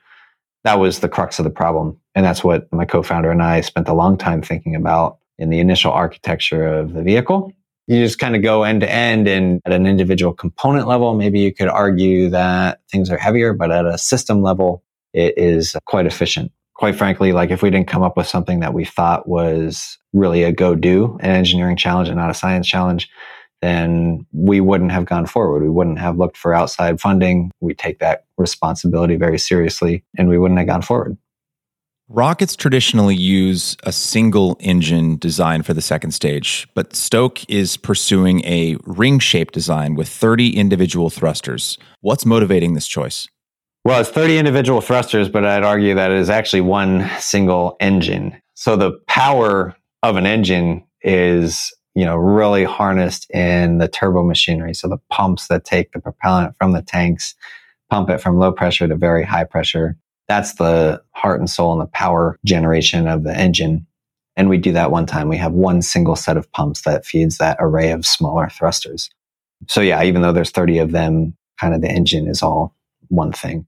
That 0.65 0.79
was 0.79 1.01
the 1.01 1.09
crux 1.09 1.39
of 1.39 1.45
the 1.45 1.51
problem. 1.51 1.99
And 2.15 2.25
that's 2.25 2.45
what 2.45 2.71
my 2.73 2.85
co-founder 2.85 3.31
and 3.31 3.43
I 3.43 3.63
spent 3.63 3.89
a 3.89 3.95
long 3.95 4.19
time 4.19 4.43
thinking 4.43 4.75
about 4.75 5.19
in 5.39 5.49
the 5.49 5.61
initial 5.61 5.93
architecture 5.93 6.67
of 6.67 6.93
the 6.93 7.03
vehicle. 7.03 7.53
You 7.87 8.05
just 8.05 8.19
kind 8.19 8.37
of 8.37 8.43
go 8.43 8.63
end 8.63 8.83
to 8.83 8.91
end 8.91 9.27
and 9.27 9.61
at 9.65 9.73
an 9.73 9.87
individual 9.87 10.35
component 10.35 10.87
level, 10.87 11.15
maybe 11.15 11.41
you 11.41 11.53
could 11.53 11.69
argue 11.69 12.29
that 12.31 12.81
things 12.91 13.11
are 13.11 13.17
heavier, 13.17 13.55
but 13.55 13.73
at 13.73 13.87
a 13.87 13.97
system 13.97 14.43
level, 14.43 14.85
it 15.13 15.35
is 15.37 15.77
quite 15.87 16.07
efficient. 16.07 16.53
Quite 16.75 16.97
frankly, 16.97 17.33
like 17.33 17.51
if 17.51 17.63
we 17.63 17.71
didn't 17.71 17.89
come 17.89 18.03
up 18.03 18.17
with 18.17 18.27
something 18.27 18.61
that 18.61 18.73
we 18.73 18.85
thought 18.85 19.29
was 19.29 19.99
really 20.13 20.43
a 20.43 20.53
go 20.53 20.75
do, 20.75 21.19
an 21.21 21.31
engineering 21.31 21.77
challenge 21.77 22.09
and 22.09 22.17
not 22.17 22.31
a 22.31 22.35
science 22.35 22.67
challenge, 22.67 23.09
then 23.61 24.27
we 24.33 24.61
wouldn't 24.61 24.93
have 24.93 25.05
gone 25.05 25.27
forward. 25.27 25.63
We 25.63 25.69
wouldn't 25.69 25.99
have 25.99 26.17
looked 26.17 26.37
for 26.37 26.55
outside 26.55 27.01
funding. 27.01 27.51
We 27.61 27.75
take 27.75 27.99
that 27.99 28.25
responsibility 28.39 29.17
very 29.17 29.39
seriously 29.39 30.05
and 30.17 30.29
we 30.29 30.39
wouldn't 30.39 30.59
have 30.59 30.69
gone 30.69 30.83
forward. 30.83 31.19
Rockets 32.13 32.57
traditionally 32.57 33.15
use 33.15 33.77
a 33.85 33.93
single 33.93 34.57
engine 34.59 35.17
design 35.17 35.63
for 35.63 35.75
the 35.75 35.81
second 35.81 36.11
stage, 36.11 36.67
but 36.75 36.97
Stoke 36.97 37.49
is 37.49 37.77
pursuing 37.77 38.45
a 38.45 38.77
ring 38.83 39.21
shaped 39.21 39.55
design 39.55 39.95
with 39.95 40.09
30 40.09 40.57
individual 40.57 41.09
thrusters. 41.09 41.79
What's 42.01 42.27
motivating 42.27 42.75
this 42.75 42.89
choice? 42.89 43.29
Well, 43.91 44.01
it's 44.01 44.11
30 44.11 44.39
individual 44.39 44.81
thrusters, 44.81 45.29
but 45.29 45.45
I'd 45.45 45.65
argue 45.65 45.97
that 45.97 46.13
it 46.13 46.19
is 46.19 46.31
actually 46.31 46.61
one 46.61 47.11
single 47.19 47.77
engine. 47.81 48.41
So 48.55 48.77
the 48.77 48.93
power 49.09 49.75
of 50.05 50.15
an 50.15 50.27
engine 50.27 50.85
is, 51.03 51.75
you 51.97 52.05
know, 52.05 52.15
really 52.15 52.63
harnessed 52.63 53.29
in 53.33 53.79
the 53.79 53.89
turbo 53.89 54.23
machinery. 54.23 54.75
So 54.75 54.87
the 54.87 55.01
pumps 55.11 55.49
that 55.49 55.65
take 55.65 55.91
the 55.91 55.99
propellant 55.99 56.55
from 56.57 56.71
the 56.71 56.83
tanks, 56.83 57.35
pump 57.91 58.11
it 58.11 58.21
from 58.21 58.39
low 58.39 58.53
pressure 58.53 58.87
to 58.87 58.95
very 58.95 59.25
high 59.25 59.43
pressure. 59.43 59.97
That's 60.29 60.55
the 60.55 61.03
heart 61.11 61.41
and 61.41 61.51
soul 61.51 61.73
and 61.73 61.81
the 61.81 61.87
power 61.87 62.39
generation 62.45 63.09
of 63.09 63.25
the 63.25 63.37
engine. 63.37 63.89
And 64.37 64.49
we 64.49 64.59
do 64.59 64.71
that 64.71 64.93
one 64.93 65.07
time. 65.07 65.29
We 65.29 65.37
have 65.39 65.53
one 65.53 65.83
single 65.83 66.15
set 66.15 66.37
of 66.37 66.49
pumps 66.53 66.83
that 66.83 67.05
feeds 67.05 67.39
that 67.39 67.57
array 67.59 67.91
of 67.91 68.07
smaller 68.07 68.51
thrusters. 68.51 69.11
So 69.67 69.81
yeah, 69.81 70.05
even 70.05 70.23
though 70.23 70.33
there's 70.33 70.53
30 70.53 70.79
of 70.79 70.93
them, 70.93 71.37
kind 71.59 71.75
of 71.75 71.81
the 71.81 71.91
engine 71.91 72.29
is 72.29 72.41
all 72.41 72.77
one 73.09 73.33
thing. 73.33 73.67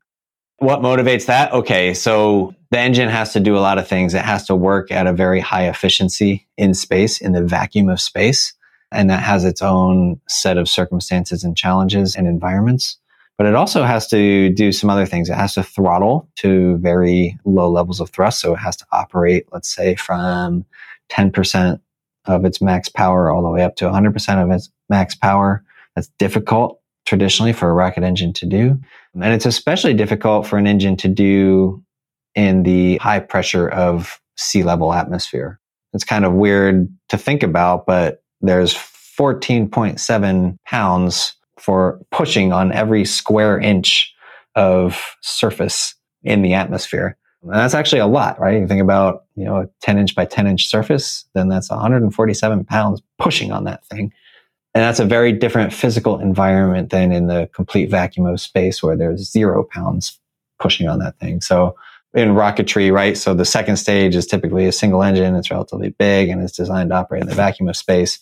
What 0.62 0.78
motivates 0.80 1.26
that? 1.26 1.52
Okay, 1.52 1.92
so 1.92 2.54
the 2.70 2.78
engine 2.78 3.08
has 3.08 3.32
to 3.32 3.40
do 3.40 3.56
a 3.56 3.58
lot 3.58 3.78
of 3.78 3.88
things. 3.88 4.14
It 4.14 4.22
has 4.22 4.46
to 4.46 4.54
work 4.54 4.92
at 4.92 5.08
a 5.08 5.12
very 5.12 5.40
high 5.40 5.68
efficiency 5.68 6.46
in 6.56 6.72
space, 6.72 7.20
in 7.20 7.32
the 7.32 7.42
vacuum 7.42 7.88
of 7.88 8.00
space. 8.00 8.52
And 8.92 9.10
that 9.10 9.24
has 9.24 9.44
its 9.44 9.60
own 9.60 10.20
set 10.28 10.58
of 10.58 10.68
circumstances 10.68 11.42
and 11.42 11.56
challenges 11.56 12.14
and 12.14 12.28
environments. 12.28 12.96
But 13.38 13.48
it 13.48 13.56
also 13.56 13.82
has 13.82 14.06
to 14.10 14.50
do 14.50 14.70
some 14.70 14.88
other 14.88 15.04
things. 15.04 15.28
It 15.28 15.34
has 15.34 15.54
to 15.54 15.64
throttle 15.64 16.28
to 16.36 16.76
very 16.76 17.36
low 17.44 17.68
levels 17.68 17.98
of 17.98 18.10
thrust. 18.10 18.38
So 18.38 18.54
it 18.54 18.58
has 18.58 18.76
to 18.76 18.86
operate, 18.92 19.46
let's 19.50 19.74
say, 19.74 19.96
from 19.96 20.64
10% 21.10 21.80
of 22.26 22.44
its 22.44 22.62
max 22.62 22.88
power 22.88 23.32
all 23.32 23.42
the 23.42 23.50
way 23.50 23.64
up 23.64 23.74
to 23.76 23.86
100% 23.86 24.44
of 24.44 24.50
its 24.52 24.70
max 24.88 25.16
power. 25.16 25.64
That's 25.96 26.12
difficult 26.20 26.81
traditionally 27.04 27.52
for 27.52 27.68
a 27.68 27.72
rocket 27.72 28.04
engine 28.04 28.32
to 28.34 28.46
do. 28.46 28.78
And 29.14 29.34
it's 29.34 29.46
especially 29.46 29.94
difficult 29.94 30.46
for 30.46 30.58
an 30.58 30.66
engine 30.66 30.96
to 30.98 31.08
do 31.08 31.82
in 32.34 32.62
the 32.62 32.96
high 32.98 33.20
pressure 33.20 33.68
of 33.68 34.20
sea 34.36 34.62
level 34.62 34.92
atmosphere. 34.92 35.60
It's 35.92 36.04
kind 36.04 36.24
of 36.24 36.32
weird 36.32 36.88
to 37.10 37.18
think 37.18 37.42
about, 37.42 37.86
but 37.86 38.22
there's 38.40 38.74
14.7 38.74 40.56
pounds 40.64 41.36
for 41.58 42.00
pushing 42.10 42.52
on 42.52 42.72
every 42.72 43.04
square 43.04 43.58
inch 43.58 44.12
of 44.54 45.16
surface 45.20 45.94
in 46.22 46.42
the 46.42 46.54
atmosphere. 46.54 47.16
And 47.42 47.52
that's 47.52 47.74
actually 47.74 48.00
a 48.00 48.06
lot, 48.06 48.38
right? 48.40 48.60
You 48.60 48.66
think 48.66 48.80
about, 48.80 49.24
you 49.34 49.44
know, 49.44 49.62
a 49.62 49.68
10 49.82 49.98
inch 49.98 50.14
by 50.14 50.24
10 50.24 50.46
inch 50.46 50.66
surface, 50.66 51.24
then 51.34 51.48
that's 51.48 51.70
147 51.70 52.64
pounds 52.64 53.02
pushing 53.18 53.52
on 53.52 53.64
that 53.64 53.84
thing. 53.86 54.12
And 54.74 54.82
that's 54.82 55.00
a 55.00 55.04
very 55.04 55.32
different 55.32 55.72
physical 55.72 56.18
environment 56.18 56.90
than 56.90 57.12
in 57.12 57.26
the 57.26 57.48
complete 57.52 57.90
vacuum 57.90 58.26
of 58.26 58.40
space 58.40 58.82
where 58.82 58.96
there's 58.96 59.30
zero 59.30 59.64
pounds 59.64 60.18
pushing 60.58 60.88
on 60.88 60.98
that 61.00 61.18
thing. 61.18 61.40
So 61.40 61.76
in 62.14 62.30
rocketry, 62.30 62.92
right? 62.92 63.16
So 63.16 63.34
the 63.34 63.44
second 63.44 63.76
stage 63.76 64.14
is 64.14 64.26
typically 64.26 64.66
a 64.66 64.72
single 64.72 65.02
engine. 65.02 65.34
It's 65.34 65.50
relatively 65.50 65.90
big 65.90 66.28
and 66.28 66.42
it's 66.42 66.56
designed 66.56 66.90
to 66.90 66.96
operate 66.96 67.22
in 67.22 67.28
the 67.28 67.34
vacuum 67.34 67.68
of 67.68 67.76
space. 67.76 68.18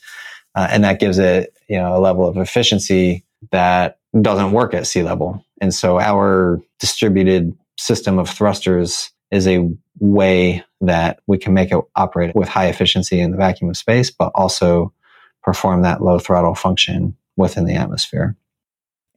Uh, 0.54 0.66
and 0.70 0.82
that 0.84 0.98
gives 0.98 1.18
it, 1.18 1.56
you 1.68 1.78
know, 1.78 1.96
a 1.96 2.00
level 2.00 2.26
of 2.26 2.36
efficiency 2.36 3.24
that 3.52 3.98
doesn't 4.20 4.52
work 4.52 4.74
at 4.74 4.86
sea 4.86 5.02
level. 5.02 5.44
And 5.60 5.72
so 5.72 5.98
our 6.00 6.60
distributed 6.78 7.56
system 7.78 8.18
of 8.18 8.28
thrusters 8.28 9.10
is 9.30 9.46
a 9.46 9.68
way 10.00 10.64
that 10.80 11.20
we 11.26 11.38
can 11.38 11.54
make 11.54 11.70
it 11.70 11.80
operate 11.94 12.34
with 12.34 12.48
high 12.48 12.66
efficiency 12.66 13.20
in 13.20 13.30
the 13.30 13.36
vacuum 13.36 13.70
of 13.70 13.76
space, 13.76 14.10
but 14.10 14.32
also 14.34 14.92
perform 15.50 15.82
that 15.82 16.00
low 16.00 16.16
throttle 16.16 16.54
function 16.54 17.16
within 17.36 17.64
the 17.64 17.74
atmosphere. 17.74 18.36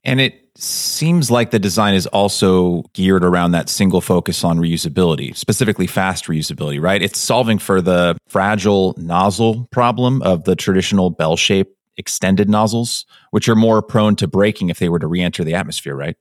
And 0.03 0.19
it 0.19 0.49
seems 0.55 1.29
like 1.29 1.51
the 1.51 1.59
design 1.59 1.93
is 1.93 2.07
also 2.07 2.81
geared 2.93 3.23
around 3.23 3.51
that 3.51 3.69
single 3.69 4.01
focus 4.01 4.43
on 4.43 4.57
reusability, 4.57 5.35
specifically 5.37 5.85
fast 5.85 6.25
reusability, 6.25 6.81
right? 6.81 7.03
It's 7.03 7.19
solving 7.19 7.59
for 7.59 7.81
the 7.81 8.17
fragile 8.27 8.95
nozzle 8.97 9.67
problem 9.71 10.23
of 10.23 10.45
the 10.45 10.55
traditional 10.55 11.11
bell 11.11 11.35
shaped 11.35 11.77
extended 11.97 12.49
nozzles, 12.49 13.05
which 13.29 13.47
are 13.47 13.55
more 13.55 13.83
prone 13.83 14.15
to 14.15 14.27
breaking 14.27 14.69
if 14.69 14.79
they 14.79 14.89
were 14.89 14.97
to 14.97 15.07
re 15.07 15.21
enter 15.21 15.43
the 15.43 15.53
atmosphere, 15.53 15.95
right? 15.95 16.17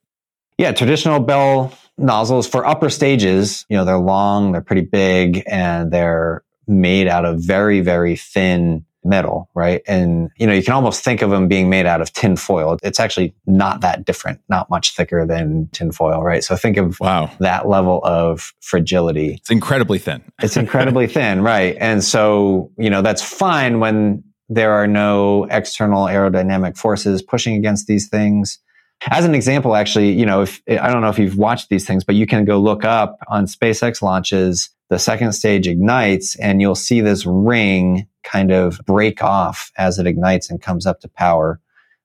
Yeah, 0.58 0.72
traditional 0.72 1.20
bell 1.20 1.72
nozzles 1.96 2.46
for 2.46 2.66
upper 2.66 2.90
stages, 2.90 3.64
you 3.70 3.78
know, 3.78 3.86
they're 3.86 3.96
long, 3.96 4.52
they're 4.52 4.60
pretty 4.60 4.82
big, 4.82 5.42
and 5.46 5.90
they're 5.90 6.44
made 6.66 7.08
out 7.08 7.24
of 7.24 7.40
very, 7.40 7.80
very 7.80 8.16
thin 8.16 8.84
metal, 9.04 9.48
right? 9.54 9.82
And, 9.86 10.30
you 10.36 10.46
know, 10.46 10.52
you 10.52 10.62
can 10.62 10.74
almost 10.74 11.02
think 11.02 11.22
of 11.22 11.30
them 11.30 11.48
being 11.48 11.68
made 11.68 11.86
out 11.86 12.00
of 12.00 12.12
tin 12.12 12.36
foil. 12.36 12.78
It's 12.82 13.00
actually 13.00 13.34
not 13.46 13.80
that 13.80 14.04
different, 14.04 14.40
not 14.48 14.70
much 14.70 14.94
thicker 14.94 15.26
than 15.26 15.68
tin 15.72 15.92
foil, 15.92 16.22
right? 16.22 16.44
So 16.44 16.56
think 16.56 16.76
of 16.76 16.98
wow. 17.00 17.30
that 17.40 17.68
level 17.68 18.00
of 18.04 18.52
fragility. 18.60 19.34
It's 19.34 19.50
incredibly 19.50 19.98
thin. 19.98 20.22
it's 20.42 20.56
incredibly 20.56 21.06
thin, 21.06 21.42
right? 21.42 21.76
And 21.80 22.02
so, 22.02 22.70
you 22.78 22.90
know, 22.90 23.02
that's 23.02 23.22
fine 23.22 23.80
when 23.80 24.24
there 24.48 24.72
are 24.72 24.86
no 24.86 25.44
external 25.50 26.04
aerodynamic 26.04 26.76
forces 26.76 27.22
pushing 27.22 27.56
against 27.56 27.86
these 27.86 28.08
things. 28.08 28.58
As 29.10 29.24
an 29.24 29.34
example, 29.34 29.74
actually, 29.74 30.12
you 30.12 30.26
know, 30.26 30.42
if 30.42 30.62
I 30.68 30.92
don't 30.92 31.00
know 31.00 31.08
if 31.08 31.18
you've 31.18 31.36
watched 31.36 31.70
these 31.70 31.86
things, 31.86 32.04
but 32.04 32.14
you 32.14 32.26
can 32.26 32.44
go 32.44 32.60
look 32.60 32.84
up 32.84 33.18
on 33.28 33.46
SpaceX 33.46 34.00
launches, 34.00 34.70
the 34.92 34.98
second 34.98 35.32
stage 35.32 35.66
ignites 35.66 36.36
and 36.36 36.60
you'll 36.60 36.74
see 36.74 37.00
this 37.00 37.24
ring 37.24 38.06
kind 38.24 38.52
of 38.52 38.78
break 38.84 39.22
off 39.22 39.72
as 39.78 39.98
it 39.98 40.06
ignites 40.06 40.50
and 40.50 40.60
comes 40.60 40.84
up 40.84 41.00
to 41.00 41.08
power, 41.08 41.58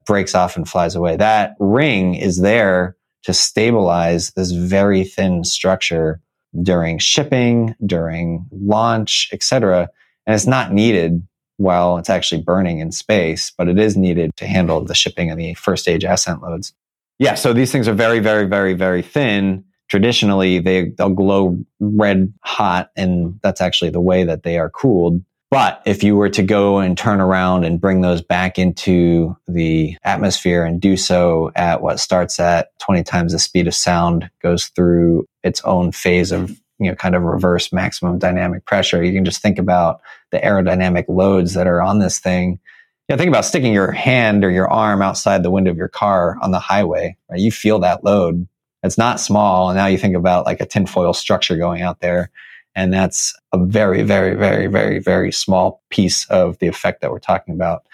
breaks 0.06 0.34
off 0.34 0.56
and 0.56 0.70
flies 0.70 0.96
away. 0.96 1.18
That 1.18 1.58
ring 1.60 2.16
is 2.16 2.40
there 2.40 2.96
to 3.24 3.34
stabilize 3.34 4.32
this 4.32 4.52
very 4.52 5.04
thin 5.04 5.44
structure 5.44 6.22
during 6.62 6.98
shipping, 6.98 7.76
during 7.86 8.46
launch, 8.52 9.28
etc. 9.34 9.90
And 10.26 10.34
it's 10.34 10.48
not 10.48 10.72
needed 10.72 11.28
while 11.58 11.98
it's 11.98 12.10
actually 12.10 12.42
burning 12.42 12.80
in 12.80 12.94
space, 12.94 13.52
but 13.52 13.68
it 13.68 13.78
is 13.78 13.98
needed 13.98 14.32
to 14.38 14.48
handle 14.48 14.82
the 14.86 14.96
shipping 14.96 15.30
and 15.30 15.38
the 15.38 15.56
first 15.56 15.84
stage 15.84 16.06
ascent 16.06 16.42
loads. 16.42 16.74
Yeah, 17.20 17.36
so 17.36 17.52
these 17.52 17.70
things 17.70 17.90
are 17.90 17.94
very, 17.94 18.20
very, 18.20 18.46
very, 18.46 18.76
very 18.76 19.02
thin. 19.02 19.66
Traditionally, 19.90 20.60
they, 20.60 20.90
they'll 20.90 21.10
glow 21.10 21.58
red 21.80 22.34
hot, 22.42 22.92
and 22.96 23.40
that's 23.42 23.62
actually 23.62 23.90
the 23.90 24.02
way 24.02 24.24
that 24.24 24.44
they 24.44 24.58
are 24.58 24.70
cooled. 24.70 25.22
But 25.50 25.82
if 25.86 26.04
you 26.04 26.18
were 26.18 26.30
to 26.30 26.44
go 26.44 26.80
and 26.80 26.98
turn 26.98 27.22
around 27.22 27.64
and 27.64 27.80
bring 27.80 28.02
those 28.02 28.22
back 28.22 28.60
into 28.60 29.38
the 29.48 29.96
atmosphere 30.04 30.66
and 30.66 30.82
do 30.82 30.98
so 30.98 31.52
at 31.56 31.82
what 31.82 32.02
starts 32.02 32.38
at 32.40 32.78
20 32.80 33.04
times 33.04 33.32
the 33.32 33.40
speed 33.40 33.68
of 33.68 33.74
sound, 33.74 34.30
goes 34.42 34.68
through 34.68 35.26
its 35.44 35.62
own 35.62 35.94
phase 35.94 36.34
of, 36.34 36.50
you 36.80 36.90
know, 36.90 36.96
kind 36.96 37.16
of 37.16 37.24
reverse 37.24 37.72
maximum 37.72 38.20
dynamic 38.20 38.66
pressure, 38.66 39.02
you 39.02 39.14
can 39.14 39.24
just 39.24 39.42
think 39.42 39.58
about 39.58 40.02
the 40.32 40.40
aerodynamic 40.40 41.06
loads 41.08 41.54
that 41.54 41.66
are 41.66 41.82
on 41.82 42.00
this 42.00 42.20
thing. 42.20 42.60
You 43.08 43.16
know, 43.16 43.18
think 43.18 43.30
about 43.30 43.46
sticking 43.46 43.74
your 43.74 43.94
hand 43.94 44.44
or 44.44 44.52
your 44.52 44.68
arm 44.70 45.02
outside 45.02 45.44
the 45.44 45.52
window 45.52 45.72
of 45.72 45.78
your 45.78 45.88
car 45.88 46.38
on 46.42 46.52
the 46.52 46.60
highway, 46.60 47.16
right? 47.30 47.40
You 47.40 47.52
feel 47.52 47.80
that 47.80 48.04
load. 48.04 48.50
It's 48.84 48.98
not 48.98 49.20
small. 49.20 49.70
And 49.70 49.78
now 49.78 49.88
you 49.88 49.98
think 49.98 50.16
about 50.16 50.46
like 50.46 50.62
a 50.62 50.66
tinfoil 50.66 51.14
structure 51.14 51.58
going 51.58 51.82
out 51.82 52.00
there 52.00 52.32
and 52.78 52.94
that's 52.94 53.34
a 53.54 53.58
very, 53.58 54.04
very, 54.04 54.36
very, 54.36 54.68
very, 54.68 55.00
very 55.00 55.32
small 55.32 55.82
piece 55.90 56.30
of 56.30 56.60
the 56.60 56.68
effect 56.68 57.02
that 57.02 57.10
we're 57.10 57.18
talking 57.18 57.56
about 57.56 57.88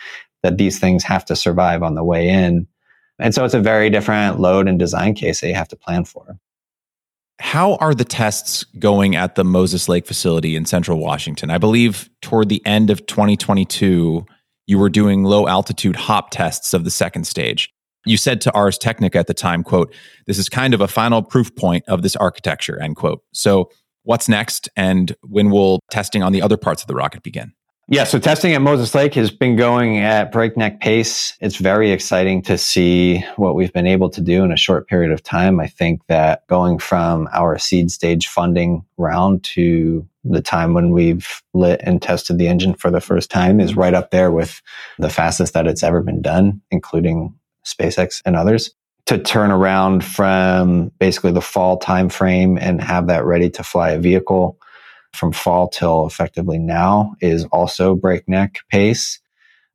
that 0.44 0.58
these 0.58 0.78
things 0.78 1.06
have 1.06 1.24
to 1.24 1.38
survive 1.38 1.82
on 1.82 1.96
the 1.96 2.04
way 2.04 2.28
in. 2.28 2.68
And 3.18 3.34
so 3.34 3.46
it's 3.46 3.54
a 3.54 3.62
very 3.62 3.90
different 3.90 4.42
load 4.42 4.68
and 4.68 4.78
design 4.78 5.14
case 5.14 5.40
that 5.40 5.48
you 5.48 5.54
have 5.54 5.70
to 5.70 5.78
plan 5.78 6.04
for. 6.04 6.38
How 7.40 7.76
are 7.76 7.96
the 7.96 8.04
tests 8.04 8.66
going 8.78 9.16
at 9.16 9.36
the 9.36 9.46
Moses 9.46 9.88
Lake 9.88 10.06
facility 10.06 10.54
in 10.54 10.66
central 10.66 11.00
Washington? 11.00 11.50
I 11.50 11.60
believe 11.60 12.10
toward 12.22 12.50
the 12.50 12.64
end 12.66 12.90
of 12.90 13.06
2022, 13.06 14.26
you 14.68 14.78
were 14.78 14.90
doing 14.90 15.24
low 15.24 15.48
altitude 15.48 15.96
hop 15.96 16.32
tests 16.32 16.74
of 16.74 16.84
the 16.84 16.92
second 16.92 17.26
stage. 17.26 17.73
You 18.06 18.18
said 18.18 18.42
to 18.42 18.54
Ars 18.54 18.78
Technica 18.78 19.18
at 19.18 19.28
the 19.28 19.34
time, 19.34 19.64
quote, 19.64 19.94
this 20.28 20.38
is 20.38 20.50
kind 20.50 20.74
of 20.74 20.82
a 20.82 20.88
final 20.88 21.22
proof 21.22 21.56
point 21.56 21.84
of 21.88 22.02
this 22.02 22.16
architecture, 22.16 22.80
end 22.82 22.96
quote. 22.96 23.24
So 23.32 23.70
what's 24.04 24.28
next 24.28 24.70
and 24.76 25.16
when 25.24 25.50
will 25.50 25.80
testing 25.90 26.24
on 26.24 26.32
the 26.32 26.42
other 26.42 26.58
parts 26.58 26.82
of 26.82 26.88
the 26.88 26.96
rocket 26.96 27.24
begin? 27.24 27.54
Yeah, 27.90 28.06
so 28.06 28.18
testing 28.18 28.54
at 28.54 28.62
Moses 28.62 28.96
Lake 28.96 29.14
has 29.16 29.30
been 29.30 29.58
going 29.58 29.98
at 29.98 30.32
breakneck 30.32 30.80
pace. 30.80 31.36
It's 31.42 31.58
very 31.58 31.92
exciting 31.92 32.42
to 32.44 32.58
see 32.58 33.20
what 33.36 33.56
we've 33.56 33.74
been 33.74 33.88
able 33.88 34.10
to 34.12 34.22
do 34.22 34.44
in 34.46 34.54
a 34.54 34.58
short 34.58 34.88
period 34.88 35.12
of 35.12 35.22
time. 35.22 35.60
I 35.60 35.68
think 35.68 36.02
that 36.08 36.48
going 36.48 36.80
from 36.80 37.28
our 37.34 37.58
seed 37.58 37.92
stage 37.92 38.28
funding 38.28 38.86
round 38.98 39.44
to 39.44 40.08
the 40.24 40.42
time 40.42 40.74
when 40.74 40.92
we've 40.92 41.42
lit 41.54 41.82
and 41.84 42.02
tested 42.02 42.38
the 42.38 42.48
engine 42.48 42.74
for 42.74 42.90
the 42.90 43.02
first 43.02 43.30
time 43.30 43.60
is 43.60 43.76
right 43.76 43.94
up 43.94 44.12
there 44.12 44.32
with 44.32 44.62
the 44.98 45.10
fastest 45.10 45.54
that 45.54 45.68
it's 45.68 45.84
ever 45.84 46.02
been 46.02 46.22
done, 46.22 46.62
including 46.72 47.38
SpaceX 47.66 48.22
and 48.26 48.36
others 48.36 48.72
to 49.06 49.18
turn 49.18 49.52
around 49.52 50.04
from 50.04 50.90
basically 51.00 51.32
the 51.32 51.42
fall 51.42 51.80
timeframe 51.80 52.58
and 52.60 52.82
have 52.82 53.08
that 53.08 53.26
ready 53.26 53.50
to 53.50 53.64
fly 53.64 53.92
a 53.92 54.00
vehicle 54.00 54.58
from 55.14 55.32
fall 55.32 55.68
till 55.68 56.08
effectively 56.08 56.58
now 56.58 57.14
is 57.22 57.46
also 57.46 57.96
breakneck 57.96 58.60
pace. 58.70 59.20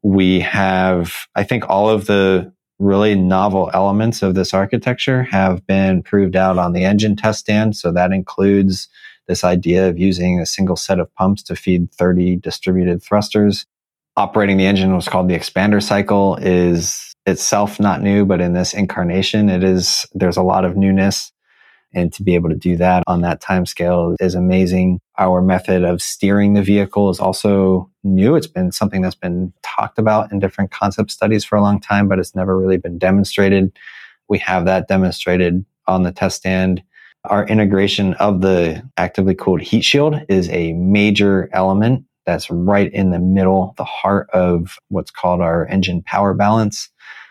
We 0.03 0.41
have, 0.41 1.15
I 1.35 1.45
think 1.45 1.69
all 1.69 1.89
of 1.89 2.07
the 2.07 2.53
really 2.79 3.15
novel 3.15 3.71
elements 3.75 4.23
of 4.23 4.35
this 4.35 4.55
architecture 4.55 5.25
have 5.25 5.67
been 5.67 6.03
proved 6.03 6.37
out 6.37 6.59
on 6.59 6.73
the 6.73 6.85
engine 6.85 7.17
test 7.17 7.41
stand. 7.41 7.77
So 7.77 7.93
that 7.93 8.13
includes 8.13 8.89
this 9.27 9.45
idea 9.45 9.89
of 9.89 9.99
using 9.99 10.41
a 10.41 10.47
single 10.47 10.77
set 10.77 10.99
of 10.99 11.13
pumps 11.15 11.43
to 11.45 11.57
feed 11.57 11.93
30 11.93 12.37
distributed 12.37 13.03
thrusters. 13.03 13.67
Operating 14.17 14.57
the 14.57 14.67
engine 14.67 14.95
was 14.95 15.09
called 15.09 15.29
the 15.29 15.37
expander 15.37 15.83
cycle 15.83 16.37
is 16.37 17.15
itself 17.27 17.79
not 17.79 18.03
new, 18.03 18.25
but 18.25 18.41
in 18.41 18.53
this 18.53 18.75
incarnation, 18.75 19.49
it 19.49 19.63
is, 19.63 20.07
there's 20.15 20.37
a 20.37 20.43
lot 20.43 20.65
of 20.65 20.77
newness. 20.77 21.33
And 21.95 22.13
to 22.13 22.23
be 22.23 22.35
able 22.35 22.51
to 22.51 22.57
do 22.57 22.77
that 22.77 23.03
on 23.07 23.23
that 23.23 23.41
time 23.41 23.65
scale 23.65 24.15
is 24.21 24.35
amazing. 24.35 25.01
Our 25.17 25.41
method 25.41 25.85
of 25.85 26.03
steering 26.03 26.53
the 26.53 26.63
vehicle 26.63 27.09
is 27.09 27.19
also 27.19 27.91
new. 28.05 28.37
It's 28.37 28.47
been 28.47 28.73
something 28.73 29.01
that's 29.01 29.15
been 29.15 29.55
talked 29.63 29.99
about 29.99 30.31
in 30.31 30.39
different 30.39 30.71
concept 30.71 31.11
studies 31.11 31.45
for 31.45 31.57
a 31.57 31.63
long 31.63 31.81
time, 31.81 32.07
but 32.07 32.19
it's 32.19 32.35
never 32.35 32.59
really 32.59 32.77
been 32.77 32.99
demonstrated. 32.99 33.73
We 34.29 34.39
have 34.41 34.67
that 34.67 34.89
demonstrated 34.89 35.65
on 35.87 36.03
the 36.03 36.13
test 36.13 36.37
stand. 36.37 36.83
Our 37.25 37.47
integration 37.47 38.15
of 38.15 38.43
the 38.43 38.83
actively 38.99 39.35
cooled 39.35 39.63
heat 39.63 39.83
shield 39.83 40.21
is 40.29 40.49
a 40.51 40.75
major 40.75 41.49
element 41.53 42.05
that's 42.27 42.51
right 42.51 42.93
in 42.93 43.11
the 43.11 43.19
middle, 43.19 43.75
the 43.79 43.85
heart 43.85 44.29
of 44.35 44.77
what's 44.89 45.11
called 45.11 45.41
our 45.41 45.67
engine 45.67 46.03
power 46.03 46.35
balance. 46.35 46.91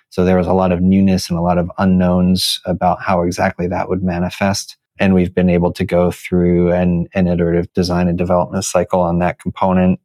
So 0.10 0.24
there 0.24 0.38
was 0.38 0.47
a 0.47 0.53
lot 0.53 0.72
of 0.72 0.82
newness 0.82 1.30
and 1.30 1.38
a 1.38 1.41
lot 1.41 1.58
of 1.58 1.72
unknowns 1.78 2.60
about 2.66 3.01
how 3.01 3.24
exactly 3.24 3.68
that 3.68 3.89
would 3.89 4.03
manifest. 4.03 4.78
And 4.99 5.14
we've 5.14 5.34
been 5.34 5.49
able 5.49 5.72
to 5.74 5.86
go 5.86 6.12
through 6.12 6.72
an, 6.72 7.08
an 7.14 7.28
iterative 7.28 7.72
design 7.74 8.08
and 8.08 8.18
development 8.18 8.66
cycle 8.66 9.01
on 9.01 9.20
that 9.20 9.39
component 9.39 9.99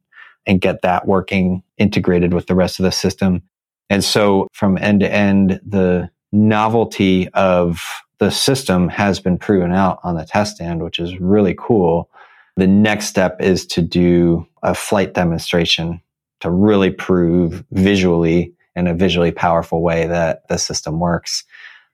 and 0.45 0.61
get 0.61 0.81
that 0.81 1.07
working 1.07 1.63
integrated 1.77 2.33
with 2.33 2.47
the 2.47 2.55
rest 2.55 2.79
of 2.79 2.83
the 2.83 2.91
system. 2.91 3.41
And 3.89 4.03
so 4.03 4.47
from 4.53 4.77
end 4.77 4.99
to 5.01 5.11
end, 5.11 5.59
the 5.65 6.09
novelty 6.31 7.29
of 7.29 7.81
the 8.19 8.29
system 8.29 8.89
has 8.89 9.19
been 9.19 9.37
proven 9.37 9.71
out 9.71 9.99
on 10.03 10.15
the 10.15 10.25
test 10.25 10.55
stand, 10.55 10.83
which 10.83 10.99
is 10.99 11.19
really 11.19 11.55
cool. 11.57 12.09
The 12.55 12.67
next 12.67 13.07
step 13.07 13.41
is 13.41 13.65
to 13.67 13.81
do 13.81 14.47
a 14.61 14.75
flight 14.75 15.13
demonstration 15.13 16.01
to 16.41 16.51
really 16.51 16.91
prove 16.91 17.63
visually 17.71 18.53
in 18.75 18.87
a 18.87 18.93
visually 18.93 19.31
powerful 19.31 19.81
way 19.81 20.07
that 20.07 20.47
the 20.47 20.57
system 20.57 20.99
works. 20.99 21.43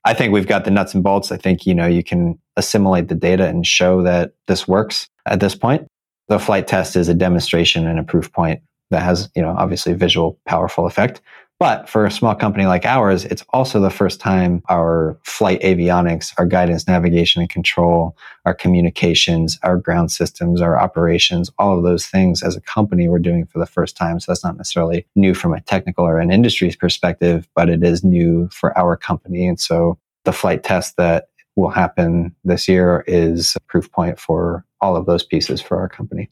I 0.05 0.13
think 0.13 0.31
we've 0.31 0.47
got 0.47 0.65
the 0.65 0.71
nuts 0.71 0.93
and 0.93 1.03
bolts. 1.03 1.31
I 1.31 1.37
think, 1.37 1.65
you 1.65 1.75
know, 1.75 1.85
you 1.85 2.03
can 2.03 2.39
assimilate 2.55 3.09
the 3.09 3.15
data 3.15 3.47
and 3.47 3.65
show 3.65 4.01
that 4.03 4.33
this 4.47 4.67
works 4.67 5.09
at 5.25 5.39
this 5.39 5.55
point. 5.55 5.87
The 6.29 6.39
flight 6.39 6.67
test 6.67 6.95
is 6.95 7.09
a 7.09 7.13
demonstration 7.13 7.85
and 7.85 7.99
a 7.99 8.03
proof 8.03 8.31
point 8.31 8.61
that 8.91 9.01
has, 9.01 9.29
you 9.35 9.41
know, 9.41 9.55
obviously 9.57 9.93
a 9.93 9.97
visual 9.97 10.39
powerful 10.45 10.85
effect. 10.85 11.21
But 11.59 11.89
for 11.89 12.05
a 12.05 12.11
small 12.11 12.35
company 12.35 12.65
like 12.65 12.85
ours, 12.85 13.25
it's 13.25 13.43
also 13.49 13.81
the 13.81 13.89
first 13.89 14.21
time 14.21 14.63
our 14.69 15.19
flight 15.23 15.59
avionics, 15.61 16.33
our 16.37 16.45
guidance, 16.45 16.87
navigation, 16.87 17.41
and 17.41 17.49
control, 17.49 18.15
our 18.45 18.53
communications, 18.53 19.59
our 19.61 19.75
ground 19.75 20.09
systems, 20.09 20.61
our 20.61 20.79
operations, 20.79 21.51
all 21.59 21.77
of 21.77 21.83
those 21.83 22.07
things 22.07 22.43
as 22.43 22.55
a 22.55 22.61
company 22.61 23.09
we're 23.09 23.19
doing 23.19 23.45
for 23.45 23.59
the 23.59 23.65
first 23.65 23.97
time. 23.97 24.21
So 24.21 24.31
that's 24.31 24.43
not 24.43 24.55
necessarily 24.55 25.05
new 25.17 25.33
from 25.33 25.53
a 25.53 25.59
technical 25.59 26.05
or 26.05 26.19
an 26.19 26.31
industry's 26.31 26.77
perspective, 26.77 27.45
but 27.55 27.67
it 27.67 27.83
is 27.83 28.05
new 28.05 28.47
for 28.53 28.75
our 28.77 28.95
company. 28.95 29.45
And 29.45 29.59
so 29.59 29.99
the 30.23 30.31
flight 30.31 30.63
test 30.63 30.95
that 30.95 31.27
will 31.57 31.71
happen 31.71 32.33
this 32.45 32.69
year 32.69 33.03
is 33.05 33.57
a 33.57 33.59
proof 33.61 33.91
point 33.91 34.17
for 34.17 34.65
all 34.79 34.95
of 34.95 35.07
those 35.07 35.25
pieces 35.25 35.61
for 35.61 35.77
our 35.77 35.89
company. 35.89 36.29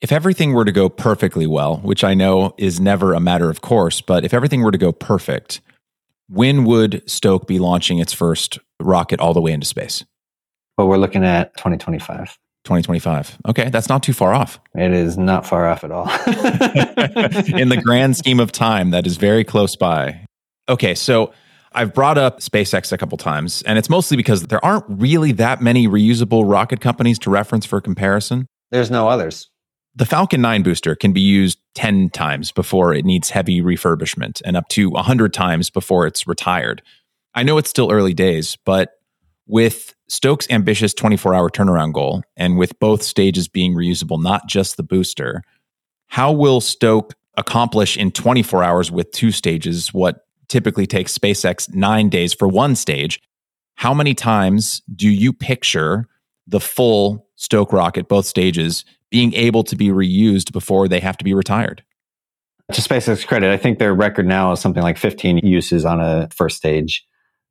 If 0.00 0.12
everything 0.12 0.52
were 0.52 0.64
to 0.64 0.72
go 0.72 0.88
perfectly 0.88 1.46
well, 1.46 1.78
which 1.78 2.04
I 2.04 2.14
know 2.14 2.54
is 2.56 2.78
never 2.78 3.14
a 3.14 3.20
matter 3.20 3.50
of 3.50 3.62
course, 3.62 4.00
but 4.00 4.24
if 4.24 4.32
everything 4.32 4.62
were 4.62 4.70
to 4.70 4.78
go 4.78 4.92
perfect, 4.92 5.60
when 6.28 6.64
would 6.64 7.02
Stoke 7.10 7.48
be 7.48 7.58
launching 7.58 7.98
its 7.98 8.12
first 8.12 8.58
rocket 8.80 9.18
all 9.18 9.34
the 9.34 9.40
way 9.40 9.52
into 9.52 9.66
space? 9.66 10.04
Well, 10.76 10.86
we're 10.86 10.98
looking 10.98 11.24
at 11.24 11.56
2025. 11.56 12.38
2025. 12.64 13.38
Okay, 13.48 13.70
that's 13.70 13.88
not 13.88 14.02
too 14.02 14.12
far 14.12 14.34
off. 14.34 14.60
It 14.74 14.92
is 14.92 15.18
not 15.18 15.46
far 15.46 15.66
off 15.68 15.82
at 15.82 15.90
all. 15.90 16.04
In 17.58 17.68
the 17.68 17.80
grand 17.84 18.16
scheme 18.16 18.38
of 18.38 18.52
time, 18.52 18.90
that 18.90 19.06
is 19.06 19.16
very 19.16 19.42
close 19.42 19.74
by. 19.74 20.24
Okay, 20.68 20.94
so 20.94 21.32
I've 21.72 21.92
brought 21.92 22.18
up 22.18 22.40
SpaceX 22.40 22.92
a 22.92 22.98
couple 22.98 23.18
times, 23.18 23.62
and 23.62 23.78
it's 23.78 23.88
mostly 23.88 24.16
because 24.16 24.42
there 24.44 24.64
aren't 24.64 24.84
really 24.88 25.32
that 25.32 25.60
many 25.60 25.88
reusable 25.88 26.48
rocket 26.48 26.80
companies 26.80 27.18
to 27.20 27.30
reference 27.30 27.66
for 27.66 27.80
comparison. 27.80 28.46
There's 28.70 28.90
no 28.90 29.08
others. 29.08 29.48
The 29.98 30.06
Falcon 30.06 30.40
9 30.40 30.62
booster 30.62 30.94
can 30.94 31.12
be 31.12 31.20
used 31.20 31.58
10 31.74 32.10
times 32.10 32.52
before 32.52 32.94
it 32.94 33.04
needs 33.04 33.30
heavy 33.30 33.60
refurbishment 33.60 34.40
and 34.44 34.56
up 34.56 34.68
to 34.68 34.90
100 34.90 35.34
times 35.34 35.70
before 35.70 36.06
it's 36.06 36.24
retired. 36.24 36.82
I 37.34 37.42
know 37.42 37.58
it's 37.58 37.68
still 37.68 37.90
early 37.90 38.14
days, 38.14 38.56
but 38.64 38.92
with 39.48 39.96
Stoke's 40.06 40.48
ambitious 40.50 40.94
24 40.94 41.34
hour 41.34 41.50
turnaround 41.50 41.94
goal 41.94 42.22
and 42.36 42.56
with 42.56 42.78
both 42.78 43.02
stages 43.02 43.48
being 43.48 43.74
reusable, 43.74 44.22
not 44.22 44.46
just 44.46 44.76
the 44.76 44.84
booster, 44.84 45.42
how 46.06 46.30
will 46.30 46.60
Stoke 46.60 47.14
accomplish 47.36 47.96
in 47.96 48.12
24 48.12 48.62
hours 48.62 48.92
with 48.92 49.10
two 49.10 49.32
stages 49.32 49.92
what 49.92 50.26
typically 50.46 50.86
takes 50.86 51.18
SpaceX 51.18 51.74
nine 51.74 52.08
days 52.08 52.32
for 52.32 52.46
one 52.46 52.76
stage? 52.76 53.20
How 53.74 53.94
many 53.94 54.14
times 54.14 54.80
do 54.94 55.08
you 55.08 55.32
picture 55.32 56.06
the 56.46 56.60
full 56.60 57.26
Stoke 57.34 57.72
rocket, 57.72 58.08
both 58.08 58.26
stages, 58.26 58.84
being 59.10 59.34
able 59.34 59.64
to 59.64 59.76
be 59.76 59.88
reused 59.88 60.52
before 60.52 60.88
they 60.88 61.00
have 61.00 61.16
to 61.18 61.24
be 61.24 61.34
retired. 61.34 61.82
To 62.72 62.82
SpaceX 62.82 63.26
credit, 63.26 63.50
I 63.50 63.56
think 63.56 63.78
their 63.78 63.94
record 63.94 64.26
now 64.26 64.52
is 64.52 64.60
something 64.60 64.82
like 64.82 64.98
15 64.98 65.38
uses 65.38 65.86
on 65.86 66.00
a 66.00 66.28
first 66.34 66.58
stage. 66.58 67.06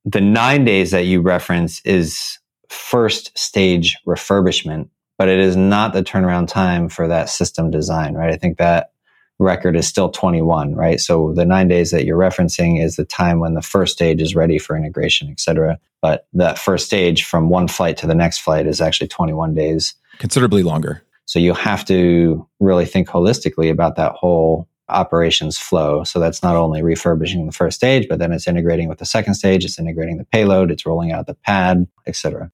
The 0.06 0.22
nine 0.22 0.64
days 0.64 0.92
that 0.92 1.06
you 1.06 1.22
reference 1.22 1.82
is 1.84 2.38
first 2.70 3.36
stage 3.38 3.98
refurbishment, 4.06 4.90
but 5.18 5.28
it 5.28 5.40
is 5.40 5.56
not 5.56 5.94
the 5.94 6.04
turnaround 6.04 6.48
time 6.48 6.88
for 6.88 7.08
that 7.08 7.30
system 7.30 7.72
design, 7.72 8.14
right? 8.14 8.32
I 8.32 8.38
think 8.38 8.58
that 8.60 8.92
record 9.40 9.76
is 9.76 9.88
still 9.88 10.10
21, 10.10 10.76
right? 10.76 11.00
So 11.00 11.34
the 11.34 11.46
nine 11.46 11.68
days 11.68 11.92
that 11.92 12.06
you're 12.06 12.18
referencing 12.18 12.84
is 12.84 12.96
the 12.96 13.06
time 13.06 13.40
when 13.40 13.54
the 13.54 13.62
first 13.62 13.94
stage 13.94 14.22
is 14.22 14.36
ready 14.36 14.60
for 14.60 14.78
integration, 14.78 15.30
et 15.30 15.40
cetera. 15.40 15.80
But 16.02 16.28
that 16.34 16.60
first 16.60 16.86
stage 16.86 17.24
from 17.24 17.50
one 17.50 17.68
flight 17.68 17.98
to 17.98 18.08
the 18.08 18.16
next 18.16 18.40
flight 18.40 18.68
is 18.68 18.82
actually 18.82 19.08
21 19.08 19.56
days. 19.56 19.96
Considerably 20.20 20.64
longer. 20.64 21.04
So 21.28 21.40
you 21.40 21.54
have 21.54 21.84
to 21.86 22.48
really 22.60 22.86
think 22.86 23.10
holistically 23.10 23.70
about 23.70 23.98
that 23.98 24.14
whole 24.14 24.68
operations 24.90 25.58
flow. 25.58 26.06
So 26.06 26.20
that's 26.20 26.42
not 26.42 26.56
only 26.56 26.82
refurbishing 26.82 27.46
the 27.46 27.52
first 27.52 27.76
stage, 27.76 28.08
but 28.08 28.20
then 28.20 28.32
it's 28.32 28.48
integrating 28.48 28.88
with 28.88 29.00
the 29.00 29.06
second 29.06 29.34
stage, 29.34 29.66
it's 29.66 29.78
integrating 29.78 30.18
the 30.18 30.24
payload, 30.24 30.72
it's 30.72 30.86
rolling 30.86 31.12
out 31.12 31.28
the 31.28 31.34
pad, 31.34 31.86
etc. 32.08 32.50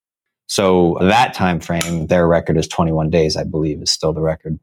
So 0.48 0.98
that 1.02 1.36
time 1.36 1.60
frame, 1.60 2.08
their 2.08 2.28
record 2.28 2.58
is 2.58 2.68
21 2.68 3.12
days, 3.12 3.38
I 3.38 3.44
believe, 3.44 3.80
is 3.82 3.92
still 3.92 4.12
the 4.12 4.22
record. 4.22 4.60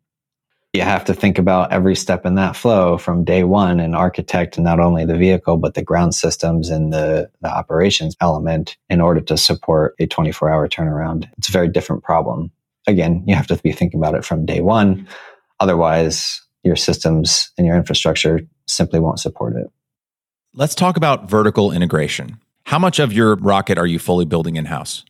You 0.73 0.83
have 0.83 1.05
to 1.05 1.15
think 1.15 1.39
about 1.39 1.73
every 1.73 1.95
step 1.95 2.27
in 2.27 2.35
that 2.35 2.57
flow 2.57 2.99
from 2.99 3.25
day 3.25 3.45
one 3.45 3.79
and 3.79 3.95
architect 3.95 4.59
not 4.59 4.81
only 4.81 5.05
the 5.05 5.17
vehicle, 5.17 5.57
but 5.57 5.75
the 5.75 5.83
ground 5.83 6.17
systems 6.17 6.69
and 6.69 6.93
the, 6.93 7.31
the 7.43 7.49
operations 7.49 8.17
element 8.21 8.77
in 8.89 9.01
order 9.01 9.21
to 9.21 9.37
support 9.37 9.95
a 10.01 10.07
24 10.07 10.51
hour 10.51 10.69
turnaround. 10.69 11.29
It's 11.39 11.49
a 11.49 11.53
very 11.53 11.69
different 11.69 12.03
problem 12.03 12.51
again, 12.91 13.24
you 13.26 13.34
have 13.34 13.47
to 13.49 13.57
be 13.57 13.72
thinking 13.72 14.01
about 14.01 14.14
it 14.14 14.24
from 14.24 14.45
day 14.45 14.61
one. 14.61 14.97
Mm-hmm. 14.97 15.07
Otherwise, 15.61 16.43
your 16.62 16.76
systems 16.76 17.51
and 17.57 17.66
your 17.66 17.76
infrastructure 17.76 18.41
simply 18.66 19.01
won't 19.01 19.20
support 19.20 19.57
it. 19.57 19.66
Let's 20.55 20.74
talk 20.74 20.97
about 20.97 21.30
vertical 21.30 21.72
integration. 21.72 22.38
How 22.64 22.78
much 22.78 22.99
of 22.99 23.12
your 23.12 23.36
rocket 23.36 23.78
are 23.78 23.86
you 23.86 23.99
fully 23.99 24.24
building 24.24 24.57
in 24.57 24.66
house? 24.66 25.05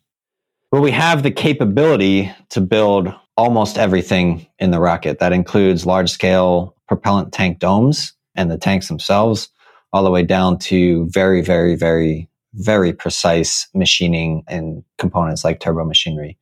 Well, 0.70 0.82
we 0.82 0.92
have 0.92 1.22
the 1.22 1.30
capability 1.30 2.32
to 2.50 2.60
build 2.60 3.12
almost 3.36 3.78
everything 3.78 4.46
in 4.58 4.70
the 4.70 4.80
rocket. 4.80 5.18
That 5.18 5.32
includes 5.32 5.86
large 5.86 6.10
scale 6.10 6.76
propellant 6.88 7.32
tank 7.32 7.58
domes 7.58 8.12
and 8.34 8.50
the 8.50 8.58
tanks 8.58 8.88
themselves, 8.88 9.48
all 9.92 10.04
the 10.04 10.10
way 10.10 10.22
down 10.22 10.58
to 10.58 11.08
very, 11.10 11.42
very, 11.42 11.74
very, 11.74 12.28
very 12.54 12.92
precise 12.92 13.68
machining 13.74 14.42
and 14.46 14.84
components 14.98 15.44
like 15.44 15.60
turbo 15.60 15.84
machinery. 15.84 16.38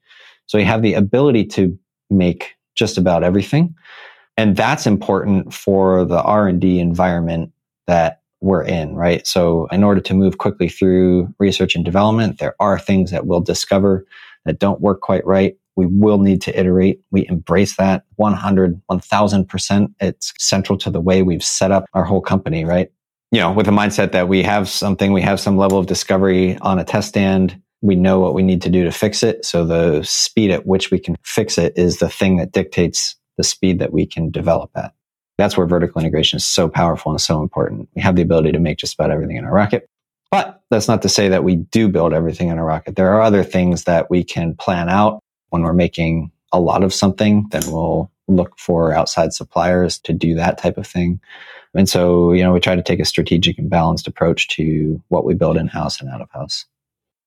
So 0.48 0.58
we 0.58 0.64
have 0.64 0.82
the 0.82 0.94
ability 0.94 1.44
to 1.46 1.78
make 2.10 2.56
just 2.74 2.98
about 2.98 3.22
everything. 3.22 3.74
And 4.36 4.56
that's 4.56 4.86
important 4.86 5.52
for 5.52 6.04
the 6.04 6.22
R&D 6.22 6.78
environment 6.78 7.52
that 7.86 8.22
we're 8.40 8.62
in, 8.62 8.94
right? 8.94 9.26
So 9.26 9.66
in 9.72 9.82
order 9.82 10.00
to 10.00 10.14
move 10.14 10.38
quickly 10.38 10.68
through 10.68 11.34
research 11.38 11.74
and 11.74 11.84
development, 11.84 12.38
there 12.38 12.54
are 12.60 12.78
things 12.78 13.10
that 13.10 13.26
we'll 13.26 13.40
discover 13.40 14.06
that 14.44 14.58
don't 14.58 14.80
work 14.80 15.00
quite 15.00 15.26
right. 15.26 15.56
We 15.76 15.86
will 15.86 16.18
need 16.18 16.40
to 16.42 16.58
iterate. 16.58 17.00
We 17.10 17.26
embrace 17.28 17.76
that 17.76 18.04
100, 18.16 18.80
1000%. 18.90 19.94
It's 20.00 20.32
central 20.38 20.78
to 20.78 20.90
the 20.90 21.00
way 21.00 21.22
we've 21.22 21.44
set 21.44 21.72
up 21.72 21.84
our 21.94 22.04
whole 22.04 22.20
company, 22.20 22.64
right? 22.64 22.90
You 23.32 23.40
know, 23.40 23.52
with 23.52 23.66
the 23.66 23.72
mindset 23.72 24.12
that 24.12 24.28
we 24.28 24.42
have 24.44 24.68
something, 24.68 25.12
we 25.12 25.22
have 25.22 25.40
some 25.40 25.56
level 25.56 25.78
of 25.78 25.86
discovery 25.86 26.56
on 26.58 26.78
a 26.78 26.84
test 26.84 27.08
stand 27.08 27.60
we 27.80 27.94
know 27.94 28.20
what 28.20 28.34
we 28.34 28.42
need 28.42 28.62
to 28.62 28.70
do 28.70 28.84
to 28.84 28.92
fix 28.92 29.22
it. 29.22 29.44
So 29.44 29.64
the 29.64 30.02
speed 30.02 30.50
at 30.50 30.66
which 30.66 30.90
we 30.90 30.98
can 30.98 31.16
fix 31.22 31.58
it 31.58 31.74
is 31.76 31.98
the 31.98 32.08
thing 32.08 32.36
that 32.36 32.52
dictates 32.52 33.16
the 33.36 33.44
speed 33.44 33.78
that 33.78 33.92
we 33.92 34.06
can 34.06 34.30
develop 34.30 34.70
at. 34.76 34.92
That's 35.36 35.56
where 35.56 35.66
vertical 35.66 36.00
integration 36.00 36.38
is 36.38 36.44
so 36.44 36.68
powerful 36.68 37.12
and 37.12 37.20
so 37.20 37.40
important. 37.40 37.88
We 37.94 38.02
have 38.02 38.16
the 38.16 38.22
ability 38.22 38.52
to 38.52 38.58
make 38.58 38.78
just 38.78 38.94
about 38.94 39.12
everything 39.12 39.36
in 39.36 39.44
our 39.44 39.52
rocket. 39.52 39.86
But 40.30 40.60
that's 40.70 40.88
not 40.88 41.02
to 41.02 41.08
say 41.08 41.28
that 41.28 41.44
we 41.44 41.56
do 41.56 41.88
build 41.88 42.12
everything 42.12 42.48
in 42.48 42.58
a 42.58 42.64
rocket. 42.64 42.96
There 42.96 43.14
are 43.14 43.22
other 43.22 43.44
things 43.44 43.84
that 43.84 44.10
we 44.10 44.24
can 44.24 44.54
plan 44.56 44.88
out 44.88 45.22
when 45.50 45.62
we're 45.62 45.72
making 45.72 46.32
a 46.52 46.60
lot 46.60 46.82
of 46.82 46.92
something, 46.92 47.46
then 47.50 47.62
we'll 47.66 48.10
look 48.26 48.58
for 48.58 48.92
outside 48.92 49.32
suppliers 49.32 49.98
to 50.00 50.12
do 50.12 50.34
that 50.34 50.58
type 50.58 50.76
of 50.76 50.86
thing. 50.86 51.20
And 51.74 51.88
so, 51.88 52.32
you 52.32 52.42
know, 52.42 52.52
we 52.52 52.60
try 52.60 52.76
to 52.76 52.82
take 52.82 53.00
a 53.00 53.04
strategic 53.04 53.58
and 53.58 53.70
balanced 53.70 54.06
approach 54.06 54.48
to 54.48 55.02
what 55.08 55.24
we 55.24 55.34
build 55.34 55.56
in 55.56 55.68
house 55.68 56.00
and 56.00 56.10
out 56.10 56.20
of 56.20 56.30
house. 56.30 56.66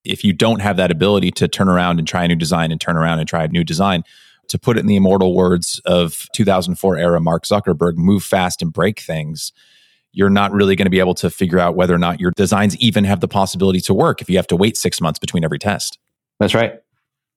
If 0.04 0.24
you 0.24 0.34
don't 0.34 0.62
have 0.62 0.78
that 0.78 0.91
ability 0.91 1.32
to 1.32 1.47
turn 1.47 1.70
around 1.70 1.99
and 1.99 2.08
try 2.08 2.24
a 2.24 2.28
new 2.28 2.36
design 2.36 2.72
and 2.72 2.82
turn 2.82 2.97
around 2.97 3.20
and 3.20 3.28
try 3.28 3.43
a 3.43 3.47
new 3.47 3.64
design, 3.64 4.04
to 4.47 4.60
put 4.60 4.78
it 4.78 4.82
in 4.82 4.88
the 4.88 4.95
immortal 4.95 5.34
words 5.34 5.80
of 5.86 6.28
2004 6.34 6.97
era 6.97 7.22
Mark 7.22 7.45
Zuckerberg, 7.45 7.95
move 7.95 8.24
fast 8.24 8.62
and 8.62 8.74
break 8.74 8.99
things, 8.99 9.54
you're 10.12 10.30
not 10.30 10.52
really 10.52 10.76
going 10.76 10.86
to 10.86 10.91
be 10.91 10.99
able 10.99 11.16
to 11.16 11.30
figure 11.30 11.60
out 11.60 11.76
whether 11.76 11.95
or 11.95 11.97
not 11.97 12.20
your 12.20 12.32
designs 12.32 12.76
even 12.78 13.06
have 13.06 13.22
the 13.22 13.28
possibility 13.28 13.80
to 13.80 13.93
work 13.93 14.22
if 14.22 14.30
you 14.30 14.36
have 14.36 14.47
to 14.47 14.58
wait 14.58 14.76
six 14.76 14.99
months 14.99 15.20
between 15.20 15.43
every 15.43 15.60
test. 15.60 15.99
That's 16.39 16.54
right. 16.54 16.82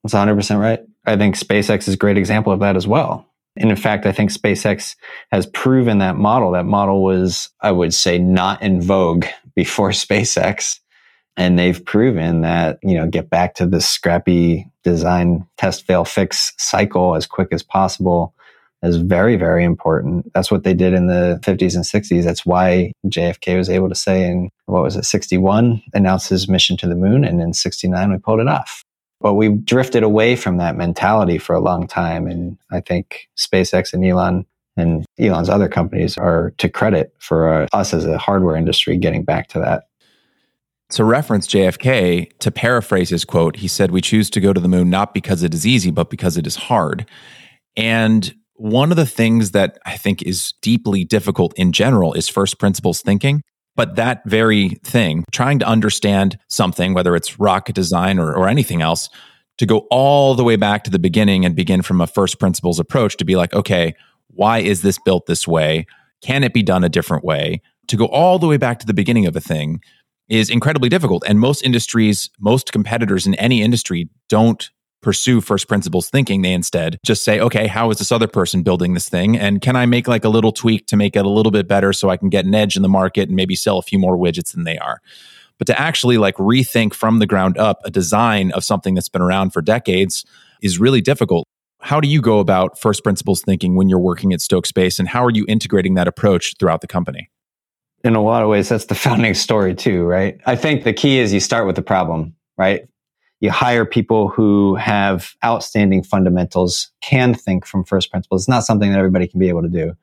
That's 0.03 0.13
100% 0.13 0.59
right. 0.59 0.81
I 1.05 1.15
think 1.15 1.35
SpaceX 1.35 1.87
is 1.87 1.93
a 1.93 1.97
great 1.97 2.17
example 2.17 2.51
of 2.51 2.59
that 2.59 2.75
as 2.75 2.85
well. 2.85 3.31
And 3.55 3.69
in 3.69 3.77
fact, 3.77 4.05
I 4.05 4.11
think 4.11 4.31
SpaceX 4.31 4.95
has 5.31 5.45
proven 5.45 5.99
that 5.99 6.17
model. 6.17 6.51
That 6.51 6.65
model 6.65 7.01
was, 7.01 7.49
I 7.61 7.71
would 7.71 7.93
say, 7.93 8.19
not 8.19 8.61
in 8.61 8.81
vogue 8.81 9.25
before 9.55 9.89
SpaceX. 9.91 10.79
And 11.37 11.59
they've 11.59 11.83
proven 11.83 12.41
that, 12.41 12.79
you 12.81 12.95
know, 12.95 13.07
get 13.07 13.29
back 13.29 13.55
to 13.55 13.65
the 13.65 13.81
scrappy 13.81 14.71
design, 14.83 15.45
test, 15.57 15.85
fail, 15.85 16.05
fix 16.05 16.53
cycle 16.57 17.15
as 17.15 17.25
quick 17.25 17.49
as 17.51 17.61
possible 17.61 18.33
is 18.83 18.97
very, 18.97 19.35
very 19.35 19.63
important. 19.63 20.31
That's 20.33 20.51
what 20.51 20.63
they 20.63 20.73
did 20.73 20.93
in 20.93 21.07
the 21.07 21.39
50s 21.43 21.75
and 21.75 21.83
60s. 21.83 22.23
That's 22.23 22.45
why 22.45 22.91
JFK 23.07 23.57
was 23.57 23.69
able 23.69 23.89
to 23.89 23.95
say 23.95 24.29
in, 24.29 24.49
what 24.65 24.83
was 24.83 24.95
it, 24.95 25.05
61, 25.05 25.81
announce 25.93 26.27
his 26.27 26.47
mission 26.47 26.77
to 26.77 26.87
the 26.87 26.95
moon. 26.95 27.23
And 27.23 27.41
in 27.41 27.53
69, 27.53 28.11
we 28.11 28.17
pulled 28.17 28.39
it 28.39 28.47
off. 28.47 28.83
But 29.21 29.33
we 29.33 29.49
drifted 29.49 30.03
away 30.03 30.35
from 30.35 30.57
that 30.57 30.75
mentality 30.75 31.37
for 31.37 31.55
a 31.55 31.61
long 31.61 31.87
time. 31.87 32.27
And 32.27 32.57
I 32.71 32.81
think 32.81 33.27
SpaceX 33.37 33.93
and 33.93 34.05
Elon 34.05 34.45
and 34.77 35.05
Elon's 35.17 35.49
other 35.49 35.69
companies 35.69 36.17
are 36.17 36.53
to 36.57 36.69
credit 36.69 37.13
for 37.19 37.63
uh, 37.63 37.67
us 37.73 37.93
as 37.93 38.05
a 38.05 38.17
hardware 38.17 38.57
industry 38.57 38.97
getting 38.97 39.23
back 39.23 39.47
to 39.49 39.59
that. 39.59 39.87
To 40.91 41.03
reference 41.03 41.47
JFK, 41.47 42.37
to 42.39 42.51
paraphrase 42.51 43.09
his 43.09 43.25
quote, 43.25 43.57
he 43.57 43.67
said, 43.67 43.91
We 43.91 44.01
choose 44.01 44.29
to 44.31 44.39
go 44.39 44.53
to 44.53 44.61
the 44.61 44.67
moon 44.67 44.89
not 44.89 45.13
because 45.13 45.41
it 45.41 45.53
is 45.53 45.65
easy, 45.65 45.89
but 45.89 46.09
because 46.09 46.37
it 46.37 46.45
is 46.45 46.55
hard. 46.55 47.09
And 47.75 48.33
one 48.53 48.91
of 48.91 48.97
the 48.97 49.05
things 49.05 49.51
that 49.51 49.79
I 49.85 49.97
think 49.97 50.21
is 50.21 50.53
deeply 50.61 51.03
difficult 51.03 51.53
in 51.57 51.71
general 51.71 52.13
is 52.13 52.29
first 52.29 52.59
principles 52.59 53.01
thinking. 53.01 53.41
But 53.75 53.95
that 53.95 54.21
very 54.25 54.69
thing, 54.83 55.25
trying 55.31 55.59
to 55.59 55.67
understand 55.67 56.37
something, 56.49 56.93
whether 56.93 57.15
it's 57.15 57.39
rocket 57.39 57.75
design 57.75 58.19
or, 58.19 58.33
or 58.33 58.47
anything 58.47 58.81
else, 58.81 59.09
to 59.57 59.65
go 59.65 59.79
all 59.91 60.35
the 60.35 60.43
way 60.43 60.55
back 60.55 60.83
to 60.83 60.91
the 60.91 60.99
beginning 60.99 61.45
and 61.45 61.55
begin 61.55 61.81
from 61.81 61.99
a 61.99 62.07
first 62.07 62.39
principles 62.39 62.79
approach 62.79 63.17
to 63.17 63.25
be 63.25 63.35
like, 63.35 63.53
okay, 63.53 63.93
why 64.27 64.59
is 64.59 64.81
this 64.81 64.99
built 65.03 65.25
this 65.25 65.47
way? 65.47 65.85
Can 66.21 66.43
it 66.43 66.53
be 66.53 66.63
done 66.63 66.83
a 66.83 66.89
different 66.89 67.25
way? 67.25 67.61
To 67.87 67.97
go 67.97 68.05
all 68.05 68.39
the 68.39 68.47
way 68.47 68.57
back 68.57 68.79
to 68.79 68.85
the 68.85 68.93
beginning 68.93 69.25
of 69.25 69.35
a 69.35 69.41
thing 69.41 69.81
is 70.29 70.49
incredibly 70.49 70.89
difficult. 70.89 71.23
And 71.27 71.39
most 71.39 71.63
industries, 71.63 72.29
most 72.39 72.71
competitors 72.71 73.27
in 73.27 73.35
any 73.35 73.61
industry 73.61 74.09
don't 74.29 74.69
pursue 75.01 75.39
first 75.39 75.67
principles 75.67 76.09
thinking. 76.09 76.41
They 76.41 76.53
instead 76.53 76.97
just 77.05 77.23
say, 77.23 77.39
okay, 77.39 77.67
how 77.67 77.91
is 77.91 77.99
this 77.99 78.11
other 78.11 78.27
person 78.27 78.63
building 78.63 78.95
this 78.95 79.07
thing? 79.07 79.37
And 79.37 79.61
can 79.61 79.75
I 79.75 79.85
make 79.85 80.07
like 80.07 80.25
a 80.25 80.29
little 80.29 80.51
tweak 80.51 80.87
to 80.87 80.97
make 80.97 81.15
it 81.15 81.25
a 81.25 81.29
little 81.29 81.51
bit 81.51 81.67
better 81.67 81.93
so 81.93 82.09
I 82.09 82.17
can 82.17 82.29
get 82.29 82.45
an 82.45 82.55
edge 82.55 82.75
in 82.75 82.81
the 82.81 82.89
market 82.89 83.29
and 83.29 83.35
maybe 83.35 83.55
sell 83.55 83.77
a 83.77 83.83
few 83.83 83.99
more 83.99 84.17
widgets 84.17 84.53
than 84.53 84.63
they 84.63 84.79
are? 84.79 85.01
But 85.59 85.67
to 85.67 85.79
actually 85.79 86.17
like 86.17 86.35
rethink 86.37 86.95
from 86.95 87.19
the 87.19 87.27
ground 87.27 87.57
up 87.59 87.81
a 87.85 87.91
design 87.91 88.51
of 88.53 88.63
something 88.63 88.95
that's 88.95 89.07
been 89.07 89.21
around 89.21 89.51
for 89.51 89.61
decades 89.61 90.25
is 90.61 90.79
really 90.79 91.01
difficult. 91.01 91.47
How 91.81 92.01
do 92.01 92.07
you 92.07 92.19
go 92.19 92.39
about 92.39 92.79
first 92.79 93.03
principles 93.03 93.43
thinking 93.43 93.75
when 93.75 93.89
you're 93.89 93.99
working 93.99 94.33
at 94.33 94.41
Stoke 94.41 94.65
Space 94.65 94.97
and 94.97 95.07
how 95.07 95.23
are 95.23 95.29
you 95.29 95.45
integrating 95.47 95.93
that 95.93 96.07
approach 96.07 96.55
throughout 96.57 96.81
the 96.81 96.87
company? 96.87 97.29
In 98.05 98.15
a 98.15 98.23
lot 98.23 98.41
of 98.41 98.47
ways, 98.49 98.69
that's 98.69 98.85
the 98.85 98.95
founding 99.05 99.33
story 99.33 99.75
too, 99.75 100.05
right? 100.05 100.39
I 100.45 100.55
think 100.55 100.85
the 100.85 100.93
key 100.93 101.19
is 101.19 101.33
you 101.33 101.41
start 101.41 101.67
with 101.67 101.75
the 101.75 101.81
problem, 101.81 102.35
right? 102.57 102.87
you 103.45 103.51
hire 103.51 103.85
people 103.85 104.29
who 104.29 104.75
have 104.75 105.35
outstanding 105.43 106.03
fundamentals, 106.03 106.91
can 107.01 107.33
think 107.33 107.65
from 107.65 107.83
first 107.83 108.09
principles. 108.09 108.43
It's 108.43 108.49
not 108.49 108.63
something 108.63 108.91
that 108.91 108.97
everybody 108.97 109.27
can 109.27 109.39
be 109.39 109.49
able 109.49 109.61
to 109.61 109.69
do. 109.69 109.95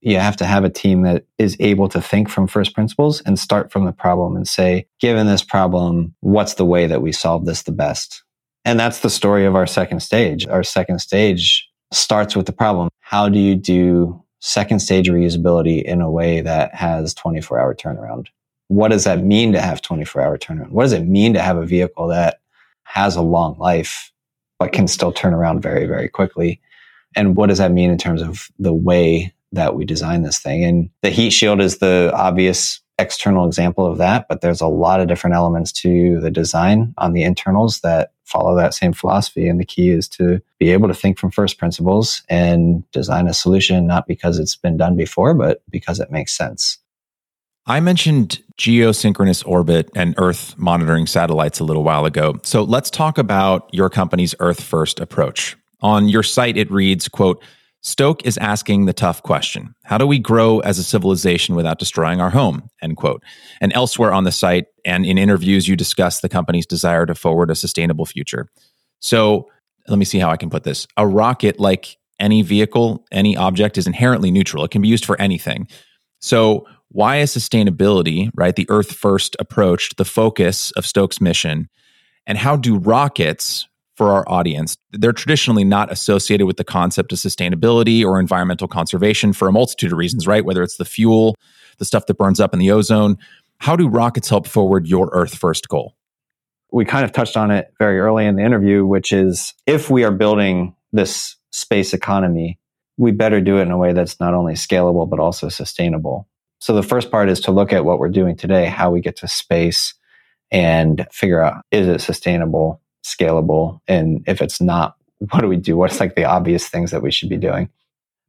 You 0.00 0.18
have 0.18 0.36
to 0.38 0.46
have 0.46 0.64
a 0.64 0.70
team 0.70 1.02
that 1.02 1.24
is 1.38 1.56
able 1.60 1.88
to 1.90 2.00
think 2.00 2.28
from 2.28 2.46
first 2.46 2.74
principles 2.74 3.20
and 3.22 3.38
start 3.38 3.70
from 3.70 3.84
the 3.84 3.92
problem 3.92 4.36
and 4.36 4.46
say, 4.46 4.86
given 5.00 5.26
this 5.26 5.42
problem, 5.42 6.14
what's 6.20 6.54
the 6.54 6.64
way 6.64 6.86
that 6.86 7.02
we 7.02 7.12
solve 7.12 7.46
this 7.46 7.62
the 7.62 7.72
best? 7.72 8.22
And 8.64 8.78
that's 8.78 9.00
the 9.00 9.10
story 9.10 9.44
of 9.44 9.54
our 9.54 9.66
second 9.66 10.00
stage. 10.00 10.46
Our 10.46 10.62
second 10.62 11.00
stage 11.00 11.68
starts 11.92 12.36
with 12.36 12.46
the 12.46 12.52
problem. 12.52 12.88
How 13.00 13.28
do 13.28 13.38
you 13.38 13.54
do 13.54 14.22
second 14.40 14.80
stage 14.80 15.08
reusability 15.08 15.82
in 15.82 16.00
a 16.00 16.10
way 16.10 16.40
that 16.40 16.74
has 16.74 17.14
24 17.14 17.58
hour 17.58 17.74
turnaround? 17.74 18.26
What 18.68 18.88
does 18.88 19.04
that 19.04 19.24
mean 19.24 19.52
to 19.52 19.60
have 19.60 19.82
24 19.82 20.22
hour 20.22 20.38
turnaround? 20.38 20.70
What 20.70 20.84
does 20.84 20.92
it 20.92 21.06
mean 21.06 21.32
to 21.34 21.40
have 21.40 21.56
a 21.56 21.66
vehicle 21.66 22.08
that 22.08 22.40
has 22.88 23.16
a 23.16 23.22
long 23.22 23.56
life, 23.58 24.12
but 24.58 24.72
can 24.72 24.88
still 24.88 25.12
turn 25.12 25.34
around 25.34 25.60
very, 25.60 25.86
very 25.86 26.08
quickly. 26.08 26.60
And 27.14 27.36
what 27.36 27.48
does 27.48 27.58
that 27.58 27.70
mean 27.70 27.90
in 27.90 27.98
terms 27.98 28.22
of 28.22 28.48
the 28.58 28.72
way 28.72 29.32
that 29.52 29.74
we 29.74 29.84
design 29.84 30.22
this 30.22 30.38
thing? 30.38 30.64
And 30.64 30.90
the 31.02 31.10
heat 31.10 31.30
shield 31.30 31.60
is 31.60 31.78
the 31.78 32.10
obvious 32.14 32.80
external 32.98 33.46
example 33.46 33.86
of 33.86 33.98
that, 33.98 34.26
but 34.28 34.40
there's 34.40 34.60
a 34.60 34.66
lot 34.66 35.00
of 35.00 35.06
different 35.06 35.36
elements 35.36 35.70
to 35.72 36.18
the 36.20 36.30
design 36.30 36.94
on 36.98 37.12
the 37.12 37.22
internals 37.22 37.80
that 37.80 38.12
follow 38.28 38.54
that 38.56 38.74
same 38.74 38.92
philosophy. 38.92 39.48
And 39.48 39.58
the 39.58 39.64
key 39.64 39.90
is 39.90 40.08
to 40.10 40.40
be 40.58 40.70
able 40.70 40.88
to 40.88 40.94
think 40.94 41.18
from 41.18 41.30
first 41.30 41.58
principles 41.58 42.22
and 42.28 42.88
design 42.92 43.26
a 43.26 43.34
solution, 43.34 43.86
not 43.86 44.06
because 44.06 44.38
it's 44.38 44.56
been 44.56 44.76
done 44.76 44.96
before, 44.96 45.34
but 45.34 45.62
because 45.70 46.00
it 46.00 46.10
makes 46.10 46.36
sense. 46.36 46.78
I 47.66 47.80
mentioned 47.80 48.42
geosynchronous 48.56 49.46
orbit 49.46 49.90
and 49.94 50.14
Earth 50.16 50.56
monitoring 50.56 51.06
satellites 51.06 51.60
a 51.60 51.64
little 51.64 51.84
while 51.84 52.06
ago. 52.06 52.38
So 52.42 52.62
let's 52.62 52.90
talk 52.90 53.18
about 53.18 53.68
your 53.72 53.90
company's 53.90 54.34
Earth 54.40 54.62
first 54.62 55.00
approach. 55.00 55.56
On 55.80 56.08
your 56.08 56.22
site, 56.22 56.56
it 56.56 56.70
reads, 56.70 57.08
quote, 57.08 57.42
Stoke 57.80 58.26
is 58.26 58.36
asking 58.38 58.86
the 58.86 58.92
tough 58.92 59.22
question. 59.22 59.74
How 59.84 59.98
do 59.98 60.06
we 60.06 60.18
grow 60.18 60.58
as 60.60 60.78
a 60.78 60.84
civilization 60.84 61.54
without 61.54 61.78
destroying 61.78 62.20
our 62.20 62.30
home? 62.30 62.68
End 62.82 62.96
quote. 62.96 63.22
And 63.60 63.72
elsewhere 63.72 64.12
on 64.12 64.24
the 64.24 64.32
site 64.32 64.66
and 64.84 65.06
in 65.06 65.16
interviews, 65.16 65.68
you 65.68 65.76
discuss 65.76 66.20
the 66.20 66.28
company's 66.28 66.66
desire 66.66 67.06
to 67.06 67.14
forward 67.14 67.50
a 67.50 67.54
sustainable 67.54 68.04
future. 68.04 68.48
So 69.00 69.48
let 69.86 69.98
me 69.98 70.04
see 70.04 70.18
how 70.18 70.28
I 70.28 70.36
can 70.36 70.50
put 70.50 70.64
this. 70.64 70.86
A 70.96 71.06
rocket, 71.06 71.60
like 71.60 71.96
any 72.18 72.42
vehicle, 72.42 73.06
any 73.12 73.36
object, 73.36 73.78
is 73.78 73.86
inherently 73.86 74.30
neutral. 74.30 74.64
It 74.64 74.72
can 74.72 74.82
be 74.82 74.88
used 74.88 75.04
for 75.04 75.18
anything. 75.20 75.68
So 76.20 76.66
why 76.88 77.18
is 77.18 77.34
sustainability, 77.34 78.30
right, 78.34 78.56
the 78.56 78.66
Earth 78.68 78.92
first 78.92 79.36
approach, 79.38 79.94
the 79.96 80.04
focus 80.04 80.72
of 80.72 80.84
Stoke's 80.84 81.20
mission? 81.20 81.68
And 82.26 82.36
how 82.36 82.56
do 82.56 82.76
rockets, 82.76 83.68
for 83.98 84.12
our 84.12 84.24
audience, 84.28 84.76
they're 84.92 85.12
traditionally 85.12 85.64
not 85.64 85.90
associated 85.90 86.46
with 86.46 86.56
the 86.56 86.62
concept 86.62 87.12
of 87.12 87.18
sustainability 87.18 88.04
or 88.04 88.20
environmental 88.20 88.68
conservation 88.68 89.32
for 89.32 89.48
a 89.48 89.52
multitude 89.52 89.90
of 89.90 89.98
reasons, 89.98 90.24
right? 90.24 90.44
Whether 90.44 90.62
it's 90.62 90.76
the 90.76 90.84
fuel, 90.84 91.34
the 91.78 91.84
stuff 91.84 92.06
that 92.06 92.14
burns 92.14 92.38
up 92.38 92.52
in 92.52 92.60
the 92.60 92.70
ozone. 92.70 93.18
How 93.58 93.74
do 93.74 93.88
rockets 93.88 94.28
help 94.28 94.46
forward 94.46 94.86
your 94.86 95.10
Earth 95.12 95.34
first 95.34 95.68
goal? 95.68 95.96
We 96.70 96.84
kind 96.84 97.04
of 97.04 97.10
touched 97.10 97.36
on 97.36 97.50
it 97.50 97.72
very 97.80 97.98
early 97.98 98.24
in 98.24 98.36
the 98.36 98.44
interview, 98.44 98.86
which 98.86 99.12
is 99.12 99.52
if 99.66 99.90
we 99.90 100.04
are 100.04 100.12
building 100.12 100.76
this 100.92 101.34
space 101.50 101.92
economy, 101.92 102.60
we 102.98 103.10
better 103.10 103.40
do 103.40 103.58
it 103.58 103.62
in 103.62 103.72
a 103.72 103.78
way 103.78 103.92
that's 103.92 104.20
not 104.20 104.32
only 104.32 104.54
scalable, 104.54 105.10
but 105.10 105.18
also 105.18 105.48
sustainable. 105.48 106.28
So 106.60 106.72
the 106.72 106.84
first 106.84 107.10
part 107.10 107.28
is 107.28 107.40
to 107.40 107.50
look 107.50 107.72
at 107.72 107.84
what 107.84 107.98
we're 107.98 108.10
doing 108.10 108.36
today, 108.36 108.66
how 108.66 108.92
we 108.92 109.00
get 109.00 109.16
to 109.16 109.28
space 109.28 109.94
and 110.52 111.04
figure 111.10 111.42
out 111.42 111.64
is 111.72 111.88
it 111.88 112.00
sustainable, 112.00 112.80
scalable? 113.14 113.80
And 113.88 114.24
if 114.26 114.40
it's 114.42 114.60
not, 114.60 114.96
what 115.30 115.40
do 115.40 115.48
we 115.48 115.56
do? 115.56 115.76
What's 115.76 116.00
like 116.00 116.14
the 116.14 116.24
obvious 116.24 116.68
things 116.68 116.90
that 116.90 117.02
we 117.02 117.10
should 117.10 117.28
be 117.28 117.36
doing? 117.36 117.68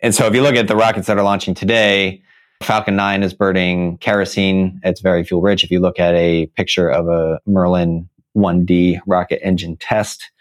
And 0.01 0.15
so 0.15 0.25
if 0.25 0.33
you 0.33 0.41
look 0.41 0.55
at 0.55 0.67
the 0.67 0.75
rockets 0.75 1.07
that 1.07 1.17
are 1.17 1.23
launching 1.23 1.53
today, 1.53 2.21
Falcon 2.63 2.95
9 2.95 3.23
is 3.23 3.33
burning 3.33 3.97
kerosene. 3.97 4.79
It's 4.83 5.01
very 5.01 5.23
fuel 5.23 5.41
rich. 5.41 5.63
If 5.63 5.71
you 5.71 5.79
look 5.79 5.99
at 5.99 6.13
a 6.15 6.47
picture 6.57 6.89
of 6.89 7.07
a 7.07 7.39
Merlin 7.45 8.09
1D 8.35 8.99
rocket 9.07 9.45
engine 9.45 9.77
test, 9.77 10.31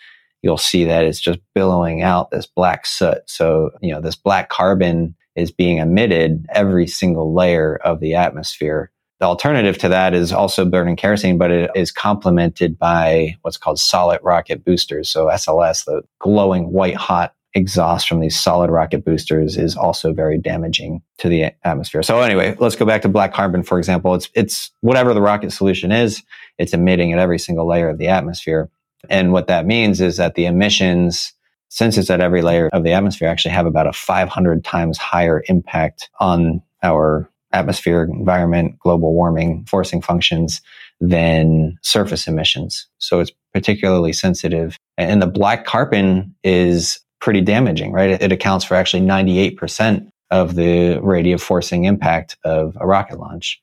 you'll 0.43 0.59
see 0.59 0.85
that 0.85 1.05
it's 1.05 1.21
just 1.21 1.39
billowing 1.55 2.03
out 2.03 2.31
this 2.31 2.47
black 2.47 2.87
soot. 2.87 3.19
So, 3.27 3.71
you 3.81 3.93
know, 3.93 4.01
this 4.01 4.17
black 4.17 4.49
carbon 4.49 5.17
is 5.37 5.51
being 5.51 5.79
emitted 5.79 6.47
every 6.53 6.87
single 6.87 7.35
layer 7.35 7.77
of 7.77 8.01
the 8.01 8.15
atmosphere. 8.15 8.91
The 9.21 9.27
alternative 9.27 9.79
to 9.79 9.89
that 9.89 10.15
is 10.15 10.33
also 10.33 10.65
burning 10.65 10.97
kerosene, 10.97 11.39
but 11.39 11.51
it 11.51 11.71
is 11.75 11.91
complemented 11.91 12.79
by 12.79 13.37
what's 13.43 13.57
called 13.57 13.81
solid 13.81 14.21
rocket 14.23 14.65
boosters. 14.65 15.11
So 15.11 15.27
SLS, 15.27 15.85
the 15.85 16.03
glowing 16.21 16.73
white 16.73 16.95
hot 16.95 17.35
exhaust 17.55 18.09
from 18.09 18.21
these 18.21 18.39
solid 18.39 18.71
rocket 18.71 19.05
boosters 19.05 19.57
is 19.57 19.77
also 19.77 20.13
very 20.13 20.39
damaging 20.39 21.03
to 21.19 21.29
the 21.29 21.47
atmosphere. 21.65 22.03
So 22.03 22.21
anyway, 22.21 22.57
let's 22.61 22.77
go 22.77 22.85
back 22.85 23.03
to 23.03 23.09
black 23.09 23.35
carbon, 23.35 23.65
for 23.65 23.79
example. 23.79 24.15
It's, 24.15 24.29
it's 24.35 24.71
whatever 24.83 25.15
the 25.15 25.23
rocket 25.23 25.51
solution 25.51 25.91
is, 25.91 26.23
it's 26.59 26.73
emitting 26.73 27.13
at 27.13 27.19
every 27.19 27.39
single 27.39 27.67
layer 27.67 27.89
of 27.89 27.99
the 27.99 28.09
atmosphere. 28.09 28.71
And 29.09 29.33
what 29.33 29.49
that 29.49 29.67
means 29.67 30.01
is 30.01 30.19
that 30.19 30.35
the 30.35 30.47
emissions 30.47 31.33
since 31.69 31.99
it's 31.99 32.11
at 32.11 32.21
every 32.21 32.43
layer 32.43 32.69
of 32.73 32.83
the 32.83 32.93
atmosphere, 32.93 33.29
actually 33.29 33.53
have 33.53 33.67
about 33.67 33.87
a 33.87 33.93
500 33.93 34.65
times 34.65 34.99
higher 34.99 35.43
impact 35.49 36.09
on 36.19 36.63
our 36.83 37.31
atmospheric 37.53 38.11
environment, 38.11 38.79
global 38.79 39.15
warming, 39.15 39.65
forcing 39.67 40.03
functions 40.03 40.61
than 41.01 41.79
surface 41.83 42.27
emissions. 42.27 42.87
So 42.99 43.21
it's 43.21 43.33
particularly 43.53 44.13
sensitive. 44.13 44.77
And 44.97 45.23
the 45.23 45.27
black 45.27 45.65
carbon 45.65 46.35
is 46.45 47.01
pretty 47.21 47.41
damaging, 47.41 47.93
right? 47.93 48.11
It, 48.11 48.33
accounts 48.33 48.65
for 48.65 48.75
actually 48.75 49.03
98% 49.03 50.11
of 50.31 50.55
the 50.55 50.99
radiative 51.03 51.41
forcing 51.41 51.85
impact 51.85 52.37
of 52.45 52.77
a 52.81 52.87
rocket 52.87 53.19
launch. 53.19 53.61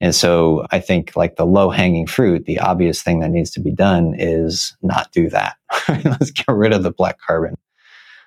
And 0.00 0.14
so 0.14 0.66
I 0.70 0.78
think 0.78 1.16
like 1.16 1.36
the 1.36 1.46
low 1.46 1.70
hanging 1.70 2.06
fruit, 2.06 2.44
the 2.44 2.60
obvious 2.60 3.02
thing 3.02 3.20
that 3.20 3.30
needs 3.30 3.50
to 3.52 3.60
be 3.60 3.72
done 3.72 4.14
is 4.16 4.76
not 4.80 5.10
do 5.10 5.28
that. 5.30 5.56
Let's 5.88 6.30
get 6.30 6.46
rid 6.48 6.72
of 6.72 6.82
the 6.84 6.92
black 6.92 7.18
carbon. 7.18 7.56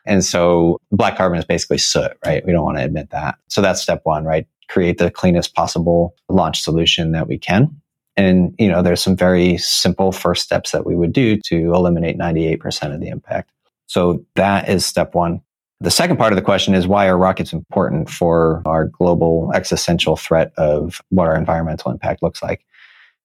And 0.06 0.26
so 0.26 0.80
black 0.92 1.16
carbon 1.16 1.38
is 1.38 1.46
basically 1.46 1.78
soot, 1.78 2.12
right? 2.26 2.46
We 2.46 2.52
don't 2.52 2.66
want 2.66 2.78
to 2.78 2.84
admit 2.84 3.12
that. 3.12 3.36
So 3.48 3.62
that's 3.62 3.82
step 3.82 4.02
one, 4.04 4.26
right? 4.26 4.48
Create 4.72 4.98
the 4.98 5.12
cleanest 5.12 5.54
possible 5.54 6.16
launch 6.30 6.62
solution 6.62 7.12
that 7.12 7.28
we 7.28 7.38
can. 7.38 7.82
And, 8.18 8.56
you 8.60 8.70
know, 8.70 8.82
there's 8.82 9.02
some 9.02 9.16
very 9.16 9.58
simple 9.58 10.12
first 10.12 10.44
steps 10.44 10.72
that 10.72 10.86
we 10.86 10.96
would 10.96 11.14
do 11.14 11.38
to 11.46 11.74
eliminate 11.74 12.18
98% 12.18 12.94
of 12.94 13.00
the 13.00 13.08
impact. 13.08 13.52
So 13.88 14.26
that 14.36 14.70
is 14.70 14.86
step 14.86 15.16
one. 15.16 15.42
The 15.82 15.92
second 15.92 16.18
part 16.18 16.32
of 16.32 16.36
the 16.36 16.44
question 16.44 16.76
is 16.76 16.88
why 16.88 17.08
are 17.08 17.18
rockets 17.18 17.54
important 17.54 18.10
for 18.10 18.62
our 18.66 18.86
global 18.86 19.52
existential 19.54 20.16
threat 20.16 20.54
of 20.58 21.02
what 21.10 21.28
our 21.28 21.36
environmental 21.36 21.92
impact 21.92 22.22
looks 22.22 22.44
like? 22.44 22.64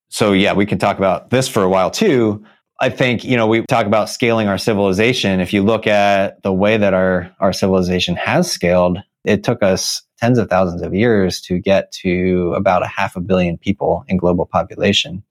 So 0.09 0.33
yeah, 0.33 0.55
we 0.55 0.67
can 0.67 0.79
talk 0.79 0.99
about 0.99 1.31
this 1.31 1.49
for 1.49 1.63
a 1.63 1.69
while 1.69 1.91
too. 1.91 2.45
I 2.81 2.91
think, 2.91 3.25
you 3.25 3.37
know, 3.37 3.47
we 3.47 3.63
talk 3.67 3.87
about 3.87 4.09
scaling 4.09 4.49
our 4.49 4.59
civilization. 4.59 5.41
If 5.41 5.53
you 5.53 5.63
look 5.63 5.87
at 5.87 6.43
the 6.43 6.53
way 6.53 6.77
that 6.77 6.95
our, 6.95 7.31
our 7.41 7.53
civilization 7.53 8.17
has 8.17 8.51
scaled, 8.51 8.99
it 9.27 9.43
took 9.43 9.63
us 9.63 10.03
tens 10.19 10.39
of 10.39 10.49
thousands 10.49 10.83
of 10.83 10.95
years 10.95 11.41
to 11.43 11.59
get 11.59 11.93
to 11.93 12.55
about 12.57 12.83
a 12.83 12.87
half 12.87 13.17
a 13.17 13.21
billion 13.21 13.59
people 13.59 14.05
in 14.09 14.17
global 14.17 14.47
population. 14.47 15.23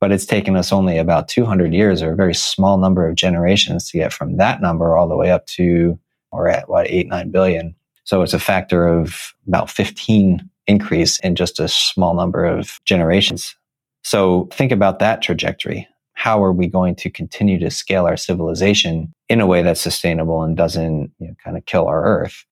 But 0.00 0.12
it's 0.12 0.24
taken 0.24 0.56
us 0.56 0.72
only 0.72 0.96
about 0.96 1.28
200 1.28 1.74
years 1.74 2.00
or 2.00 2.12
a 2.12 2.16
very 2.16 2.34
small 2.34 2.78
number 2.78 3.06
of 3.06 3.16
generations 3.16 3.90
to 3.90 3.98
get 3.98 4.12
from 4.12 4.38
that 4.38 4.62
number 4.62 4.96
all 4.96 5.08
the 5.08 5.16
way 5.16 5.30
up 5.30 5.46
to, 5.48 5.98
or 6.32 6.48
at 6.48 6.70
what, 6.70 6.88
eight, 6.88 7.08
nine 7.08 7.30
billion. 7.30 7.74
So 8.04 8.22
it's 8.22 8.32
a 8.32 8.40
factor 8.40 8.88
of 8.88 9.34
about 9.46 9.68
15 9.68 10.48
increase 10.66 11.18
in 11.18 11.34
just 11.34 11.60
a 11.60 11.68
small 11.68 12.14
number 12.14 12.44
of 12.44 12.80
generations. 12.86 13.54
So 14.02 14.48
think 14.52 14.72
about 14.72 15.00
that 15.00 15.20
trajectory. 15.20 15.86
How 16.14 16.42
are 16.42 16.52
we 16.52 16.66
going 16.66 16.94
to 16.96 17.10
continue 17.10 17.58
to 17.58 17.70
scale 17.70 18.06
our 18.06 18.16
civilization 18.16 19.12
in 19.28 19.40
a 19.40 19.46
way 19.46 19.62
that's 19.62 19.80
sustainable 19.80 20.42
and 20.42 20.56
doesn't 20.56 21.12
you 21.18 21.28
know, 21.28 21.34
kind 21.42 21.58
of 21.58 21.66
kill 21.66 21.86
our 21.86 22.04
earth? 22.04 22.44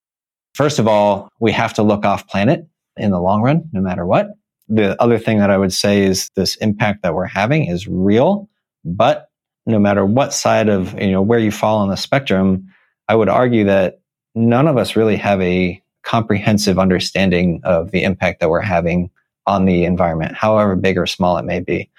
First 0.55 0.79
of 0.79 0.89
all, 0.89 1.29
we 1.41 1.53
have 1.53 1.75
to 1.75 1.83
look 1.83 2.05
off 2.05 2.27
planet 2.27 2.67
in 2.97 3.11
the 3.11 3.21
long 3.21 3.43
run, 3.43 3.69
no 3.73 3.81
matter 3.81 4.05
what. 4.05 4.29
The 4.69 5.01
other 5.01 5.19
thing 5.19 5.39
that 5.39 5.51
I 5.51 5.57
would 5.57 5.73
say 5.73 6.03
is 6.03 6.31
this 6.35 6.57
impact 6.57 7.03
that 7.03 7.15
we're 7.15 7.27
having 7.27 7.67
is 7.67 7.87
real, 7.87 8.49
but 8.85 9.31
no 9.67 9.79
matter 9.79 10.05
what 10.05 10.33
side 10.33 10.69
of, 10.69 11.01
you 11.01 11.13
know, 11.13 11.23
where 11.23 11.39
you 11.39 11.51
fall 11.51 11.79
on 11.79 11.89
the 11.89 11.97
spectrum, 11.97 12.69
I 13.09 13.15
would 13.15 13.29
argue 13.29 13.65
that 13.65 14.01
none 14.35 14.67
of 14.67 14.77
us 14.77 14.97
really 14.97 15.17
have 15.17 15.41
a 15.41 15.83
comprehensive 16.03 16.79
understanding 16.79 17.61
of 17.65 17.91
the 17.91 18.03
impact 18.03 18.41
that 18.41 18.51
we're 18.51 18.61
having 18.61 19.11
on 19.47 19.65
the 19.65 19.85
environment, 19.85 20.35
however 20.35 20.77
big 20.77 20.99
or 20.99 21.07
small 21.07 21.39
it 21.39 21.45
may 21.45 21.61
be. 21.61 21.91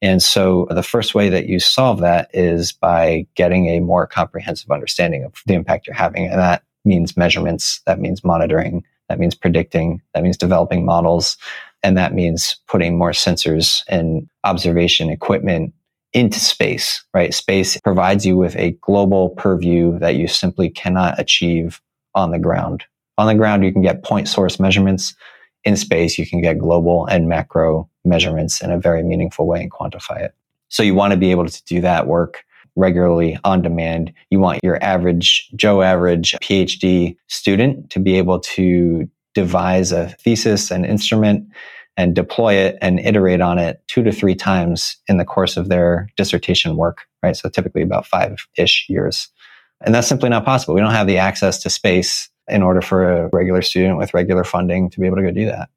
And 0.00 0.20
so 0.20 0.66
the 0.70 0.82
first 0.82 1.14
way 1.14 1.28
that 1.28 1.46
you 1.46 1.60
solve 1.60 2.00
that 2.00 2.28
is 2.34 2.72
by 2.72 3.26
getting 3.36 3.68
a 3.68 3.80
more 3.80 4.06
comprehensive 4.06 4.70
understanding 4.70 5.24
of 5.24 5.34
the 5.46 5.54
impact 5.54 5.86
you're 5.86 5.94
having. 5.94 6.26
And 6.26 6.40
that 6.40 6.64
means 6.84 7.16
measurements, 7.16 7.80
that 7.86 8.00
means 8.00 8.24
monitoring, 8.24 8.84
that 9.08 9.18
means 9.18 9.34
predicting, 9.34 10.00
that 10.14 10.22
means 10.22 10.36
developing 10.36 10.84
models, 10.84 11.36
and 11.82 11.96
that 11.96 12.14
means 12.14 12.56
putting 12.68 12.96
more 12.96 13.10
sensors 13.10 13.82
and 13.88 14.28
observation 14.44 15.10
equipment 15.10 15.74
into 16.12 16.38
space, 16.38 17.02
right? 17.14 17.32
Space 17.32 17.78
provides 17.80 18.26
you 18.26 18.36
with 18.36 18.54
a 18.56 18.72
global 18.82 19.30
purview 19.30 19.98
that 19.98 20.16
you 20.16 20.28
simply 20.28 20.68
cannot 20.68 21.18
achieve 21.18 21.80
on 22.14 22.30
the 22.30 22.38
ground. 22.38 22.84
On 23.18 23.26
the 23.26 23.34
ground, 23.34 23.64
you 23.64 23.72
can 23.72 23.82
get 23.82 24.04
point 24.04 24.28
source 24.28 24.60
measurements. 24.60 25.14
In 25.64 25.76
space, 25.76 26.18
you 26.18 26.26
can 26.26 26.40
get 26.40 26.58
global 26.58 27.06
and 27.06 27.28
macro 27.28 27.88
measurements 28.04 28.62
in 28.62 28.70
a 28.70 28.78
very 28.78 29.02
meaningful 29.02 29.46
way 29.46 29.62
and 29.62 29.70
quantify 29.70 30.20
it. 30.20 30.34
So 30.68 30.82
you 30.82 30.94
want 30.94 31.12
to 31.12 31.18
be 31.18 31.30
able 31.30 31.46
to 31.46 31.64
do 31.64 31.80
that 31.82 32.06
work 32.06 32.44
regularly 32.76 33.38
on 33.44 33.62
demand. 33.62 34.12
You 34.30 34.40
want 34.40 34.60
your 34.62 34.82
average 34.82 35.50
Joe 35.54 35.82
average 35.82 36.32
PhD 36.42 37.16
student 37.28 37.90
to 37.90 38.00
be 38.00 38.18
able 38.18 38.40
to 38.40 39.08
devise 39.34 39.92
a 39.92 40.08
thesis 40.20 40.70
and 40.70 40.84
instrument 40.84 41.48
and 41.96 42.14
deploy 42.14 42.54
it 42.54 42.78
and 42.80 42.98
iterate 43.00 43.40
on 43.40 43.58
it 43.58 43.82
two 43.86 44.02
to 44.02 44.12
three 44.12 44.34
times 44.34 44.96
in 45.08 45.18
the 45.18 45.24
course 45.24 45.56
of 45.56 45.68
their 45.68 46.08
dissertation 46.16 46.76
work, 46.76 47.02
right? 47.22 47.36
So 47.36 47.48
typically 47.48 47.82
about 47.82 48.06
five 48.06 48.46
ish 48.56 48.86
years. 48.88 49.28
And 49.84 49.94
that's 49.94 50.08
simply 50.08 50.28
not 50.28 50.44
possible. 50.44 50.74
We 50.74 50.80
don't 50.80 50.92
have 50.92 51.06
the 51.06 51.18
access 51.18 51.62
to 51.62 51.70
space 51.70 52.30
in 52.48 52.62
order 52.62 52.80
for 52.80 53.04
a 53.04 53.28
regular 53.32 53.62
student 53.62 53.98
with 53.98 54.14
regular 54.14 54.44
funding 54.44 54.90
to 54.90 55.00
be 55.00 55.06
able 55.06 55.16
to 55.16 55.22
go 55.22 55.30
do 55.30 55.46
that. 55.46 55.68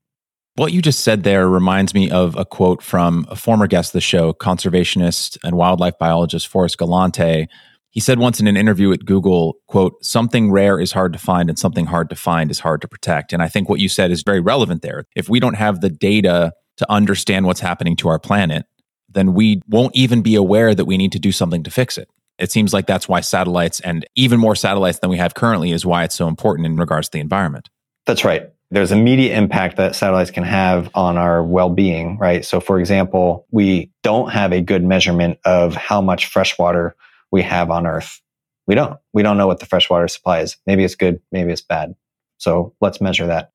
What 0.58 0.72
you 0.72 0.82
just 0.82 1.02
said 1.02 1.24
there 1.24 1.50
reminds 1.50 1.94
me 1.94 2.10
of 2.10 2.38
a 2.38 2.46
quote 2.46 2.82
from 2.82 3.26
a 3.30 3.36
former 3.36 3.68
guest 3.68 3.90
of 3.90 3.94
the 3.94 4.02
show, 4.02 4.32
conservationist 4.32 5.38
and 5.44 5.58
wildlife 5.58 5.98
biologist 6.00 6.48
Forrest 6.48 6.78
Galante. 6.78 7.48
He 7.90 8.00
said 8.00 8.20
once 8.20 8.40
in 8.40 8.48
an 8.48 8.56
interview 8.56 8.94
at 8.94 9.04
Google, 9.04 9.58
quote, 9.68 10.02
something 10.02 10.52
rare 10.52 10.80
is 10.80 10.94
hard 10.94 11.12
to 11.12 11.20
find 11.20 11.50
and 11.50 11.60
something 11.60 11.88
hard 11.88 12.10
to 12.10 12.16
find 12.16 12.50
is 12.52 12.60
hard 12.60 12.80
to 12.82 12.88
protect. 12.88 13.34
And 13.34 13.44
I 13.44 13.50
think 13.50 13.68
what 13.68 13.82
you 13.82 13.90
said 13.90 14.12
is 14.12 14.24
very 14.24 14.40
relevant 14.40 14.82
there. 14.82 15.04
If 15.14 15.28
we 15.28 15.42
don't 15.42 15.56
have 15.56 15.82
the 15.82 15.90
data 15.90 16.54
to 16.78 16.90
understand 16.90 17.46
what's 17.46 17.60
happening 17.60 17.98
to 17.98 18.08
our 18.08 18.20
planet, 18.20 18.66
then 19.10 19.34
we 19.34 19.62
won't 19.68 19.96
even 19.96 20.22
be 20.22 20.36
aware 20.36 20.74
that 20.74 20.86
we 20.86 20.98
need 20.98 21.12
to 21.12 21.20
do 21.20 21.34
something 21.34 21.64
to 21.64 21.72
fix 21.72 21.98
it. 21.98 22.10
It 22.40 22.50
seems 22.50 22.74
like 22.74 22.86
that's 22.88 23.10
why 23.10 23.20
satellites 23.20 23.82
and 23.82 24.06
even 24.16 24.40
more 24.40 24.56
satellites 24.56 25.00
than 25.00 25.10
we 25.10 25.18
have 25.18 25.34
currently 25.34 25.72
is 25.72 25.86
why 25.86 26.06
it's 26.06 26.16
so 26.16 26.30
important 26.30 26.66
in 26.66 26.78
regards 26.78 27.10
to 27.10 27.12
the 27.14 27.22
environment. 27.22 27.70
That's 28.06 28.24
right 28.24 28.55
there's 28.72 28.92
immediate 28.92 29.38
impact 29.38 29.78
that 29.78 29.96
satellites 29.96 30.32
can 30.32 30.44
have 30.44 30.90
on 30.96 31.18
our 31.18 31.44
well-being, 31.44 32.18
right? 32.18 32.44
So 32.44 32.60
for 32.60 32.80
example, 32.80 33.46
we 33.52 33.92
don't 34.04 34.32
have 34.32 34.52
a 34.52 34.62
good 34.62 34.84
measurement 34.84 35.40
of 35.46 35.76
how 35.76 36.02
much 36.02 36.26
fresh 36.26 36.58
water 36.58 36.96
we 37.32 37.42
have 37.44 37.70
on 37.70 37.86
Earth. 37.86 38.22
We 38.68 38.76
don't. 38.76 38.98
We 39.14 39.22
don't 39.22 39.38
know 39.38 39.48
what 39.48 39.60
the 39.60 39.66
freshwater 39.66 40.08
supply 40.08 40.40
is. 40.40 40.58
Maybe 40.66 40.84
it's 40.84 40.96
good, 40.96 41.22
maybe 41.32 41.52
it's 41.52 41.62
bad. 41.62 41.96
So 42.38 42.74
let's 42.82 43.00
measure 43.00 43.28
that. 43.28 43.52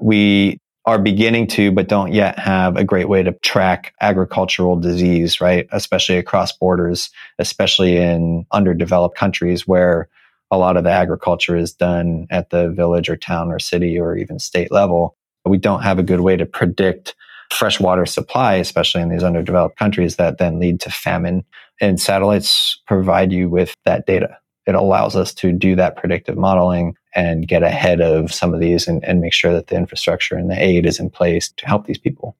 We 0.00 0.60
are 0.86 0.98
beginning 0.98 1.46
to, 1.46 1.70
but 1.72 1.88
don't 1.88 2.12
yet 2.12 2.38
have 2.38 2.76
a 2.76 2.84
great 2.84 3.08
way 3.08 3.22
to 3.22 3.32
track 3.42 3.94
agricultural 4.00 4.76
disease, 4.76 5.40
right? 5.40 5.66
Especially 5.72 6.18
across 6.18 6.52
borders, 6.52 7.10
especially 7.38 7.96
in 7.96 8.46
underdeveloped 8.52 9.16
countries 9.16 9.66
where 9.66 10.08
a 10.50 10.58
lot 10.58 10.76
of 10.76 10.84
the 10.84 10.90
agriculture 10.90 11.56
is 11.56 11.72
done 11.72 12.26
at 12.30 12.50
the 12.50 12.68
village 12.70 13.08
or 13.08 13.16
town 13.16 13.50
or 13.50 13.58
city 13.58 13.98
or 13.98 14.16
even 14.16 14.38
state 14.38 14.70
level. 14.70 15.16
We 15.44 15.58
don't 15.58 15.82
have 15.82 15.98
a 15.98 16.02
good 16.02 16.20
way 16.20 16.36
to 16.36 16.46
predict 16.46 17.14
freshwater 17.52 18.06
supply, 18.06 18.54
especially 18.54 19.02
in 19.02 19.10
these 19.10 19.22
underdeveloped 19.22 19.78
countries 19.78 20.16
that 20.16 20.38
then 20.38 20.58
lead 20.58 20.80
to 20.80 20.90
famine. 20.90 21.44
And 21.80 22.00
satellites 22.00 22.80
provide 22.86 23.32
you 23.32 23.48
with 23.48 23.74
that 23.84 24.06
data. 24.06 24.38
It 24.66 24.74
allows 24.74 25.14
us 25.14 25.34
to 25.34 25.52
do 25.52 25.76
that 25.76 25.96
predictive 25.96 26.38
modeling 26.38 26.96
and 27.14 27.46
get 27.46 27.62
ahead 27.62 28.00
of 28.00 28.32
some 28.32 28.54
of 28.54 28.60
these 28.60 28.88
and, 28.88 29.04
and 29.04 29.20
make 29.20 29.32
sure 29.32 29.52
that 29.52 29.66
the 29.66 29.76
infrastructure 29.76 30.36
and 30.36 30.50
the 30.50 30.60
aid 30.60 30.86
is 30.86 30.98
in 30.98 31.10
place 31.10 31.50
to 31.56 31.66
help 31.66 31.86
these 31.86 31.98
people. 31.98 32.36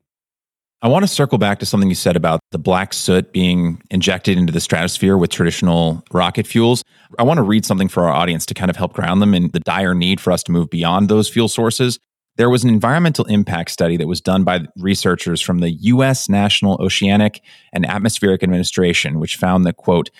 I 0.84 0.88
want 0.88 1.02
to 1.02 1.08
circle 1.08 1.38
back 1.38 1.60
to 1.60 1.66
something 1.66 1.88
you 1.88 1.94
said 1.94 2.14
about 2.14 2.40
the 2.50 2.58
black 2.58 2.92
soot 2.92 3.32
being 3.32 3.80
injected 3.90 4.36
into 4.36 4.52
the 4.52 4.60
stratosphere 4.60 5.16
with 5.16 5.30
traditional 5.30 6.04
rocket 6.12 6.46
fuels. 6.46 6.84
I 7.18 7.22
want 7.22 7.38
to 7.38 7.42
read 7.42 7.64
something 7.64 7.88
for 7.88 8.04
our 8.04 8.12
audience 8.12 8.44
to 8.44 8.54
kind 8.54 8.68
of 8.68 8.76
help 8.76 8.92
ground 8.92 9.22
them 9.22 9.32
in 9.32 9.48
the 9.52 9.60
dire 9.60 9.94
need 9.94 10.20
for 10.20 10.30
us 10.30 10.42
to 10.42 10.52
move 10.52 10.68
beyond 10.68 11.08
those 11.08 11.26
fuel 11.26 11.48
sources. 11.48 11.98
There 12.36 12.50
was 12.50 12.64
an 12.64 12.68
environmental 12.68 13.24
impact 13.24 13.70
study 13.70 13.96
that 13.96 14.06
was 14.06 14.20
done 14.20 14.44
by 14.44 14.66
researchers 14.76 15.40
from 15.40 15.60
the 15.60 15.70
U.S. 15.70 16.28
National 16.28 16.76
Oceanic 16.82 17.40
and 17.72 17.86
Atmospheric 17.86 18.42
Administration, 18.42 19.18
which 19.20 19.36
found 19.36 19.64
that, 19.64 19.78
quote, 19.78 20.10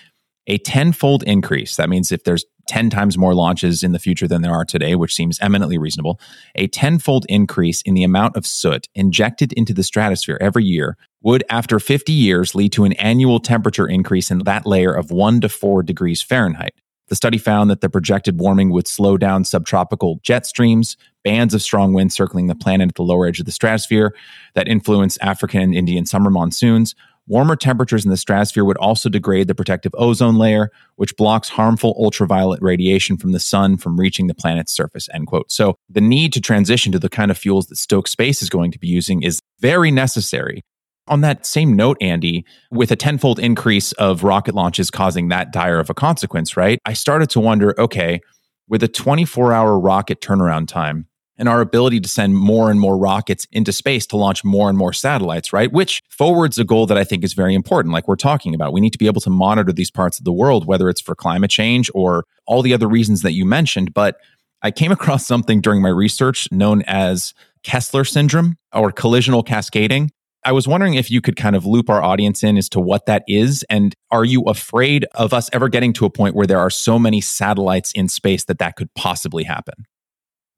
a 0.47 0.57
tenfold 0.57 1.21
increase. 1.27 1.75
That 1.75 1.89
means 1.89 2.11
if 2.11 2.23
there's 2.23 2.45
10 2.67 2.89
times 2.89 3.17
more 3.17 3.33
launches 3.33 3.83
in 3.83 3.91
the 3.91 3.99
future 3.99 4.27
than 4.27 4.41
there 4.41 4.53
are 4.53 4.65
today, 4.65 4.95
which 4.95 5.15
seems 5.15 5.39
eminently 5.39 5.77
reasonable, 5.77 6.19
a 6.55 6.67
tenfold 6.67 7.25
increase 7.29 7.81
in 7.81 7.93
the 7.93 8.03
amount 8.03 8.35
of 8.35 8.45
soot 8.45 8.87
injected 8.95 9.53
into 9.53 9.73
the 9.73 9.83
stratosphere 9.83 10.37
every 10.41 10.63
year 10.63 10.97
would, 11.21 11.43
after 11.49 11.79
50 11.79 12.13
years, 12.13 12.53
lead 12.53 12.71
to 12.73 12.85
an 12.85 12.93
annual 12.93 13.39
temperature 13.39 13.87
increase 13.87 14.29
in 14.29 14.39
that 14.39 14.65
layer 14.65 14.93
of 14.93 15.11
1 15.11 15.41
to 15.41 15.49
4 15.49 15.83
degrees 15.83 16.21
Fahrenheit. 16.21 16.75
The 17.07 17.15
study 17.15 17.37
found 17.37 17.69
that 17.69 17.81
the 17.81 17.89
projected 17.89 18.39
warming 18.39 18.71
would 18.71 18.87
slow 18.87 19.17
down 19.17 19.45
subtropical 19.45 20.19
jet 20.23 20.45
streams, 20.45 20.97
bands 21.23 21.53
of 21.53 21.61
strong 21.61 21.93
winds 21.93 22.15
circling 22.15 22.47
the 22.47 22.55
planet 22.55 22.89
at 22.89 22.95
the 22.95 23.03
lower 23.03 23.27
edge 23.27 23.39
of 23.39 23.45
the 23.45 23.51
stratosphere 23.51 24.15
that 24.53 24.67
influence 24.67 25.17
African 25.17 25.61
and 25.61 25.75
Indian 25.75 26.05
summer 26.05 26.29
monsoons, 26.29 26.95
Warmer 27.27 27.55
temperatures 27.55 28.05
in 28.05 28.11
the 28.11 28.17
stratosphere 28.17 28.63
would 28.65 28.77
also 28.77 29.09
degrade 29.09 29.47
the 29.47 29.55
protective 29.55 29.93
ozone 29.97 30.35
layer, 30.35 30.69
which 30.95 31.15
blocks 31.15 31.49
harmful 31.49 31.95
ultraviolet 31.97 32.61
radiation 32.61 33.17
from 33.17 33.31
the 33.31 33.39
sun 33.39 33.77
from 33.77 33.99
reaching 33.99 34.27
the 34.27 34.35
planet's 34.35 34.71
surface. 34.71 35.09
End 35.11 35.25
quote. 35.25 35.51
So 35.51 35.75
the 35.89 36.01
need 36.01 36.33
to 36.33 36.41
transition 36.41 36.91
to 36.91 36.99
the 36.99 37.09
kind 37.09 37.31
of 37.31 37.37
fuels 37.37 37.65
that 37.67 37.77
Stoke 37.77 38.07
Space 38.07 38.43
is 38.43 38.49
going 38.49 38.71
to 38.71 38.79
be 38.79 38.87
using 38.87 39.23
is 39.23 39.39
very 39.59 39.89
necessary. 39.89 40.61
On 41.07 41.21
that 41.21 41.45
same 41.45 41.75
note, 41.75 41.97
Andy, 42.01 42.45
with 42.71 42.91
a 42.91 42.95
tenfold 42.95 43.39
increase 43.39 43.91
of 43.93 44.23
rocket 44.23 44.55
launches 44.55 44.89
causing 44.89 45.27
that 45.29 45.51
dire 45.51 45.79
of 45.79 45.89
a 45.89 45.93
consequence, 45.93 46.57
right? 46.57 46.79
I 46.85 46.93
started 46.93 47.29
to 47.31 47.39
wonder 47.39 47.79
okay, 47.79 48.21
with 48.67 48.81
a 48.83 48.87
24 48.87 49.53
hour 49.53 49.79
rocket 49.79 50.21
turnaround 50.21 50.67
time, 50.67 51.07
and 51.37 51.49
our 51.49 51.61
ability 51.61 51.99
to 51.99 52.09
send 52.09 52.35
more 52.35 52.71
and 52.71 52.79
more 52.79 52.97
rockets 52.97 53.45
into 53.51 53.71
space 53.71 54.05
to 54.07 54.17
launch 54.17 54.43
more 54.43 54.69
and 54.69 54.77
more 54.77 54.93
satellites, 54.93 55.51
right? 55.51 55.71
Which 55.71 56.01
forwards 56.09 56.57
a 56.57 56.63
goal 56.63 56.85
that 56.87 56.97
I 56.97 57.03
think 57.03 57.23
is 57.23 57.33
very 57.33 57.53
important, 57.53 57.93
like 57.93 58.07
we're 58.07 58.15
talking 58.15 58.55
about. 58.55 58.73
We 58.73 58.81
need 58.81 58.93
to 58.93 58.97
be 58.97 59.07
able 59.07 59.21
to 59.21 59.29
monitor 59.29 59.71
these 59.71 59.91
parts 59.91 60.17
of 60.17 60.25
the 60.25 60.31
world, 60.31 60.65
whether 60.65 60.89
it's 60.89 61.01
for 61.01 61.15
climate 61.15 61.51
change 61.51 61.89
or 61.93 62.25
all 62.45 62.61
the 62.61 62.73
other 62.73 62.87
reasons 62.87 63.21
that 63.21 63.33
you 63.33 63.45
mentioned. 63.45 63.93
But 63.93 64.17
I 64.61 64.71
came 64.71 64.91
across 64.93 65.25
something 65.25 65.61
during 65.61 65.81
my 65.81 65.89
research 65.89 66.47
known 66.51 66.83
as 66.87 67.33
Kessler 67.63 68.05
syndrome 68.05 68.57
or 68.73 68.91
collisional 68.91 69.45
cascading. 69.45 70.11
I 70.45 70.51
was 70.51 70.67
wondering 70.67 70.93
if 70.93 71.09
you 71.09 71.21
could 71.21 71.35
kind 71.35 71.55
of 71.55 71.65
loop 71.65 71.89
our 71.89 72.03
audience 72.03 72.43
in 72.43 72.55
as 72.55 72.69
to 72.69 72.79
what 72.79 73.07
that 73.07 73.23
is. 73.27 73.65
And 73.67 73.95
are 74.11 74.23
you 74.23 74.43
afraid 74.43 75.05
of 75.15 75.33
us 75.33 75.49
ever 75.51 75.69
getting 75.69 75.91
to 75.93 76.05
a 76.05 76.09
point 76.11 76.35
where 76.35 76.45
there 76.45 76.59
are 76.59 76.69
so 76.69 76.99
many 76.99 77.19
satellites 77.19 77.91
in 77.93 78.07
space 78.07 78.45
that 78.45 78.59
that 78.59 78.75
could 78.75 78.93
possibly 78.93 79.43
happen? 79.43 79.87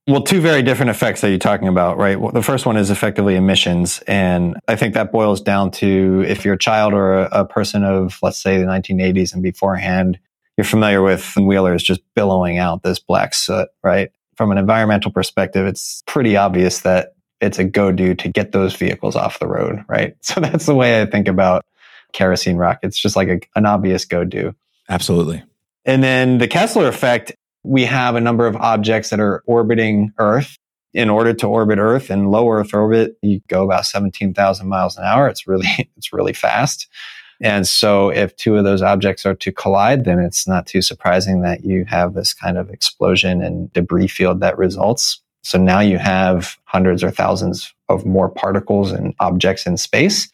Well, 0.05 0.21
two 0.21 0.41
very 0.41 0.61
different 0.61 0.89
effects 0.89 1.21
that 1.21 1.29
you're 1.29 1.39
talking 1.39 1.69
about, 1.69 1.97
right? 1.97 2.19
Well, 2.19 2.31
the 2.31 2.43
first 2.43 2.65
one 2.65 2.77
is 2.77 2.89
effectively 2.89 3.35
emissions. 3.35 4.01
And 4.07 4.57
I 4.67 4.75
think 4.75 4.93
that 4.93 5.11
boils 5.11 5.41
down 5.41 5.71
to 5.71 6.23
if 6.27 6.43
you're 6.43 6.55
a 6.55 6.59
child 6.59 6.93
or 6.93 7.13
a, 7.13 7.29
a 7.31 7.45
person 7.45 7.83
of, 7.83 8.17
let's 8.21 8.41
say, 8.41 8.57
the 8.57 8.65
1980s 8.65 9.33
and 9.33 9.43
beforehand, 9.43 10.19
you're 10.57 10.65
familiar 10.65 11.01
with 11.01 11.35
wheelers 11.35 11.83
just 11.83 12.01
billowing 12.15 12.57
out 12.57 12.83
this 12.83 12.99
black 12.99 13.33
soot, 13.33 13.69
right? 13.83 14.11
From 14.35 14.51
an 14.51 14.57
environmental 14.57 15.11
perspective, 15.11 15.65
it's 15.65 16.03
pretty 16.07 16.37
obvious 16.37 16.81
that 16.81 17.13
it's 17.41 17.59
a 17.59 17.63
go 17.63 17.91
do 17.91 18.15
to 18.15 18.29
get 18.29 18.51
those 18.51 18.75
vehicles 18.75 19.15
off 19.15 19.39
the 19.39 19.47
road, 19.47 19.83
right? 19.87 20.15
So 20.21 20.41
that's 20.41 20.65
the 20.65 20.75
way 20.75 21.01
I 21.01 21.05
think 21.05 21.27
about 21.27 21.65
kerosene 22.13 22.57
rockets, 22.57 22.99
just 22.99 23.15
like 23.15 23.27
a, 23.27 23.39
an 23.55 23.65
obvious 23.65 24.05
go 24.05 24.23
do. 24.23 24.55
Absolutely. 24.89 25.43
And 25.85 26.03
then 26.03 26.37
the 26.37 26.47
Kessler 26.47 26.87
effect, 26.87 27.33
we 27.63 27.85
have 27.85 28.15
a 28.15 28.21
number 28.21 28.47
of 28.47 28.55
objects 28.55 29.09
that 29.09 29.19
are 29.19 29.43
orbiting 29.45 30.13
Earth. 30.17 30.57
In 30.93 31.09
order 31.09 31.33
to 31.33 31.47
orbit 31.47 31.77
Earth 31.79 32.09
in 32.09 32.31
low 32.31 32.49
Earth 32.49 32.73
orbit, 32.73 33.17
you 33.21 33.41
go 33.49 33.63
about 33.63 33.85
17,000 33.85 34.67
miles 34.67 34.97
an 34.97 35.03
hour. 35.03 35.27
It's 35.27 35.45
really, 35.47 35.67
it's 35.97 36.11
really 36.11 36.33
fast. 36.33 36.87
And 37.39 37.67
so 37.67 38.09
if 38.09 38.35
two 38.35 38.55
of 38.55 38.63
those 38.63 38.81
objects 38.81 39.25
are 39.25 39.35
to 39.35 39.51
collide, 39.51 40.05
then 40.05 40.19
it's 40.19 40.47
not 40.47 40.65
too 40.65 40.81
surprising 40.81 41.41
that 41.41 41.63
you 41.63 41.85
have 41.85 42.13
this 42.13 42.33
kind 42.33 42.57
of 42.57 42.69
explosion 42.69 43.41
and 43.41 43.71
debris 43.73 44.07
field 44.07 44.39
that 44.39 44.57
results. 44.57 45.21
So 45.47 45.57
now 45.57 45.79
you 45.79 45.97
have 45.97 46.57
hundreds 46.65 47.05
or 47.05 47.09
thousands 47.09 47.73
of 47.87 48.05
more 48.05 48.27
particles 48.27 48.91
and 48.91 49.15
objects 49.21 49.65
in 49.65 49.77
space. 49.77 50.29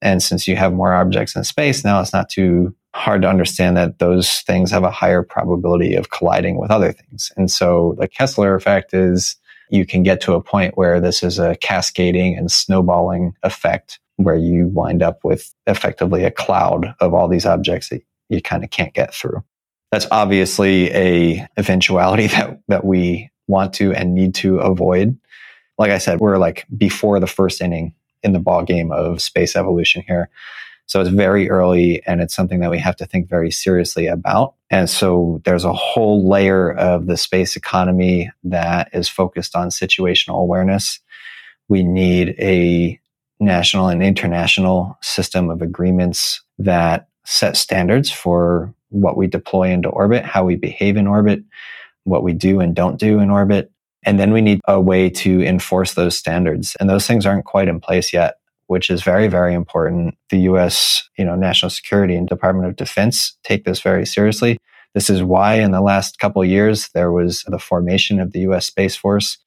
And 0.00 0.22
since 0.22 0.48
you 0.48 0.56
have 0.56 0.72
more 0.72 0.94
objects 0.94 1.36
in 1.36 1.44
space, 1.44 1.84
now 1.84 2.00
it's 2.00 2.14
not 2.14 2.30
too 2.30 2.74
hard 2.94 3.20
to 3.20 3.28
understand 3.28 3.76
that 3.76 3.98
those 3.98 4.40
things 4.46 4.70
have 4.70 4.82
a 4.82 4.90
higher 4.90 5.22
probability 5.22 5.94
of 5.94 6.08
colliding 6.08 6.56
with 6.56 6.70
other 6.70 6.90
things. 6.90 7.30
And 7.36 7.50
so 7.50 7.96
the 7.98 8.08
Kessler 8.08 8.54
effect 8.54 8.94
is 8.94 9.36
you 9.68 9.84
can 9.84 10.02
get 10.02 10.22
to 10.22 10.32
a 10.32 10.40
point 10.40 10.78
where 10.78 11.00
this 11.00 11.22
is 11.22 11.38
a 11.38 11.56
cascading 11.56 12.34
and 12.34 12.50
snowballing 12.50 13.34
effect 13.42 14.00
where 14.16 14.36
you 14.36 14.68
wind 14.68 15.02
up 15.02 15.22
with 15.22 15.54
effectively 15.66 16.24
a 16.24 16.30
cloud 16.30 16.94
of 17.00 17.12
all 17.12 17.28
these 17.28 17.44
objects 17.44 17.90
that 17.90 18.00
you 18.30 18.40
kind 18.40 18.64
of 18.64 18.70
can't 18.70 18.94
get 18.94 19.12
through. 19.12 19.44
That's 19.92 20.06
obviously 20.10 20.90
a 20.94 21.46
eventuality 21.58 22.26
that, 22.28 22.58
that 22.68 22.86
we 22.86 23.30
want 23.46 23.72
to 23.74 23.92
and 23.92 24.14
need 24.14 24.34
to 24.36 24.58
avoid. 24.58 25.16
Like 25.78 25.90
I 25.90 25.98
said, 25.98 26.20
we're 26.20 26.38
like 26.38 26.66
before 26.76 27.20
the 27.20 27.26
first 27.26 27.60
inning 27.60 27.94
in 28.22 28.32
the 28.32 28.38
ball 28.38 28.62
game 28.62 28.92
of 28.92 29.20
space 29.20 29.56
evolution 29.56 30.02
here. 30.06 30.30
So 30.86 31.00
it's 31.00 31.10
very 31.10 31.50
early 31.50 32.02
and 32.06 32.20
it's 32.20 32.34
something 32.34 32.60
that 32.60 32.70
we 32.70 32.78
have 32.78 32.96
to 32.96 33.06
think 33.06 33.28
very 33.28 33.50
seriously 33.50 34.06
about. 34.06 34.54
And 34.70 34.88
so 34.88 35.42
there's 35.44 35.64
a 35.64 35.72
whole 35.72 36.28
layer 36.28 36.72
of 36.72 37.06
the 37.06 37.16
space 37.16 37.56
economy 37.56 38.30
that 38.44 38.90
is 38.92 39.08
focused 39.08 39.56
on 39.56 39.68
situational 39.68 40.40
awareness. 40.40 41.00
We 41.68 41.82
need 41.82 42.36
a 42.38 43.00
national 43.40 43.88
and 43.88 44.02
international 44.02 44.96
system 45.02 45.50
of 45.50 45.60
agreements 45.60 46.40
that 46.58 47.08
set 47.24 47.56
standards 47.56 48.10
for 48.10 48.72
what 48.90 49.16
we 49.16 49.26
deploy 49.26 49.70
into 49.70 49.88
orbit, 49.88 50.24
how 50.24 50.44
we 50.44 50.54
behave 50.54 50.96
in 50.96 51.08
orbit, 51.08 51.42
what 52.06 52.22
we 52.22 52.32
do 52.32 52.60
and 52.60 52.74
don't 52.74 52.98
do 52.98 53.18
in 53.18 53.30
orbit. 53.30 53.70
And 54.04 54.20
then 54.20 54.32
we 54.32 54.40
need 54.40 54.60
a 54.68 54.80
way 54.80 55.10
to 55.10 55.42
enforce 55.42 55.94
those 55.94 56.16
standards. 56.16 56.76
And 56.78 56.88
those 56.88 57.06
things 57.06 57.26
aren't 57.26 57.44
quite 57.44 57.68
in 57.68 57.80
place 57.80 58.12
yet, 58.12 58.36
which 58.68 58.88
is 58.88 59.02
very, 59.02 59.26
very 59.26 59.52
important. 59.54 60.16
The 60.30 60.38
US, 60.50 61.08
you 61.18 61.24
know, 61.24 61.34
national 61.34 61.70
security 61.70 62.14
and 62.14 62.28
Department 62.28 62.68
of 62.68 62.76
Defense 62.76 63.36
take 63.42 63.64
this 63.64 63.80
very 63.80 64.06
seriously. 64.06 64.58
This 64.94 65.10
is 65.10 65.22
why 65.22 65.54
in 65.54 65.72
the 65.72 65.80
last 65.80 66.18
couple 66.18 66.44
years 66.44 66.88
there 66.94 67.10
was 67.10 67.42
the 67.48 67.58
formation 67.58 68.20
of 68.20 68.32
the 68.32 68.40
US 68.40 68.66
Space 68.66 68.94
Force. 68.96 69.38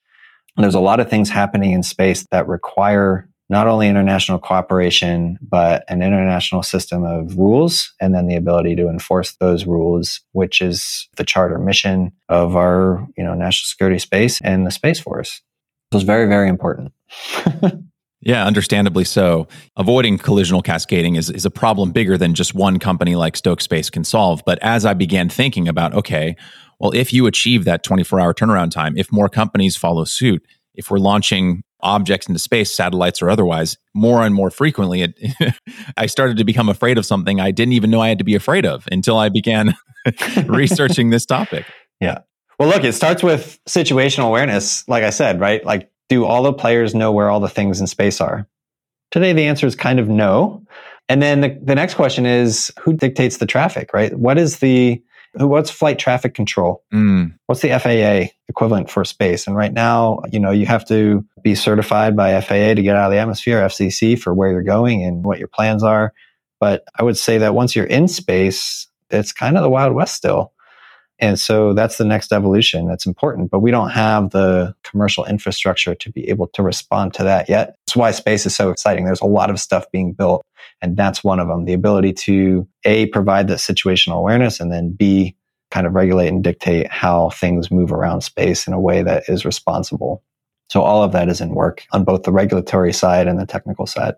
There's 0.58 0.76
a 0.76 0.82
lot 0.82 1.00
of 1.00 1.10
things 1.10 1.30
happening 1.30 1.72
in 1.72 1.84
space 1.84 2.26
that 2.32 2.48
require 2.48 3.29
not 3.50 3.68
only 3.68 3.88
international 3.88 4.38
cooperation, 4.38 5.40
but 5.42 5.84
an 5.90 6.04
international 6.04 6.62
system 6.62 7.04
of 7.04 7.36
rules, 7.36 7.94
and 8.00 8.14
then 8.14 8.28
the 8.28 8.36
ability 8.36 8.76
to 8.76 8.88
enforce 8.88 9.36
those 9.38 9.66
rules, 9.66 10.22
which 10.34 10.62
is 10.62 11.10
the 11.18 11.24
charter 11.24 11.58
mission 11.58 12.12
of 12.30 12.56
our, 12.56 13.08
you 13.18 13.24
know, 13.24 13.34
national 13.34 13.66
security 13.66 13.98
space 13.98 14.40
and 14.42 14.68
the 14.68 14.72
Space 14.72 15.00
Force. 15.00 15.42
So 15.92 15.98
it's 15.98 16.06
very, 16.06 16.28
very 16.28 16.48
important. 16.48 16.92
yeah, 18.22 18.46
understandably 18.46 19.04
so. 19.04 19.48
Avoiding 19.76 20.20
collisional 20.20 20.64
cascading 20.64 21.16
is, 21.16 21.32
is 21.32 21.46
a 21.46 21.52
problem 21.52 21.92
bigger 21.92 22.16
than 22.16 22.36
just 22.36 22.54
one 22.54 22.78
company 22.78 23.16
like 23.16 23.36
Stoke 23.36 23.62
Space 23.62 23.90
can 23.90 24.04
solve. 24.04 24.44
But 24.46 24.60
as 24.62 24.86
I 24.86 24.94
began 24.94 25.28
thinking 25.28 25.68
about, 25.68 25.96
okay, 25.96 26.36
well, 26.80 26.92
if 26.92 27.12
you 27.12 27.26
achieve 27.26 27.66
that 27.66 27.84
24 27.84 28.20
hour 28.20 28.34
turnaround 28.36 28.70
time, 28.70 28.96
if 28.96 29.12
more 29.12 29.28
companies 29.28 29.76
follow 29.76 30.04
suit, 30.04 30.46
if 30.76 30.92
we're 30.92 31.00
launching 31.00 31.64
objects 31.82 32.28
into 32.28 32.40
space, 32.40 32.72
satellites 32.72 33.22
or 33.22 33.30
otherwise, 33.30 33.78
more 33.94 34.24
and 34.24 34.36
more 34.36 34.50
frequently, 34.50 35.02
it, 35.02 35.56
I 35.98 36.06
started 36.06 36.38
to 36.38 36.44
become 36.44 36.70
afraid 36.70 36.98
of 36.98 37.06
something 37.06 37.40
I 37.40 37.52
didn't 37.52 37.74
even 37.74 37.90
know 37.90 38.02
I 38.02 38.10
had 38.10 38.18
to 38.18 38.24
be 38.24 38.36
afraid 38.36 38.66
of 38.66 38.88
until 38.92 39.18
I 39.18 39.30
began 39.30 39.76
researching 40.46 41.10
this 41.10 41.26
topic. 41.26 41.66
Yeah. 42.00 42.20
Well, 42.60 42.70
look, 42.70 42.84
it 42.84 42.94
starts 42.94 43.24
with 43.24 43.60
situational 43.68 44.28
awareness. 44.28 44.88
Like 44.88 45.04
I 45.04 45.10
said, 45.12 45.40
right? 45.40 45.64
Like, 45.64 45.90
do 46.10 46.26
all 46.26 46.44
the 46.44 46.54
players 46.54 46.94
know 46.94 47.12
where 47.12 47.30
all 47.30 47.40
the 47.40 47.50
things 47.50 47.80
in 47.80 47.88
space 47.88 48.20
are? 48.20 48.48
Today, 49.12 49.34
the 49.34 49.46
answer 49.46 49.66
is 49.66 49.76
kind 49.76 50.00
of 50.00 50.10
no. 50.10 50.64
And 51.08 51.22
then 51.22 51.42
the, 51.42 51.60
the 51.64 51.76
next 51.76 51.96
question 51.96 52.26
is 52.26 52.72
who 52.80 52.94
dictates 52.94 53.38
the 53.38 53.46
traffic, 53.46 53.94
right? 53.94 54.14
What 54.18 54.38
is 54.38 54.60
the 54.60 55.02
What's 55.34 55.70
flight 55.70 56.00
traffic 56.00 56.34
control? 56.34 56.84
Mm. 56.94 57.36
What's 57.46 57.62
the 57.62 57.78
FAA 57.78 58.34
equivalent 58.48 58.90
for 58.90 59.06
space? 59.06 59.46
And 59.46 59.56
right 59.56 59.72
now, 59.72 60.22
you 60.32 60.40
know, 60.40 60.52
you 60.52 60.66
have 60.66 60.86
to 60.86 61.26
be 61.44 61.56
certified 61.56 62.16
by 62.16 62.40
FAA 62.42 62.74
to 62.74 62.82
get 62.82 62.96
out 62.96 63.06
of 63.06 63.12
the 63.12 63.20
atmosphere, 63.20 63.62
FCC 63.62 64.20
for 64.20 64.34
where 64.34 64.52
you're 64.52 64.64
going 64.64 65.04
and 65.04 65.24
what 65.24 65.40
your 65.40 65.48
plans 65.48 65.84
are. 65.84 66.14
But 66.60 66.84
I 66.98 67.04
would 67.04 67.18
say 67.18 67.38
that 67.38 67.54
once 67.54 67.76
you're 67.76 67.86
in 67.86 68.08
space, 68.08 68.88
it's 69.10 69.32
kind 69.32 69.56
of 69.56 69.64
the 69.64 69.70
Wild 69.70 69.94
West 69.94 70.16
still. 70.16 70.54
And 71.20 71.40
so 71.40 71.74
that's 71.74 71.98
the 71.98 72.06
next 72.06 72.32
evolution 72.32 72.88
that's 72.88 73.06
important. 73.06 73.52
But 73.52 73.60
we 73.60 73.72
don't 73.72 73.90
have 73.90 74.30
the 74.30 74.74
commercial 74.84 75.26
infrastructure 75.26 75.94
to 75.96 76.12
be 76.12 76.30
able 76.30 76.48
to 76.48 76.64
respond 76.64 77.14
to 77.16 77.24
that 77.24 77.50
yet. 77.50 77.76
That's 77.86 77.98
why 77.98 78.12
space 78.12 78.46
is 78.46 78.56
so 78.56 78.70
exciting. 78.70 79.06
There's 79.06 79.22
a 79.22 79.26
lot 79.26 79.50
of 79.50 79.60
stuff 79.60 79.86
being 79.92 80.14
built. 80.14 80.46
And 80.82 80.96
that's 80.96 81.24
one 81.24 81.40
of 81.40 81.48
them. 81.48 81.66
The 81.66 81.74
ability 81.74 82.14
to 82.14 82.68
A, 82.86 83.08
provide 83.08 83.50
that 83.50 83.58
situational 83.58 84.18
awareness 84.18 84.60
and 84.60 84.72
then 84.72 84.92
B, 84.92 85.36
kind 85.72 85.86
of 85.86 85.94
regulate 85.94 86.30
and 86.30 86.44
dictate 86.44 86.90
how 86.90 87.30
things 87.32 87.70
move 87.70 87.92
around 87.92 88.22
space 88.22 88.66
in 88.66 88.74
a 88.74 88.80
way 88.80 89.04
that 89.04 89.28
is 89.28 89.46
responsible. 89.46 90.24
So 90.70 90.82
all 90.82 91.04
of 91.04 91.12
that 91.12 91.30
is 91.30 91.42
in 91.42 91.54
work 91.54 91.86
on 91.92 92.04
both 92.04 92.24
the 92.24 92.32
regulatory 92.32 92.94
side 92.94 93.28
and 93.28 93.40
the 93.40 93.46
technical 93.46 93.86
side. 93.86 94.16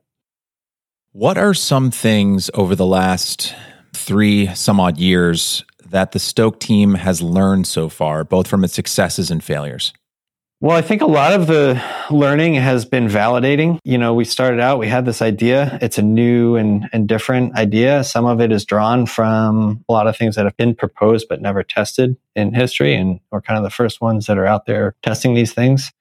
What 1.13 1.37
are 1.37 1.53
some 1.53 1.91
things 1.91 2.49
over 2.53 2.75
the 2.75 2.85
last 2.85 3.53
three 3.93 4.47
some 4.55 4.79
odd 4.79 4.97
years 4.97 5.65
that 5.91 6.11
the 6.11 6.19
Stoke 6.19 6.59
team 6.59 6.95
has 6.95 7.21
learned 7.21 7.67
so 7.67 7.89
far, 7.89 8.23
both 8.23 8.47
from 8.47 8.63
its 8.63 8.73
successes 8.73 9.29
and 9.29 9.43
failures? 9.43 9.93
Well, 10.61 10.77
I 10.77 10.83
think 10.83 11.01
a 11.01 11.07
lot 11.07 11.33
of 11.33 11.47
the 11.47 11.83
learning 12.11 12.53
has 12.53 12.85
been 12.85 13.07
validating. 13.07 13.79
You 13.83 13.97
know, 13.97 14.13
we 14.13 14.25
started 14.25 14.59
out, 14.59 14.77
we 14.77 14.87
had 14.87 15.05
this 15.05 15.19
idea. 15.19 15.79
It's 15.81 15.97
a 15.97 16.03
new 16.03 16.55
and, 16.55 16.87
and 16.93 17.07
different 17.07 17.55
idea. 17.57 18.03
Some 18.03 18.27
of 18.27 18.39
it 18.39 18.51
is 18.51 18.63
drawn 18.63 19.07
from 19.07 19.83
a 19.89 19.91
lot 19.91 20.05
of 20.05 20.15
things 20.15 20.35
that 20.35 20.45
have 20.45 20.55
been 20.57 20.75
proposed 20.75 21.25
but 21.27 21.41
never 21.41 21.63
tested 21.63 22.15
in 22.35 22.53
history. 22.53 22.93
And 22.93 23.19
we're 23.31 23.41
kind 23.41 23.57
of 23.57 23.63
the 23.63 23.71
first 23.71 24.01
ones 24.01 24.27
that 24.27 24.37
are 24.37 24.45
out 24.45 24.67
there 24.67 24.93
testing 25.01 25.33
these 25.33 25.51
things. 25.51 25.91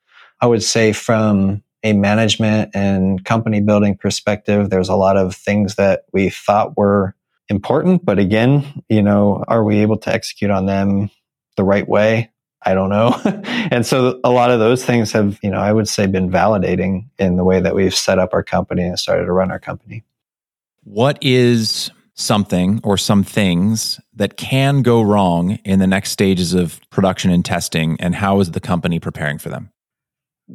I 0.42 0.46
would 0.46 0.62
say 0.62 0.92
from 0.92 1.62
a 1.82 1.94
management 1.94 2.72
and 2.74 3.24
company 3.24 3.62
building 3.62 3.96
perspective, 3.96 4.68
there's 4.68 4.90
a 4.90 4.94
lot 4.94 5.16
of 5.16 5.34
things 5.34 5.76
that 5.76 6.02
we 6.12 6.28
thought 6.28 6.76
were 6.76 7.14
important. 7.50 8.04
But 8.04 8.18
again, 8.18 8.82
you 8.88 9.02
know, 9.02 9.44
are 9.48 9.64
we 9.64 9.80
able 9.80 9.98
to 9.98 10.12
execute 10.12 10.50
on 10.50 10.66
them 10.66 11.10
the 11.56 11.64
right 11.64 11.88
way? 11.88 12.30
I 12.62 12.74
don't 12.74 12.90
know. 12.90 13.18
and 13.44 13.86
so 13.86 14.20
a 14.22 14.30
lot 14.30 14.50
of 14.50 14.60
those 14.60 14.84
things 14.84 15.12
have, 15.12 15.38
you 15.42 15.50
know, 15.50 15.58
I 15.58 15.72
would 15.72 15.88
say 15.88 16.06
been 16.06 16.30
validating 16.30 17.08
in 17.18 17.36
the 17.36 17.44
way 17.44 17.60
that 17.60 17.74
we've 17.74 17.94
set 17.94 18.18
up 18.18 18.34
our 18.34 18.42
company 18.42 18.82
and 18.82 18.98
started 18.98 19.24
to 19.24 19.32
run 19.32 19.50
our 19.50 19.58
company. 19.58 20.04
What 20.84 21.18
is 21.22 21.90
something 22.14 22.80
or 22.84 22.98
some 22.98 23.24
things 23.24 23.98
that 24.14 24.36
can 24.36 24.82
go 24.82 25.00
wrong 25.00 25.52
in 25.64 25.78
the 25.78 25.86
next 25.86 26.10
stages 26.10 26.52
of 26.52 26.80
production 26.90 27.30
and 27.30 27.44
testing 27.44 27.96
and 27.98 28.14
how 28.14 28.40
is 28.40 28.50
the 28.50 28.60
company 28.60 29.00
preparing 29.00 29.38
for 29.38 29.48
them? 29.48 29.70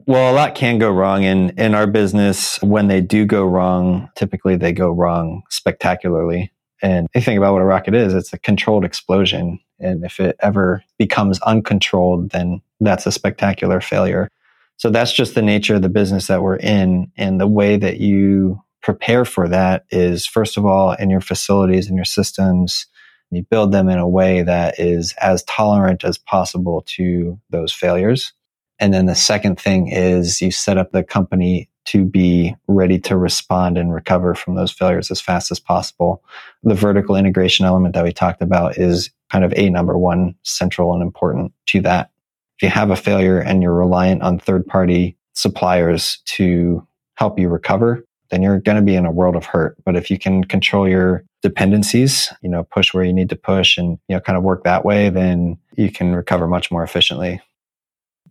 Well, 0.08 0.34
a 0.34 0.36
lot 0.36 0.56
can 0.56 0.78
go 0.78 0.92
wrong 0.92 1.24
in 1.24 1.52
in 1.52 1.74
our 1.74 1.88
business. 1.88 2.62
When 2.62 2.88
they 2.88 3.00
do 3.00 3.26
go 3.26 3.46
wrong, 3.46 4.10
typically 4.16 4.58
they 4.58 4.74
go 4.74 4.90
wrong 4.90 5.44
spectacularly. 5.50 6.52
And 6.86 7.08
you 7.16 7.22
think 7.22 7.40
about 7.40 7.54
what 7.54 7.64
a 7.64 7.66
rocket 7.66 7.96
is, 7.96 8.14
it's 8.14 8.32
a 8.32 8.38
controlled 8.38 8.86
explosion. 8.86 9.60
And 9.80 10.06
if 10.06 10.20
it 10.20 10.36
ever 10.40 10.84
becomes 11.00 11.42
uncontrolled, 11.42 12.30
then 12.30 12.62
that's 12.80 13.08
a 13.08 13.12
spectacular 13.12 13.82
failure. 13.82 14.30
So 14.78 14.92
that's 14.92 15.12
just 15.12 15.34
the 15.34 15.42
nature 15.42 15.74
of 15.74 15.82
the 15.82 15.90
business 15.90 16.28
that 16.28 16.44
we're 16.44 16.58
in. 16.58 17.12
And 17.18 17.42
the 17.42 17.48
way 17.48 17.76
that 17.78 17.98
you 18.00 18.62
prepare 18.84 19.26
for 19.26 19.48
that 19.48 19.86
is, 19.90 20.28
first 20.28 20.58
of 20.58 20.66
all, 20.68 20.92
in 20.92 21.10
your 21.10 21.22
facilities 21.22 21.88
and 21.88 21.96
your 21.96 22.06
systems, 22.06 22.86
you 23.32 23.42
build 23.42 23.72
them 23.72 23.90
in 23.90 23.98
a 23.98 24.08
way 24.08 24.44
that 24.44 24.80
is 24.80 25.16
as 25.20 25.42
tolerant 25.46 26.04
as 26.04 26.20
possible 26.20 26.84
to 26.98 27.40
those 27.50 27.74
failures. 27.74 28.32
And 28.78 28.94
then 28.94 29.08
the 29.08 29.16
second 29.16 29.60
thing 29.60 29.88
is 29.88 30.40
you 30.40 30.52
set 30.52 30.78
up 30.78 30.92
the 30.92 31.04
company 31.04 31.68
to 31.86 32.06
be 32.06 32.56
ready 32.68 33.00
to 33.00 33.18
respond 33.18 33.78
and 33.78 33.94
recover 33.94 34.36
from 34.36 34.56
those 34.56 34.72
failures 34.72 35.12
as 35.12 35.22
fast 35.22 35.52
as 35.52 35.60
possible. 35.60 36.24
The 36.64 36.74
vertical 36.74 37.16
integration 37.16 37.66
element 37.66 37.94
that 37.94 38.04
we 38.04 38.12
talked 38.12 38.42
about 38.42 38.78
is 38.78 39.12
kind 39.32 39.44
of 39.44 39.54
a 39.56 39.70
number 39.70 39.98
one 39.98 40.36
central 40.44 40.94
and 40.94 41.02
important 41.02 41.54
to 41.68 41.82
that. 41.82 42.12
If 42.58 42.64
you 42.64 42.70
have 42.70 42.90
a 42.90 42.96
failure 42.96 43.40
and 43.40 43.62
you're 43.62 43.74
reliant 43.74 44.22
on 44.22 44.40
third 44.40 44.66
party 44.66 45.18
suppliers 45.34 46.20
to 46.26 46.86
help 47.16 47.38
you 47.38 47.50
recover, 47.50 48.06
then 48.30 48.42
you're 48.42 48.60
going 48.60 48.78
to 48.78 48.82
be 48.82 48.96
in 48.96 49.06
a 49.06 49.12
world 49.12 49.36
of 49.36 49.46
hurt. 49.46 49.78
But 49.84 49.96
if 49.96 50.10
you 50.10 50.18
can 50.18 50.44
control 50.44 50.88
your 50.88 51.24
dependencies, 51.42 52.32
you 52.42 52.50
know, 52.50 52.64
push 52.64 52.94
where 52.94 53.04
you 53.04 53.14
need 53.14 53.30
to 53.30 53.36
push 53.36 53.78
and, 53.78 54.00
you 54.08 54.16
know, 54.16 54.20
kind 54.20 54.38
of 54.38 54.44
work 54.44 54.64
that 54.64 54.84
way, 54.84 55.10
then 55.10 55.58
you 55.76 55.92
can 55.92 56.16
recover 56.16 56.48
much 56.48 56.72
more 56.72 56.84
efficiently. 56.84 57.42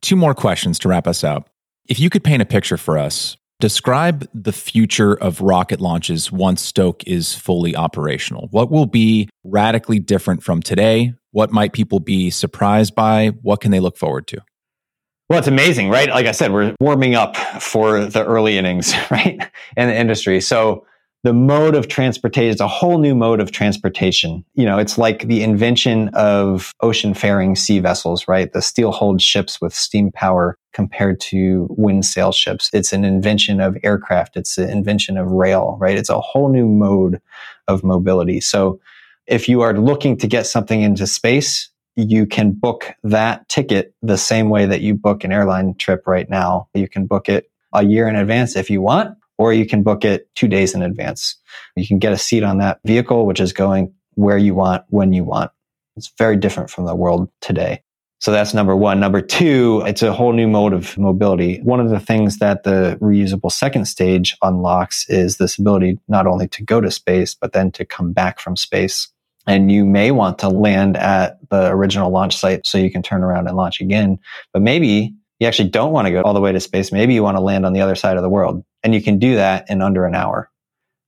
Two 0.00 0.16
more 0.16 0.34
questions 0.34 0.78
to 0.80 0.88
wrap 0.88 1.06
us 1.06 1.22
up. 1.22 1.48
If 1.86 2.00
you 2.00 2.10
could 2.10 2.24
paint 2.24 2.42
a 2.42 2.46
picture 2.46 2.76
for 2.76 2.98
us 2.98 3.36
Describe 3.64 4.28
the 4.34 4.52
future 4.52 5.14
of 5.14 5.40
rocket 5.40 5.80
launches 5.80 6.30
once 6.30 6.60
Stoke 6.60 7.02
is 7.04 7.34
fully 7.34 7.74
operational. 7.74 8.48
What 8.50 8.70
will 8.70 8.84
be 8.84 9.30
radically 9.42 9.98
different 9.98 10.42
from 10.42 10.60
today? 10.60 11.14
What 11.30 11.50
might 11.50 11.72
people 11.72 11.98
be 11.98 12.28
surprised 12.28 12.94
by? 12.94 13.28
What 13.40 13.62
can 13.62 13.70
they 13.70 13.80
look 13.80 13.96
forward 13.96 14.26
to? 14.26 14.42
Well, 15.30 15.38
it's 15.38 15.48
amazing, 15.48 15.88
right? 15.88 16.10
Like 16.10 16.26
I 16.26 16.32
said, 16.32 16.52
we're 16.52 16.74
warming 16.78 17.14
up 17.14 17.38
for 17.38 18.04
the 18.04 18.22
early 18.22 18.58
innings, 18.58 18.94
right? 19.10 19.40
In 19.78 19.88
the 19.88 19.96
industry. 19.96 20.42
So 20.42 20.84
the 21.24 21.32
mode 21.32 21.74
of 21.74 21.88
transportation 21.88 22.50
is 22.50 22.60
a 22.60 22.68
whole 22.68 22.98
new 22.98 23.14
mode 23.14 23.40
of 23.40 23.50
transportation. 23.50 24.44
You 24.54 24.66
know, 24.66 24.78
it's 24.78 24.98
like 24.98 25.26
the 25.26 25.42
invention 25.42 26.08
of 26.08 26.74
ocean 26.82 27.14
faring 27.14 27.56
sea 27.56 27.78
vessels, 27.78 28.28
right? 28.28 28.52
The 28.52 28.60
steel 28.60 28.92
hulled 28.92 29.22
ships 29.22 29.58
with 29.58 29.74
steam 29.74 30.12
power 30.12 30.58
compared 30.74 31.18
to 31.20 31.66
wind 31.70 32.04
sail 32.04 32.30
ships. 32.30 32.68
It's 32.74 32.92
an 32.92 33.06
invention 33.06 33.60
of 33.60 33.78
aircraft. 33.82 34.36
It's 34.36 34.58
an 34.58 34.68
invention 34.68 35.16
of 35.16 35.30
rail, 35.30 35.78
right? 35.80 35.96
It's 35.96 36.10
a 36.10 36.20
whole 36.20 36.50
new 36.50 36.68
mode 36.68 37.22
of 37.68 37.82
mobility. 37.82 38.40
So 38.40 38.78
if 39.26 39.48
you 39.48 39.62
are 39.62 39.72
looking 39.72 40.18
to 40.18 40.26
get 40.26 40.46
something 40.46 40.82
into 40.82 41.06
space, 41.06 41.70
you 41.96 42.26
can 42.26 42.52
book 42.52 42.92
that 43.02 43.48
ticket 43.48 43.94
the 44.02 44.18
same 44.18 44.50
way 44.50 44.66
that 44.66 44.82
you 44.82 44.94
book 44.94 45.24
an 45.24 45.32
airline 45.32 45.74
trip 45.76 46.06
right 46.06 46.28
now. 46.28 46.68
You 46.74 46.86
can 46.86 47.06
book 47.06 47.30
it 47.30 47.50
a 47.72 47.82
year 47.82 48.08
in 48.08 48.14
advance 48.14 48.56
if 48.56 48.68
you 48.68 48.82
want, 48.82 49.16
or 49.38 49.52
you 49.52 49.66
can 49.66 49.82
book 49.82 50.04
it 50.04 50.28
two 50.34 50.48
days 50.48 50.74
in 50.74 50.82
advance. 50.82 51.36
You 51.76 51.86
can 51.86 51.98
get 51.98 52.12
a 52.12 52.18
seat 52.18 52.42
on 52.42 52.58
that 52.58 52.80
vehicle, 52.84 53.26
which 53.26 53.40
is 53.40 53.52
going 53.52 53.92
where 54.14 54.38
you 54.38 54.54
want, 54.54 54.84
when 54.88 55.12
you 55.12 55.24
want. 55.24 55.50
It's 55.96 56.12
very 56.18 56.36
different 56.36 56.70
from 56.70 56.86
the 56.86 56.94
world 56.94 57.30
today. 57.40 57.82
So 58.20 58.30
that's 58.32 58.54
number 58.54 58.74
one. 58.74 59.00
Number 59.00 59.20
two, 59.20 59.82
it's 59.86 60.02
a 60.02 60.12
whole 60.12 60.32
new 60.32 60.48
mode 60.48 60.72
of 60.72 60.96
mobility. 60.96 61.60
One 61.60 61.78
of 61.78 61.90
the 61.90 62.00
things 62.00 62.38
that 62.38 62.62
the 62.62 62.96
reusable 63.00 63.52
second 63.52 63.84
stage 63.84 64.34
unlocks 64.40 65.08
is 65.10 65.36
this 65.36 65.58
ability 65.58 65.98
not 66.08 66.26
only 66.26 66.48
to 66.48 66.64
go 66.64 66.80
to 66.80 66.90
space, 66.90 67.34
but 67.34 67.52
then 67.52 67.70
to 67.72 67.84
come 67.84 68.12
back 68.12 68.40
from 68.40 68.56
space. 68.56 69.08
And 69.46 69.70
you 69.70 69.84
may 69.84 70.10
want 70.10 70.38
to 70.38 70.48
land 70.48 70.96
at 70.96 71.38
the 71.50 71.68
original 71.68 72.10
launch 72.10 72.34
site 72.34 72.66
so 72.66 72.78
you 72.78 72.90
can 72.90 73.02
turn 73.02 73.22
around 73.22 73.46
and 73.46 73.58
launch 73.58 73.80
again. 73.82 74.18
But 74.54 74.62
maybe 74.62 75.14
you 75.38 75.46
actually 75.46 75.68
don't 75.68 75.92
want 75.92 76.06
to 76.06 76.12
go 76.12 76.22
all 76.22 76.32
the 76.32 76.40
way 76.40 76.52
to 76.52 76.60
space. 76.60 76.92
Maybe 76.92 77.12
you 77.12 77.22
want 77.22 77.36
to 77.36 77.42
land 77.42 77.66
on 77.66 77.74
the 77.74 77.82
other 77.82 77.94
side 77.94 78.16
of 78.16 78.22
the 78.22 78.30
world. 78.30 78.64
And 78.84 78.94
you 78.94 79.02
can 79.02 79.18
do 79.18 79.34
that 79.34 79.68
in 79.68 79.82
under 79.82 80.04
an 80.04 80.14
hour, 80.14 80.50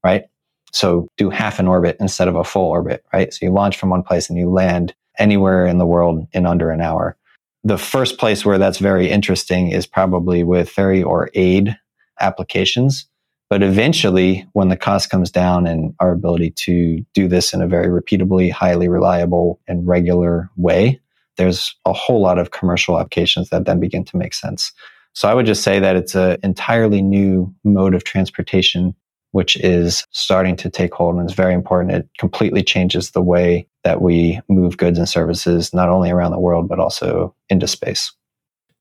right? 0.03 0.25
So 0.73 1.09
do 1.17 1.31
half 1.31 1.59
an 1.59 1.69
orbit 1.69 1.97
instead 2.01 2.27
of 2.27 2.35
a 2.35 2.43
full 2.43 2.69
orbit, 2.69 3.05
right? 3.13 3.33
So 3.33 3.47
you 3.47 3.53
launch 3.53 3.77
from 3.77 3.91
one 3.91 4.03
place 4.03 4.29
and 4.29 4.39
you 4.39 4.51
land 4.51 4.95
anywhere 5.19 5.67
in 5.67 5.79
the 5.79 5.87
world 5.87 6.27
in 6.33 6.47
under 6.47 6.71
an 6.71 6.81
hour. 6.81 7.17
The 7.65 7.79
first 7.79 8.19
place 8.19 8.45
where 8.45 8.59
that's 8.59 8.79
very 8.79 9.11
interesting 9.11 9.71
is 9.71 9.87
probably 9.87 10.43
with 10.43 10.69
ferry 10.69 11.03
or 11.03 11.31
aid 11.35 11.77
applications. 12.21 13.07
But 13.49 13.63
eventually, 13.63 14.47
when 14.55 14.71
the 14.71 14.77
cost 14.77 15.09
comes 15.09 15.31
down 15.31 15.67
and 15.67 15.95
our 16.01 16.11
ability 16.11 16.51
to 16.51 17.05
do 17.15 17.29
this 17.29 17.53
in 17.53 17.63
a 17.63 17.69
very 17.69 17.87
repeatably, 17.87 18.51
highly 18.51 18.89
reliable, 18.89 19.61
and 19.69 19.87
regular 19.87 20.51
way, 20.57 21.01
there's 21.37 21.77
a 21.85 21.93
whole 21.93 22.21
lot 22.21 22.39
of 22.39 22.51
commercial 22.51 22.99
applications 22.99 23.51
that 23.51 23.65
then 23.65 23.79
begin 23.79 24.05
to 24.05 24.17
make 24.17 24.35
sense. 24.35 24.73
So 25.17 25.31
I 25.31 25.33
would 25.33 25.47
just 25.47 25.63
say 25.63 25.81
that 25.81 25.97
it's 25.97 26.15
an 26.15 26.37
entirely 26.43 27.01
new 27.01 27.53
mode 27.65 27.95
of 27.95 28.05
transportation, 28.05 28.95
which 29.33 29.57
is 29.57 30.05
starting 30.11 30.57
to 30.57 30.69
take 30.69 30.93
hold 30.93 31.17
and 31.17 31.27
is 31.27 31.35
very 31.35 31.55
important. 31.55 31.95
It 31.95 32.09
completely 32.19 32.63
changes 32.63 33.13
the 33.13 33.23
way 33.23 33.67
that 33.83 34.03
we 34.03 34.43
move 34.51 34.77
goods 34.77 34.99
and 34.99 35.09
services, 35.09 35.73
not 35.73 35.89
only 35.89 36.11
around 36.11 36.33
the 36.33 36.39
world, 36.39 36.69
but 36.69 36.79
also 36.79 37.35
into 37.49 37.67
space. 37.67 38.13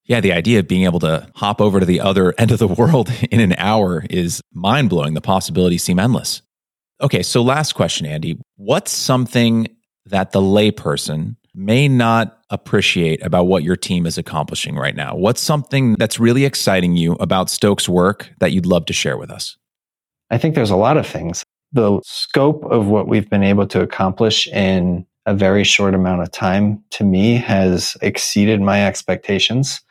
Yeah, 0.07 0.19
the 0.19 0.33
idea 0.33 0.59
of 0.59 0.67
being 0.67 0.83
able 0.83 0.99
to 0.99 1.25
hop 1.35 1.61
over 1.61 1.79
to 1.79 1.85
the 1.85 2.01
other 2.01 2.33
end 2.37 2.51
of 2.51 2.59
the 2.59 2.67
world 2.67 3.09
in 3.31 3.39
an 3.39 3.53
hour 3.57 4.03
is 4.09 4.41
mind 4.53 4.89
blowing. 4.89 5.13
The 5.13 5.21
possibilities 5.21 5.83
seem 5.83 5.99
endless. 5.99 6.41
Okay, 6.99 7.23
so 7.23 7.41
last 7.43 7.75
question, 7.75 8.05
Andy. 8.05 8.37
What's 8.57 8.91
something 8.91 9.67
that 10.07 10.33
the 10.33 10.41
layperson 10.41 11.37
may 11.55 11.87
not 11.87 12.39
appreciate 12.49 13.23
about 13.25 13.45
what 13.45 13.63
your 13.63 13.75
team 13.75 14.05
is 14.05 14.17
accomplishing 14.17 14.75
right 14.75 14.95
now? 14.95 15.15
What's 15.15 15.41
something 15.41 15.93
that's 15.93 16.19
really 16.19 16.45
exciting 16.45 16.97
you 16.97 17.13
about 17.13 17.49
Stoke's 17.49 17.89
work 17.89 18.31
that 18.39 18.51
you'd 18.51 18.65
love 18.65 18.85
to 18.87 18.93
share 18.93 19.17
with 19.17 19.31
us? 19.31 19.57
I 20.29 20.37
think 20.37 20.55
there's 20.55 20.71
a 20.71 20.75
lot 20.75 20.97
of 20.97 21.07
things. 21.07 21.43
The 21.71 22.01
scope 22.03 22.63
of 22.65 22.87
what 22.87 23.07
we've 23.07 23.29
been 23.29 23.43
able 23.43 23.67
to 23.67 23.81
accomplish 23.81 24.47
in 24.47 25.05
a 25.25 25.33
very 25.33 25.63
short 25.63 25.95
amount 25.95 26.21
of 26.21 26.31
time 26.31 26.83
to 26.91 27.03
me 27.03 27.35
has 27.35 27.97
exceeded 28.01 28.61
my 28.61 28.85
expectations. 28.85 29.81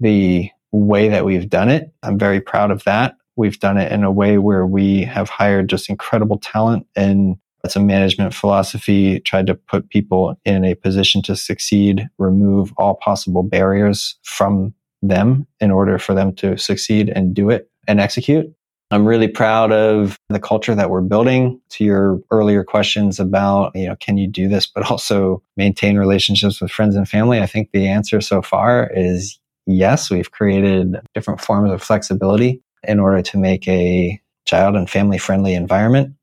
The 0.00 0.50
way 0.72 1.08
that 1.08 1.24
we've 1.24 1.48
done 1.48 1.68
it, 1.68 1.92
I'm 2.02 2.18
very 2.18 2.40
proud 2.40 2.70
of 2.70 2.84
that. 2.84 3.16
We've 3.36 3.58
done 3.58 3.76
it 3.76 3.92
in 3.92 4.04
a 4.04 4.10
way 4.10 4.38
where 4.38 4.66
we 4.66 5.02
have 5.02 5.28
hired 5.28 5.68
just 5.68 5.90
incredible 5.90 6.38
talent 6.38 6.86
and 6.94 7.36
it's 7.66 7.76
a 7.76 7.80
management 7.80 8.32
philosophy, 8.32 9.20
tried 9.20 9.46
to 9.48 9.54
put 9.54 9.90
people 9.90 10.40
in 10.44 10.64
a 10.64 10.74
position 10.74 11.20
to 11.22 11.36
succeed, 11.36 12.08
remove 12.16 12.72
all 12.78 12.94
possible 12.94 13.42
barriers 13.42 14.16
from 14.22 14.72
them 15.02 15.46
in 15.60 15.70
order 15.70 15.98
for 15.98 16.14
them 16.14 16.34
to 16.36 16.56
succeed 16.56 17.10
and 17.10 17.34
do 17.34 17.50
it 17.50 17.68
and 17.86 18.00
execute. 18.00 18.46
I'm 18.92 19.04
really 19.04 19.26
proud 19.26 19.72
of 19.72 20.16
the 20.28 20.38
culture 20.38 20.74
that 20.74 20.90
we're 20.90 21.00
building. 21.00 21.60
To 21.70 21.84
your 21.84 22.20
earlier 22.30 22.62
questions 22.62 23.18
about, 23.18 23.74
you 23.74 23.88
know, 23.88 23.96
can 23.96 24.16
you 24.16 24.28
do 24.28 24.48
this, 24.48 24.66
but 24.66 24.88
also 24.90 25.42
maintain 25.56 25.98
relationships 25.98 26.60
with 26.60 26.70
friends 26.70 26.94
and 26.94 27.08
family? 27.08 27.40
I 27.40 27.46
think 27.46 27.70
the 27.72 27.88
answer 27.88 28.20
so 28.20 28.42
far 28.42 28.88
is 28.94 29.40
yes. 29.66 30.08
We've 30.08 30.30
created 30.30 30.96
different 31.14 31.40
forms 31.40 31.72
of 31.72 31.82
flexibility 31.82 32.62
in 32.84 33.00
order 33.00 33.22
to 33.22 33.38
make 33.38 33.66
a 33.66 34.20
child 34.44 34.76
and 34.76 34.88
family 34.88 35.18
friendly 35.18 35.54
environment 35.54 36.14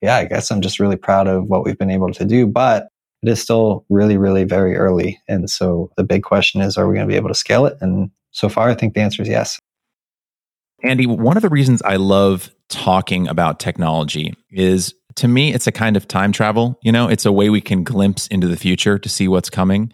yeah, 0.00 0.16
I 0.16 0.24
guess 0.24 0.50
I'm 0.50 0.60
just 0.60 0.80
really 0.80 0.96
proud 0.96 1.26
of 1.26 1.44
what 1.46 1.64
we've 1.64 1.78
been 1.78 1.90
able 1.90 2.12
to 2.12 2.24
do, 2.24 2.46
but 2.46 2.88
it 3.22 3.28
is 3.28 3.42
still 3.42 3.84
really, 3.90 4.16
really 4.16 4.44
very 4.44 4.76
early. 4.76 5.20
And 5.28 5.50
so 5.50 5.90
the 5.96 6.04
big 6.04 6.22
question 6.22 6.60
is, 6.60 6.78
are 6.78 6.88
we 6.88 6.94
going 6.94 7.06
to 7.06 7.12
be 7.12 7.16
able 7.16 7.28
to 7.28 7.34
scale 7.34 7.66
it? 7.66 7.76
And 7.80 8.10
so 8.30 8.48
far, 8.48 8.70
I 8.70 8.74
think 8.74 8.94
the 8.94 9.00
answer 9.00 9.22
is 9.22 9.28
yes. 9.28 9.58
Andy, 10.82 11.06
one 11.06 11.36
of 11.36 11.42
the 11.42 11.50
reasons 11.50 11.82
I 11.82 11.96
love 11.96 12.50
talking 12.70 13.28
about 13.28 13.60
technology 13.60 14.32
is 14.50 14.94
to 15.16 15.28
me, 15.28 15.52
it's 15.52 15.66
a 15.66 15.72
kind 15.72 15.96
of 15.96 16.08
time 16.08 16.32
travel. 16.32 16.78
You 16.82 16.92
know, 16.92 17.08
it's 17.08 17.26
a 17.26 17.32
way 17.32 17.50
we 17.50 17.60
can 17.60 17.84
glimpse 17.84 18.26
into 18.28 18.46
the 18.46 18.56
future 18.56 18.98
to 18.98 19.08
see 19.08 19.28
what's 19.28 19.50
coming. 19.50 19.92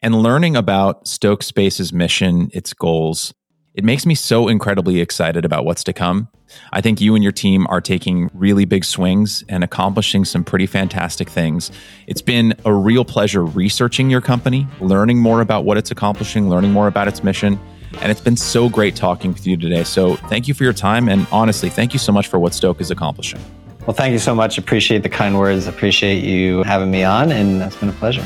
And 0.00 0.22
learning 0.22 0.56
about 0.56 1.06
Stoke 1.06 1.42
Space's 1.42 1.92
mission, 1.92 2.48
its 2.54 2.72
goals, 2.72 3.34
It 3.74 3.82
makes 3.82 4.06
me 4.06 4.14
so 4.14 4.46
incredibly 4.46 5.00
excited 5.00 5.44
about 5.44 5.64
what's 5.64 5.82
to 5.84 5.92
come. 5.92 6.28
I 6.72 6.80
think 6.80 7.00
you 7.00 7.14
and 7.14 7.22
your 7.22 7.32
team 7.32 7.66
are 7.68 7.80
taking 7.80 8.30
really 8.34 8.64
big 8.64 8.84
swings 8.84 9.44
and 9.48 9.64
accomplishing 9.64 10.24
some 10.24 10.44
pretty 10.44 10.66
fantastic 10.66 11.28
things. 11.28 11.70
It's 12.06 12.22
been 12.22 12.54
a 12.64 12.72
real 12.72 13.04
pleasure 13.04 13.44
researching 13.44 14.10
your 14.10 14.20
company, 14.20 14.66
learning 14.80 15.18
more 15.18 15.40
about 15.40 15.64
what 15.64 15.76
it's 15.76 15.90
accomplishing, 15.90 16.48
learning 16.48 16.72
more 16.72 16.86
about 16.86 17.08
its 17.08 17.22
mission. 17.22 17.58
And 18.00 18.10
it's 18.10 18.20
been 18.20 18.36
so 18.36 18.68
great 18.68 18.96
talking 18.96 19.32
with 19.32 19.46
you 19.46 19.56
today. 19.56 19.84
So 19.84 20.16
thank 20.16 20.48
you 20.48 20.54
for 20.54 20.64
your 20.64 20.72
time. 20.72 21.08
And 21.08 21.26
honestly, 21.30 21.70
thank 21.70 21.92
you 21.92 21.98
so 21.98 22.12
much 22.12 22.26
for 22.26 22.38
what 22.38 22.52
Stoke 22.54 22.80
is 22.80 22.90
accomplishing. 22.90 23.40
Well, 23.86 23.94
thank 23.94 24.12
you 24.12 24.18
so 24.18 24.34
much. 24.34 24.58
Appreciate 24.58 25.02
the 25.02 25.08
kind 25.08 25.38
words. 25.38 25.66
Appreciate 25.66 26.24
you 26.24 26.62
having 26.62 26.90
me 26.90 27.04
on. 27.04 27.30
And 27.30 27.62
it's 27.62 27.76
been 27.76 27.90
a 27.90 27.92
pleasure. 27.92 28.24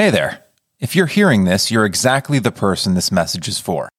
Hey 0.00 0.08
there. 0.08 0.42
If 0.78 0.96
you're 0.96 1.04
hearing 1.04 1.44
this, 1.44 1.70
you're 1.70 1.84
exactly 1.84 2.38
the 2.38 2.50
person 2.50 2.94
this 2.94 3.12
message 3.12 3.48
is 3.48 3.60
for. 3.60 3.90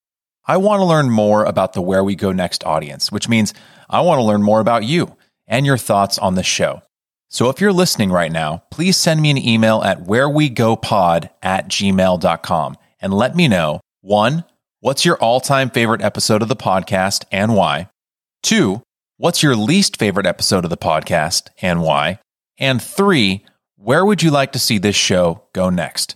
I 0.48 0.58
want 0.58 0.80
to 0.80 0.86
learn 0.86 1.12
more 1.12 1.46
about 1.46 1.74
the 1.74 1.82
Where 1.84 2.04
We 2.04 2.16
Go 2.16 2.32
Next 2.32 2.64
audience, 2.64 3.12
which 3.12 3.30
means 3.30 3.54
I 3.88 4.02
want 4.02 4.18
to 4.18 4.24
learn 4.24 4.42
more 4.42 4.62
about 4.62 4.84
you 4.84 5.16
and 5.46 5.64
your 5.64 5.78
thoughts 5.78 6.18
on 6.18 6.34
the 6.34 6.42
show. 6.42 6.82
So 7.30 7.50
if 7.50 7.62
you're 7.62 7.72
listening 7.72 8.12
right 8.12 8.32
now, 8.32 8.64
please 8.72 8.98
send 8.98 9.22
me 9.22 9.30
an 9.30 9.38
email 9.38 9.84
at 9.84 10.06
wherewegopod 10.06 11.30
at 11.44 11.68
gmail.com 11.68 12.78
and 13.00 13.14
let 13.14 13.36
me 13.36 13.48
know 13.48 13.80
one, 14.02 14.44
what's 14.80 15.06
your 15.06 15.18
all 15.18 15.40
time 15.40 15.70
favorite 15.70 16.02
episode 16.02 16.42
of 16.42 16.48
the 16.48 16.56
podcast 16.56 17.26
and 17.32 17.54
why? 17.54 17.90
Two, 18.42 18.82
what's 19.18 19.44
your 19.44 19.56
least 19.56 19.98
favorite 19.98 20.26
episode 20.26 20.64
of 20.64 20.72
the 20.72 20.78
podcast 20.78 21.50
and 21.62 21.84
why? 21.84 22.18
And 22.58 22.82
three, 22.82 23.46
where 23.84 24.06
would 24.06 24.22
you 24.22 24.30
like 24.30 24.52
to 24.52 24.60
see 24.60 24.78
this 24.78 24.96
show 24.96 25.44
go 25.54 25.70
next? 25.70 26.16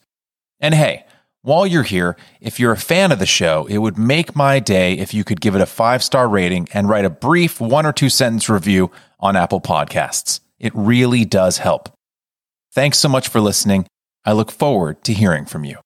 And 0.60 0.74
hey, 0.74 1.06
while 1.42 1.66
you're 1.66 1.84
here, 1.84 2.16
if 2.40 2.60
you're 2.60 2.72
a 2.72 2.78
fan 2.78 3.12
of 3.12 3.20
the 3.20 3.26
show, 3.26 3.66
it 3.66 3.80
would 3.80 3.98
make 3.98 4.36
my 4.36 4.60
day 4.60 4.94
if 4.94 5.14
you 5.14 5.24
could 5.24 5.42
give 5.42 5.56
it 5.56 5.62
a 5.62 5.66
five 5.66 6.04
star 6.04 6.28
rating 6.28 6.68
and 6.74 6.88
write 6.88 7.06
a 7.06 7.10
brief 7.10 7.60
one 7.60 7.86
or 7.86 7.94
two 7.94 8.10
sentence 8.10 8.50
review 8.50 8.92
on 9.20 9.36
Apple 9.36 9.62
Podcasts. 9.62 10.42
It 10.60 10.74
really 10.76 11.26
does 11.26 11.58
help. 11.58 11.90
Thanks 12.74 13.00
so 13.00 13.10
much 13.10 13.28
for 13.28 13.42
listening. 13.42 13.88
I 14.24 14.34
look 14.34 14.52
forward 14.52 15.04
to 15.04 15.14
hearing 15.14 15.46
from 15.46 15.66
you. 15.66 15.78